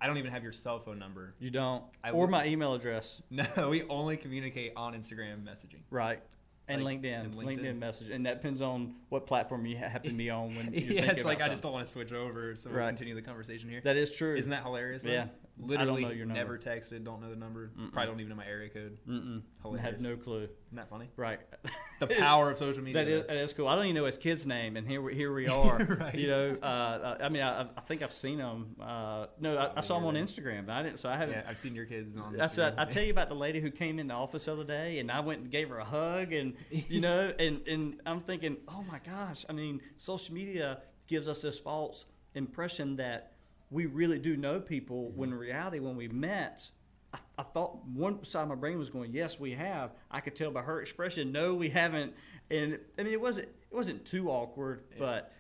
I 0.01 0.07
don't 0.07 0.17
even 0.17 0.31
have 0.31 0.43
your 0.43 0.51
cell 0.51 0.79
phone 0.79 0.99
number. 0.99 1.33
You 1.39 1.49
don't, 1.49 1.81
I 2.03 2.09
or 2.11 2.27
my 2.27 2.45
email 2.45 2.73
address, 2.73 3.21
No, 3.29 3.45
we 3.69 3.83
only 3.83 4.17
communicate 4.17 4.73
on 4.75 4.93
Instagram 4.95 5.45
messaging. 5.45 5.79
right? 5.89 6.21
And 6.68 6.84
Like, 6.84 7.01
LinkedIn, 7.01 7.26
and 7.26 7.34
LinkedIn. 7.36 7.59
LinkedIn. 7.59 7.78
message, 7.80 8.09
and 8.09 8.26
that 8.26 8.36
depends 8.36 8.61
on 8.61 8.95
what 9.09 9.28
platform 9.28 9.66
you 9.66 9.76
happen 9.76 10.11
to 10.11 10.16
be 10.16 10.30
on 10.30 10.55
when. 10.55 10.70
You're 10.74 10.93
yeah, 10.93 11.11
it's 11.11 11.26
like 11.26 11.41
I 11.41 11.49
just 11.49 11.61
don't 11.61 11.74
want 11.74 11.86
to 11.86 11.91
switch 11.91 12.14
over, 12.14 12.55
so 12.55 12.70
we'll 12.70 12.80
Right. 12.80 12.88
continue 12.88 13.16
the 13.16 13.22
conversation 13.22 13.70
here. 13.70 13.82
That 13.84 13.97
is 13.97 14.16
true. 14.16 14.36
Isn't 14.38 14.51
that 14.51 14.64
hilarious? 14.64 15.03
though? 15.03 15.28
Yeah. 15.55 15.65
I 15.65 15.67
Literally 15.69 16.01
don't 16.01 16.09
know 16.11 16.15
your 16.17 16.25
number. 16.25 16.39
never 16.39 16.57
texted, 16.57 17.03
don't 17.03 17.21
know 17.21 17.29
the 17.29 17.35
number, 17.35 17.71
probably 17.91 18.07
don't 18.11 18.19
even 18.21 18.29
know 18.29 18.35
my 18.35 18.47
area 18.47 18.69
code. 18.69 18.97
Mm-mm. 19.07 19.43
Hilarious. 19.61 20.01
have 20.01 20.01
no 20.01 20.17
clue. 20.17 20.43
Isn't 20.43 20.51
that 20.73 20.89
funny? 20.89 21.09
Right. 21.15 21.39
The 21.99 22.07
power 22.19 22.51
of 22.51 22.57
social 22.57 22.83
media. 22.83 23.05
That 23.05 23.11
is, 23.11 23.27
that 23.27 23.37
is 23.37 23.53
cool. 23.53 23.67
I 23.67 23.75
don't 23.75 23.85
even 23.85 23.95
know 23.95 24.05
his 24.05 24.17
kid's 24.17 24.45
name, 24.45 24.75
and 24.75 24.85
here 24.85 25.01
we, 25.01 25.15
here 25.15 25.33
we 25.33 25.47
are. 25.47 25.77
Right. 25.99 26.15
You 26.15 26.27
know, 26.27 26.57
uh, 26.61 27.17
I 27.21 27.29
mean, 27.29 27.43
I, 27.43 27.61
I 27.61 27.81
think 27.81 28.01
I've 28.01 28.11
seen 28.11 28.39
him. 28.39 28.75
Uh, 28.81 29.27
no, 29.39 29.55
I, 29.57 29.77
I 29.77 29.79
saw 29.81 29.99
him 29.99 30.05
on. 30.05 30.15
Instagram. 30.15 30.65
But 30.65 30.73
I 30.73 30.83
didn't, 30.83 30.99
so 30.99 31.09
I 31.09 31.15
haven't. 31.15 31.35
yeah, 31.35 31.43
I've 31.47 31.57
seen 31.59 31.75
your 31.75 31.85
kids 31.85 32.17
on. 32.17 32.35
That's 32.35 32.57
Instagram. 32.57 32.77
a, 32.77 32.81
I 32.81 32.85
tell 32.85 33.03
you 33.03 33.11
about 33.11 33.29
the 33.29 33.35
lady 33.35 33.61
who 33.61 33.71
came 33.71 33.99
in 33.99 34.07
the 34.07 34.15
office 34.15 34.45
the 34.45 34.53
other 34.53 34.63
day, 34.65 34.99
and 34.99 35.09
I 35.11 35.21
went 35.21 35.41
and 35.43 35.51
gave 35.51 35.69
her 35.69 35.77
a 35.77 35.85
hug, 35.85 36.33
and 36.33 36.55
you 36.71 36.99
know, 36.99 37.31
and 37.39 37.65
and 37.67 38.01
I'm 38.05 38.19
thinking, 38.21 38.57
oh 38.67 38.83
my 38.91 38.99
gosh, 39.05 39.45
I 39.47 39.53
mean, 39.53 39.79
social 39.97 40.33
media 40.33 40.81
gives 41.07 41.29
us 41.29 41.41
this 41.41 41.59
false 41.59 42.05
impression 42.35 42.95
that 42.97 43.32
we 43.74 43.88
really 43.88 44.19
do 44.19 44.38
know 44.38 44.59
people, 44.59 45.11
when 45.15 45.30
in 45.30 45.36
reality, 45.36 45.80
when 45.80 45.97
we 45.97 46.07
met. 46.07 46.69
I, 47.13 47.17
I 47.39 47.43
thought 47.43 47.86
one 47.88 48.24
side 48.24 48.43
of 48.43 48.49
my 48.49 48.55
brain 48.55 48.78
was 48.78 48.89
going, 48.89 49.11
yes, 49.11 49.39
we 49.39 49.51
have. 49.51 49.91
I 50.11 50.19
could 50.19 50.36
tell 50.36 50.51
by 50.51 50.61
her 50.61 50.80
expression, 50.80 51.32
no, 51.32 51.55
we 51.55 51.69
haven't. 51.69 52.13
And 52.51 52.80
I 52.97 53.03
mean, 53.03 53.13
it 53.13 53.21
wasn't 53.21 53.47
it 53.47 53.76
wasn't 53.76 54.05
too 54.05 54.30
awkward, 54.30 54.84
but 54.99 55.34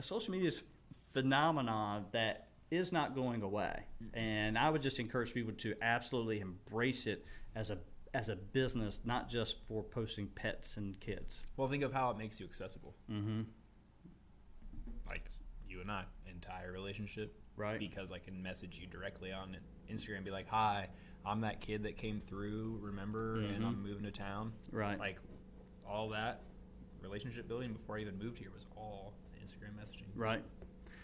social 0.00 0.32
media 0.32 0.48
is 0.48 0.62
phenomenon 1.12 2.06
that 2.12 2.48
is 2.70 2.92
not 2.92 3.16
going 3.16 3.42
away. 3.42 3.82
And 4.14 4.56
I 4.56 4.70
would 4.70 4.82
just 4.82 5.00
encourage 5.00 5.34
people 5.34 5.52
to 5.52 5.74
absolutely 5.82 6.40
embrace 6.40 7.06
it 7.06 7.26
as 7.56 7.70
a 7.70 7.78
as 8.14 8.28
a 8.28 8.36
business, 8.36 9.00
not 9.04 9.28
just 9.28 9.64
for 9.66 9.82
posting 9.82 10.26
pets 10.28 10.76
and 10.76 10.98
kids. 11.00 11.42
Well, 11.56 11.68
think 11.68 11.82
of 11.82 11.92
how 11.92 12.10
it 12.10 12.18
makes 12.18 12.40
you 12.40 12.46
accessible. 12.46 12.94
Mm-hmm. 13.10 13.42
Like 15.08 15.30
you 15.68 15.80
and 15.80 15.90
I, 15.90 16.04
entire 16.28 16.72
relationship, 16.72 17.36
Right. 17.60 17.78
Because 17.78 18.10
I 18.10 18.18
can 18.18 18.42
message 18.42 18.78
you 18.80 18.86
directly 18.86 19.32
on 19.32 19.56
Instagram, 19.90 20.16
and 20.16 20.24
be 20.24 20.30
like, 20.30 20.48
"Hi, 20.48 20.88
I'm 21.26 21.42
that 21.42 21.60
kid 21.60 21.82
that 21.82 21.96
came 21.96 22.18
through. 22.20 22.78
Remember? 22.80 23.36
And 23.40 23.62
Mhm. 23.62 23.66
I'm 23.66 23.82
moving 23.82 24.04
to 24.04 24.10
town." 24.10 24.52
Right. 24.72 24.98
Like 24.98 25.18
all 25.86 26.08
that 26.10 26.42
relationship 27.02 27.48
building 27.48 27.72
before 27.72 27.96
I 27.98 28.00
even 28.00 28.18
moved 28.18 28.38
here 28.38 28.50
was 28.52 28.66
all 28.76 29.12
Instagram 29.44 29.74
messaging. 29.78 30.04
Right. 30.14 30.42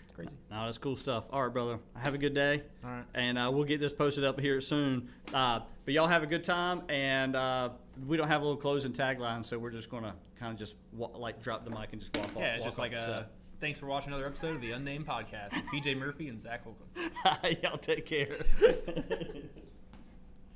It's 0.02 0.12
crazy. 0.12 0.30
No, 0.50 0.64
that's 0.64 0.78
cool 0.78 0.96
stuff. 0.96 1.24
All 1.30 1.42
right, 1.42 1.52
brother. 1.52 1.78
Have 1.96 2.14
a 2.14 2.18
good 2.18 2.34
day. 2.34 2.62
All 2.84 2.90
right. 2.90 3.04
And 3.14 3.36
uh, 3.38 3.50
we'll 3.52 3.64
get 3.64 3.80
this 3.80 3.92
posted 3.92 4.24
up 4.24 4.38
here 4.40 4.60
soon. 4.60 5.10
Uh, 5.34 5.60
but 5.84 5.92
y'all 5.94 6.06
have 6.06 6.22
a 6.22 6.26
good 6.26 6.44
time. 6.44 6.82
And 6.88 7.34
uh, 7.36 7.70
we 8.06 8.16
don't 8.16 8.28
have 8.28 8.40
a 8.42 8.44
little 8.44 8.60
closing 8.60 8.92
tagline, 8.92 9.44
so 9.44 9.58
we're 9.58 9.70
just 9.70 9.90
going 9.90 10.04
to 10.04 10.14
kind 10.38 10.52
of 10.52 10.58
just 10.58 10.76
wa- 10.92 11.08
like 11.16 11.42
drop 11.42 11.64
the 11.64 11.70
mic 11.70 11.88
and 11.92 12.00
just 12.00 12.16
walk 12.16 12.26
off. 12.36 12.42
Yeah, 12.42 12.54
it's 12.56 12.64
just 12.64 12.78
like 12.78 12.92
a. 12.92 12.98
set. 13.02 13.30
Thanks 13.60 13.78
for 13.78 13.86
watching 13.86 14.12
another 14.12 14.26
episode 14.26 14.54
of 14.56 14.60
the 14.60 14.72
Unnamed 14.72 15.06
Podcast 15.06 15.52
with 15.54 15.64
BJ 15.72 15.96
Murphy 15.96 16.28
and 16.28 16.38
Zach 16.38 16.62
Holcomb. 16.64 16.88
y'all 17.62 17.78
take 17.78 18.04
care. 18.04 18.44